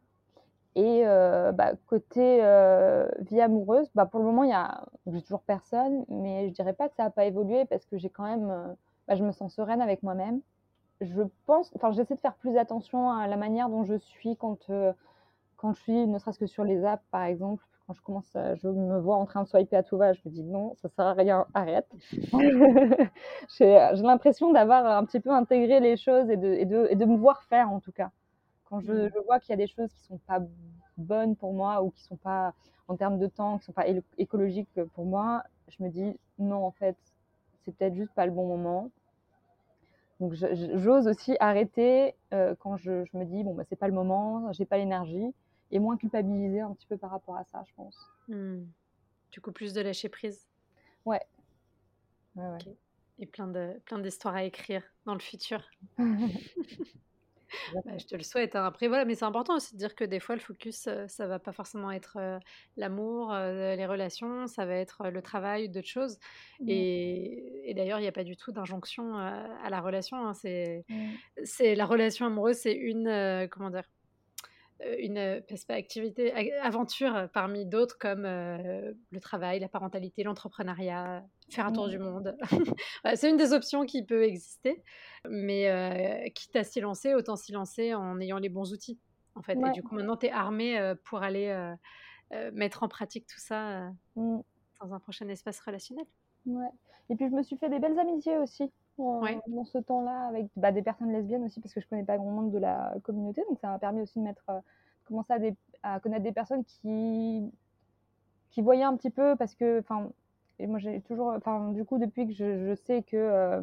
Et 0.77 1.07
euh, 1.07 1.53
bah, 1.53 1.73
côté 1.87 2.39
euh, 2.43 3.07
vie 3.21 3.41
amoureuse, 3.41 3.89
bah, 3.95 4.07
pour 4.07 4.19
le 4.19 4.27
moment, 4.27 4.45
il 4.45 4.51
y 4.51 4.55
a 4.55 4.87
j'ai 5.07 5.23
toujours 5.23 5.43
personne, 5.43 6.05
mais 6.09 6.49
je 6.49 6.55
dirais 6.55 6.73
pas 6.73 6.89
que 6.89 6.97
ça 6.97 7.05
n'a 7.05 7.11
pas 7.11 7.27
évolué 7.27 7.65
parce 7.67 7.85
que 7.85 7.99
j'ai 7.99 8.09
quand 8.09 8.25
même, 8.25 8.75
bah, 9.07 9.15
je 9.15 9.23
me 9.23 9.31
sens 9.31 9.55
sereine 9.55 9.81
avec 9.81 10.03
moi-même. 10.03 10.41
Je 11.01 11.23
pense, 11.47 11.71
enfin, 11.75 11.91
j'essaie 11.93 12.15
de 12.15 12.21
faire 12.21 12.35
plus 12.35 12.57
attention 12.57 13.11
à 13.11 13.27
la 13.27 13.37
manière 13.37 13.69
dont 13.69 13.85
je 13.85 13.99
suis 13.99 14.37
quand, 14.37 14.71
quand 15.57 15.73
je 15.75 15.81
suis, 15.81 16.07
ne 16.07 16.19
serait-ce 16.19 16.39
que 16.39 16.47
sur 16.47 16.65
les 16.65 16.85
apps, 16.85 17.05
par 17.11 17.25
exemple 17.25 17.65
quand 17.87 17.93
je 17.93 18.03
commence, 18.03 18.31
je 18.35 18.69
me 18.69 18.99
vois 18.99 19.17
en 19.17 19.27
train 19.27 19.43
de 19.43 19.49
swiper 19.49 19.77
à 19.77 19.83
tout 19.83 19.99
va, 19.99 20.15
je 20.15 20.21
me 20.25 20.31
dis 20.31 20.43
non, 20.43 20.75
ça 20.77 20.89
sert 20.89 21.05
à 21.05 21.13
rien, 21.13 21.47
arrête. 21.53 21.87
j'ai 23.59 23.91
l'impression 23.97 24.53
d'avoir 24.53 24.87
un 24.87 25.05
petit 25.05 25.21
peu 25.21 25.31
intégré 25.31 25.81
les 25.81 25.97
choses 25.97 26.31
et 26.31 26.37
de, 26.37 26.55
et, 26.55 26.65
de, 26.65 26.87
et 26.91 26.97
de, 26.97 27.05
me 27.05 27.17
voir 27.17 27.43
faire 27.43 27.71
en 27.71 27.81
tout 27.81 27.93
cas. 27.93 28.11
Quand 28.65 28.81
je, 28.81 28.93
mmh. 28.93 29.11
je 29.15 29.19
vois 29.27 29.39
qu'il 29.39 29.51
y 29.51 29.53
a 29.53 29.57
des 29.57 29.67
choses 29.67 29.93
qui 29.93 30.03
sont 30.05 30.19
pas 30.27 30.41
bonnes 30.97 31.37
pour 31.37 31.53
moi 31.53 31.83
ou 31.83 31.91
qui 31.91 32.03
sont 32.03 32.17
pas 32.17 32.55
en 32.89 32.97
termes 32.97 33.19
de 33.19 33.27
temps, 33.27 33.59
qui 33.59 33.67
sont 33.67 33.73
pas 33.73 33.87
écologiques 34.17 34.83
pour 34.95 35.05
moi, 35.05 35.43
je 35.69 35.83
me 35.83 35.91
dis 35.91 36.17
non 36.39 36.65
en 36.65 36.71
fait, 36.71 36.97
c'est 37.65 37.77
peut-être 37.77 37.95
juste 37.95 38.15
pas 38.15 38.25
le 38.25 38.33
bon 38.33 38.47
moment. 38.47 38.91
Donc 40.25 40.33
j'ose 40.33 41.07
aussi 41.07 41.37
arrêter 41.39 42.15
quand 42.31 42.79
je, 42.79 43.05
me 43.13 43.25
dis 43.25 43.45
bon 43.45 43.53
bah 43.53 43.65
c'est 43.69 43.77
pas 43.77 43.89
le 43.89 43.93
moment, 43.93 44.51
j'ai 44.53 44.65
pas 44.65 44.79
l'énergie 44.79 45.35
et 45.71 45.79
moins 45.79 45.99
culpabiliser 45.99 46.61
un 46.61 46.73
petit 46.73 46.87
peu 46.87 46.97
par 46.97 47.11
rapport 47.11 47.37
à 47.37 47.45
ça, 47.45 47.63
je 47.67 47.75
pense. 47.77 47.95
Mmh. 48.29 48.63
Du 49.33 49.41
coup 49.43 49.53
plus 49.53 49.75
de 49.75 49.83
lâcher 49.83 50.09
prise. 50.09 50.49
Ouais. 51.05 51.21
Et 53.19 53.27
plein 53.27 53.49
de 53.49 53.79
plein 53.85 53.99
d'histoires 53.99 54.35
à 54.35 54.45
écrire 54.45 54.83
dans 55.05 55.13
le 55.13 55.21
futur. 55.21 55.63
Bah, 57.75 57.99
je 57.99 58.07
te 58.07 58.17
le 58.17 58.23
souhaite. 58.23 58.57
Hein. 58.57 58.65
Après, 58.65 58.89
voilà, 58.89 59.05
mais 59.05 59.15
c'est 59.15 59.25
important 59.25 59.57
aussi 59.57 59.75
de 59.75 59.79
dire 59.79 59.95
que 59.95 60.05
des 60.05 60.21
fois, 60.21 60.35
le 60.35 60.41
focus, 60.41 60.87
euh, 60.87 61.07
ça 61.09 61.27
va 61.27 61.39
pas 61.39 61.53
forcément 61.53 61.91
être 61.91 62.17
euh, 62.19 62.39
l'amour, 62.77 63.33
euh, 63.33 63.75
les 63.77 63.87
relations, 63.87 64.47
ça 64.47 64.67
va 64.67 64.75
être 64.75 65.09
le 65.09 65.23
travail, 65.23 65.69
d'autres 65.69 65.89
choses. 65.89 66.19
Mmh. 66.61 66.67
Et, 66.69 67.75
d'ailleurs, 67.77 67.99
il 67.99 68.03
n'y 68.03 68.09
a 68.09 68.13
pas 68.13 68.25
du 68.25 68.37
tout 68.37 68.53
d'injonction 68.53 69.17
à 69.17 69.71
la 69.71 69.81
relation. 69.81 70.27
Hein. 70.27 70.35
C'est, 70.35 70.85
mmh. 70.89 71.11
c'est 71.45 71.75
la 71.75 71.87
relation 71.87 72.27
amoureuse, 72.27 72.57
c'est 72.57 72.75
une, 72.75 73.49
comment 73.51 73.71
dire, 73.71 73.85
une 74.99 75.43
activité, 75.69 76.33
aventure 76.61 77.29
parmi 77.33 77.65
d'autres 77.65 77.97
comme 77.99 78.25
le 78.25 79.21
travail, 79.21 79.61
la 79.61 79.69
parentalité, 79.69 80.25
l'entrepreneuriat, 80.25 81.25
faire 81.51 81.67
un 81.67 81.73
tour 81.73 81.89
du 81.89 81.99
mmh. 81.99 82.03
monde. 82.03 82.37
c'est 83.15 83.31
une 83.31 83.37
des 83.37 83.53
options 83.53 83.85
qui 83.85 84.05
peut 84.05 84.25
exister, 84.25 84.83
mais 85.29 86.33
quitte 86.35 86.57
à 86.57 86.65
s'y 86.65 86.81
lancer, 86.81 87.15
autant 87.15 87.37
s'y 87.37 87.53
lancer 87.53 87.95
en 87.95 88.21
ayant 88.21 88.39
les 88.39 88.49
bons 88.49 88.73
outils. 88.73 88.99
En 89.37 89.43
fait. 89.43 89.59
Et 89.59 89.71
du 89.73 89.83
coup, 89.83 89.95
maintenant, 89.95 90.17
tu 90.17 90.27
es 90.27 90.31
armé 90.31 90.95
pour 91.05 91.23
aller 91.23 91.75
mettre 92.53 92.83
en 92.83 92.89
pratique 92.89 93.27
tout 93.27 93.41
ça 93.41 93.91
mmh. 94.17 94.39
dans 94.81 94.95
un 94.95 95.01
prochain 95.01 95.29
espace 95.29 95.61
relationnel. 95.61 96.07
Ouais. 96.47 96.71
Et 97.11 97.17
puis, 97.17 97.29
je 97.29 97.35
me 97.35 97.43
suis 97.43 97.57
fait 97.57 97.69
des 97.69 97.79
belles 97.79 97.99
amitiés 97.99 98.39
aussi 98.39 98.71
dans 98.99 99.65
ce 99.65 99.79
temps-là 99.79 100.29
avec 100.29 100.47
bah, 100.57 100.73
des 100.73 100.83
personnes 100.83 101.13
lesbiennes 101.13 101.45
aussi 101.45 101.61
parce 101.61 101.75
que 101.75 101.81
je 101.81 101.89
connais 101.89 102.05
pas 102.05 102.17
grand 102.17 102.31
monde 102.31 102.53
de 102.53 102.59
la 102.59 102.95
communauté 103.03 103.43
donc 103.49 103.59
ça 103.59 103.69
m'a 103.69 103.79
permis 103.79 104.03
aussi 104.03 104.19
de 104.19 104.25
mettre 104.25 104.45
euh, 104.51 104.61
commencer 105.05 105.33
à, 105.83 105.95
à, 105.95 106.01
connaître 106.01 106.23
des 106.23 106.33
personnes 106.33 106.65
qui 106.65 107.51
qui 108.51 108.63
voyaient 108.63 108.85
un 108.85 108.97
petit 108.97 109.11
peu 109.11 109.35
parce 109.37 109.55
que 109.55 109.81
enfin 109.81 110.11
et 110.59 110.67
moi 110.67 110.79
j'ai 110.79 111.01
toujours 111.03 111.29
enfin 111.29 111.71
du 111.73 111.85
coup 111.85 111.99
depuis 111.99 112.27
que 112.27 112.33
je, 112.33 112.67
je 112.69 112.75
sais 112.75 113.03
que 113.03 113.17
euh, 113.17 113.63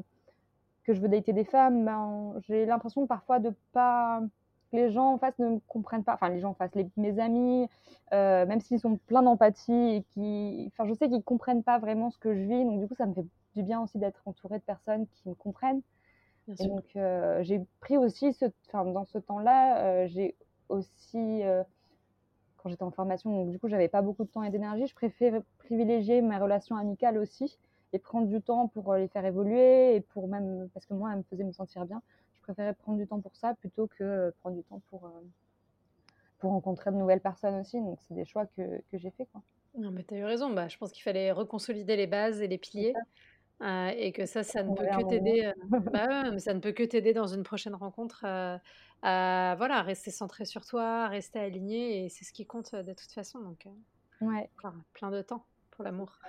que 0.84 0.94
je 0.94 1.02
veux 1.02 1.10
dater 1.10 1.34
des 1.34 1.46
femmes 1.46 1.86
ben, 1.86 2.34
j'ai 2.48 2.66
l'impression 2.66 3.08
parfois 3.08 3.40
de 3.40 3.54
pas 3.74 4.22
les 4.74 4.92
gens 4.92 5.14
en 5.14 5.18
face 5.18 5.38
ne 5.40 5.50
me 5.50 5.60
comprennent 5.68 6.04
pas, 6.04 6.14
enfin 6.14 6.30
les 6.30 6.40
gens 6.40 6.52
en 6.52 6.54
face, 6.54 6.74
les, 6.76 6.88
mes 6.98 7.20
amis, 7.20 7.68
euh, 8.14 8.46
même 8.46 8.62
s'ils 8.62 8.80
sont 8.80 8.98
pleins 8.98 9.22
d'empathie 9.24 9.74
et 9.74 10.04
qui, 10.14 10.72
enfin 10.72 10.88
je 10.88 10.94
sais 10.94 11.10
qu'ils 11.10 11.24
comprennent 11.24 11.64
pas 11.64 11.78
vraiment 11.78 12.10
ce 12.10 12.18
que 12.18 12.34
je 12.34 12.42
vis, 12.42 12.64
donc 12.64 12.80
du 12.80 12.88
coup 12.88 12.96
ça 12.96 13.06
me 13.06 13.14
fait 13.14 13.26
du 13.56 13.64
bien 13.64 13.82
aussi 13.82 13.98
d'être 13.98 14.22
entourée 14.26 14.60
de 14.60 14.64
personnes 14.64 15.08
qui 15.08 15.28
me 15.28 15.34
comprennent. 15.36 15.82
et 16.48 16.68
donc, 16.68 16.86
euh, 16.96 17.44
j'ai 17.44 17.62
pris 17.82 17.98
aussi, 17.98 18.34
ce, 18.34 18.46
dans 18.74 19.06
ce 19.06 19.18
temps-là, 19.18 20.08
j'ai 20.08 20.36
aussi, 20.70 21.44
quand 22.62 22.70
j'étais 22.70 22.84
en 22.84 22.92
formation, 22.92 23.32
donc 23.32 23.52
du 23.52 23.60
coup, 23.60 23.68
j'avais 23.68 23.88
pas 23.88 24.02
beaucoup 24.02 24.24
de 24.24 24.30
temps 24.30 24.44
et 24.44 24.50
d'énergie, 24.50 24.88
je 24.88 24.96
préférais 24.96 25.42
privilégier 25.60 26.22
mes 26.22 26.38
relations 26.38 26.76
amicales 26.76 27.18
aussi 27.18 27.58
et 27.94 28.00
prendre 28.00 28.28
du 28.28 28.42
temps 28.42 28.68
pour 28.68 28.94
les 28.96 29.08
faire 29.08 29.26
évoluer 29.26 29.96
et 29.96 30.02
pour 30.02 30.28
même, 30.28 30.70
parce 30.74 30.86
que 30.86 30.94
moi, 30.94 31.12
elles 31.12 31.20
me 31.20 31.24
faisaient 31.24 31.44
me 31.44 31.52
sentir 31.52 31.86
bien, 31.86 32.02
je 32.34 32.42
préférais 32.42 32.74
prendre 32.74 32.98
du 32.98 33.08
temps 33.08 33.20
pour 33.20 33.36
ça 33.36 33.54
plutôt 33.56 33.88
que 33.88 34.34
prendre 34.42 34.56
du 34.56 34.64
temps 34.64 34.82
pour, 34.90 35.12
pour 36.40 36.52
rencontrer 36.52 36.92
de 36.92 36.98
nouvelles 36.98 37.22
personnes 37.22 37.60
aussi. 37.60 37.80
Donc, 37.80 38.00
c'est 38.08 38.14
des 38.14 38.26
choix 38.26 38.46
que, 38.46 38.82
que 38.92 38.98
j'ai 38.98 39.12
fait. 39.12 39.28
Quoi. 39.32 39.42
Non, 39.78 39.92
mais 39.92 40.04
tu 40.04 40.14
as 40.16 40.18
eu 40.18 40.26
raison. 40.26 40.50
Bah, 40.52 40.68
je 40.68 40.78
pense 40.78 40.92
qu'il 40.92 41.04
fallait 41.04 41.32
reconsolider 41.32 41.96
les 41.96 42.08
bases 42.08 42.42
et 42.42 42.48
les 42.48 42.58
piliers. 42.58 42.94
Euh, 43.62 43.92
et 43.96 44.12
que 44.12 44.26
ça, 44.26 44.44
ça 44.44 44.64
ne 44.64 44.74
peut 44.74 44.84
que 44.86 45.08
t'aider. 45.08 45.46
Euh, 45.46 45.80
bah 45.80 46.32
mais 46.32 46.40
ça 46.40 46.54
ne 46.54 46.60
peut 46.60 46.72
que 46.72 46.82
t'aider 46.82 47.14
dans 47.14 47.28
une 47.28 47.44
prochaine 47.44 47.76
rencontre 47.76 48.24
euh, 48.26 48.58
à 49.02 49.56
voilà, 49.58 49.82
rester 49.82 50.12
centré 50.12 50.46
sur 50.46 50.66
toi, 50.66 51.08
rester 51.08 51.40
aligné, 51.40 52.06
et 52.06 52.10
c'est 52.10 52.26
ce 52.26 52.34
qui 52.34 52.46
compte 52.46 52.76
de 52.76 52.94
toute 52.94 53.12
façon. 53.12 53.40
Donc, 53.40 53.68
ouais. 54.22 54.50
plein 54.94 55.12
de 55.12 55.22
temps 55.22 55.46
pour 55.72 55.84
l'amour. 55.84 56.20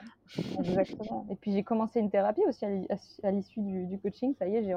Exactement. 0.59 1.27
et 1.31 1.37
puis 1.37 1.53
j'ai 1.53 1.63
commencé 1.63 2.01
une 2.01 2.11
thérapie 2.11 2.43
aussi 2.47 2.65
à 3.23 3.31
l'issue 3.31 3.61
du, 3.61 3.99
coaching. 3.99 4.35
Ça 4.39 4.47
y 4.47 4.57
est, 4.57 4.77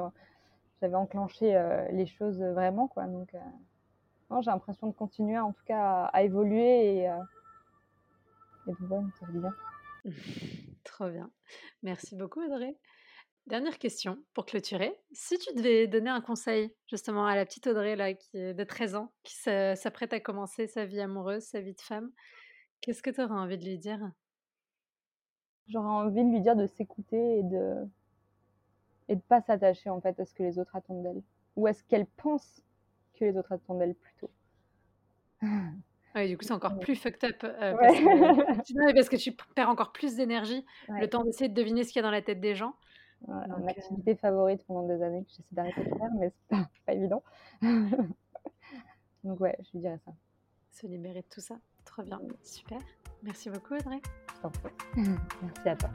j'avais 0.80 0.94
enclenché 0.94 1.58
les 1.92 2.06
choses 2.06 2.42
vraiment, 2.42 2.88
quoi. 2.88 3.04
Donc, 3.06 3.34
j'ai 4.40 4.50
l'impression 4.50 4.88
de 4.88 4.92
continuer 4.92 5.38
en 5.38 5.52
tout 5.52 5.64
cas 5.64 6.04
à, 6.12 6.22
évoluer 6.22 6.98
et, 6.98 7.04
et 8.66 8.72
de 8.72 8.86
voir, 8.86 9.04
ça 9.18 9.26
bien. 9.26 9.54
Trop 10.84 11.08
bien. 11.08 11.30
Merci 11.82 12.16
beaucoup, 12.16 12.42
Audrey. 12.42 12.76
Dernière 13.46 13.78
question 13.78 14.18
pour 14.34 14.44
clôturer. 14.44 14.98
Si 15.12 15.38
tu 15.38 15.54
devais 15.54 15.86
donner 15.86 16.10
un 16.10 16.20
conseil 16.20 16.74
justement 16.88 17.26
à 17.26 17.36
la 17.36 17.46
petite 17.46 17.68
Audrey 17.68 17.94
là, 17.94 18.12
qui 18.12 18.38
est 18.38 18.54
de 18.54 18.64
13 18.64 18.96
ans, 18.96 19.12
qui 19.22 19.36
s'apprête 19.36 20.12
à 20.12 20.18
commencer 20.18 20.66
sa 20.66 20.84
vie 20.84 21.00
amoureuse, 21.00 21.44
sa 21.44 21.60
vie 21.60 21.74
de 21.74 21.80
femme, 21.80 22.10
qu'est-ce 22.80 23.04
que 23.04 23.10
tu 23.10 23.22
aurais 23.22 23.34
envie 23.34 23.56
de 23.56 23.64
lui 23.64 23.78
dire? 23.78 24.00
J'aurais 25.68 25.86
envie 25.86 26.24
de 26.24 26.30
lui 26.30 26.40
dire 26.40 26.56
de 26.56 26.66
s'écouter 26.66 27.38
et 27.38 27.42
de 27.44 27.86
et 29.08 29.14
de 29.14 29.20
pas 29.20 29.40
s'attacher 29.40 29.90
en 29.90 30.00
fait 30.00 30.18
à 30.18 30.24
ce 30.24 30.34
que 30.34 30.42
les 30.42 30.58
autres 30.58 30.74
attendent 30.74 31.04
d'elle 31.04 31.22
ou 31.54 31.68
à 31.68 31.72
ce 31.72 31.84
qu'elle 31.84 32.06
pense 32.06 32.64
que 33.14 33.24
les 33.24 33.36
autres 33.36 33.52
attendent 33.52 33.78
d'elle 33.78 33.94
plutôt. 33.94 34.30
Oui, 36.16 36.28
du 36.28 36.36
coup, 36.36 36.44
c'est 36.44 36.52
encore 36.52 36.78
plus 36.80 36.96
fucked 36.96 37.22
up. 37.30 37.44
Euh, 37.44 37.76
parce, 37.78 37.98
que, 37.98 38.92
parce, 38.94 39.08
que, 39.08 39.16
tu 39.16 39.32
perds 39.54 39.68
encore 39.68 39.92
plus 39.92 40.16
d'énergie, 40.16 40.64
le 40.88 41.06
temps 41.08 41.22
d'essayer 41.22 41.48
de 41.48 41.54
deviner 41.54 41.84
ce 41.84 41.92
qu'il 41.92 42.00
y 42.00 42.00
a 42.00 42.02
dans 42.02 42.10
la 42.10 42.22
tête 42.22 42.40
des 42.40 42.56
gens. 42.56 42.74
Mon 43.26 43.66
activité 43.66 44.14
favorite 44.14 44.64
pendant 44.66 44.86
des 44.86 45.02
années 45.02 45.24
que 45.24 45.30
j'essaie 45.30 45.42
d'arrêter 45.52 45.84
de 45.84 45.96
faire, 45.96 46.10
mais 46.18 46.30
c'est 46.30 46.56
pas, 46.56 46.68
pas 46.86 46.92
évident. 46.92 47.22
Donc, 49.24 49.40
ouais, 49.40 49.56
je 49.60 49.72
lui 49.72 49.80
dirais 49.80 49.98
ça. 50.04 50.12
Se 50.70 50.86
libérer 50.86 51.22
de 51.22 51.26
tout 51.28 51.40
ça. 51.40 51.56
Trop 51.84 52.02
bien. 52.02 52.20
Super. 52.42 52.78
Merci 53.22 53.50
beaucoup, 53.50 53.74
Audrey. 53.74 54.00
Je 54.36 54.40
t'en 54.40 54.50
prie. 54.50 54.72
Merci 55.42 55.68
à 55.68 55.76
toi. 55.76 55.90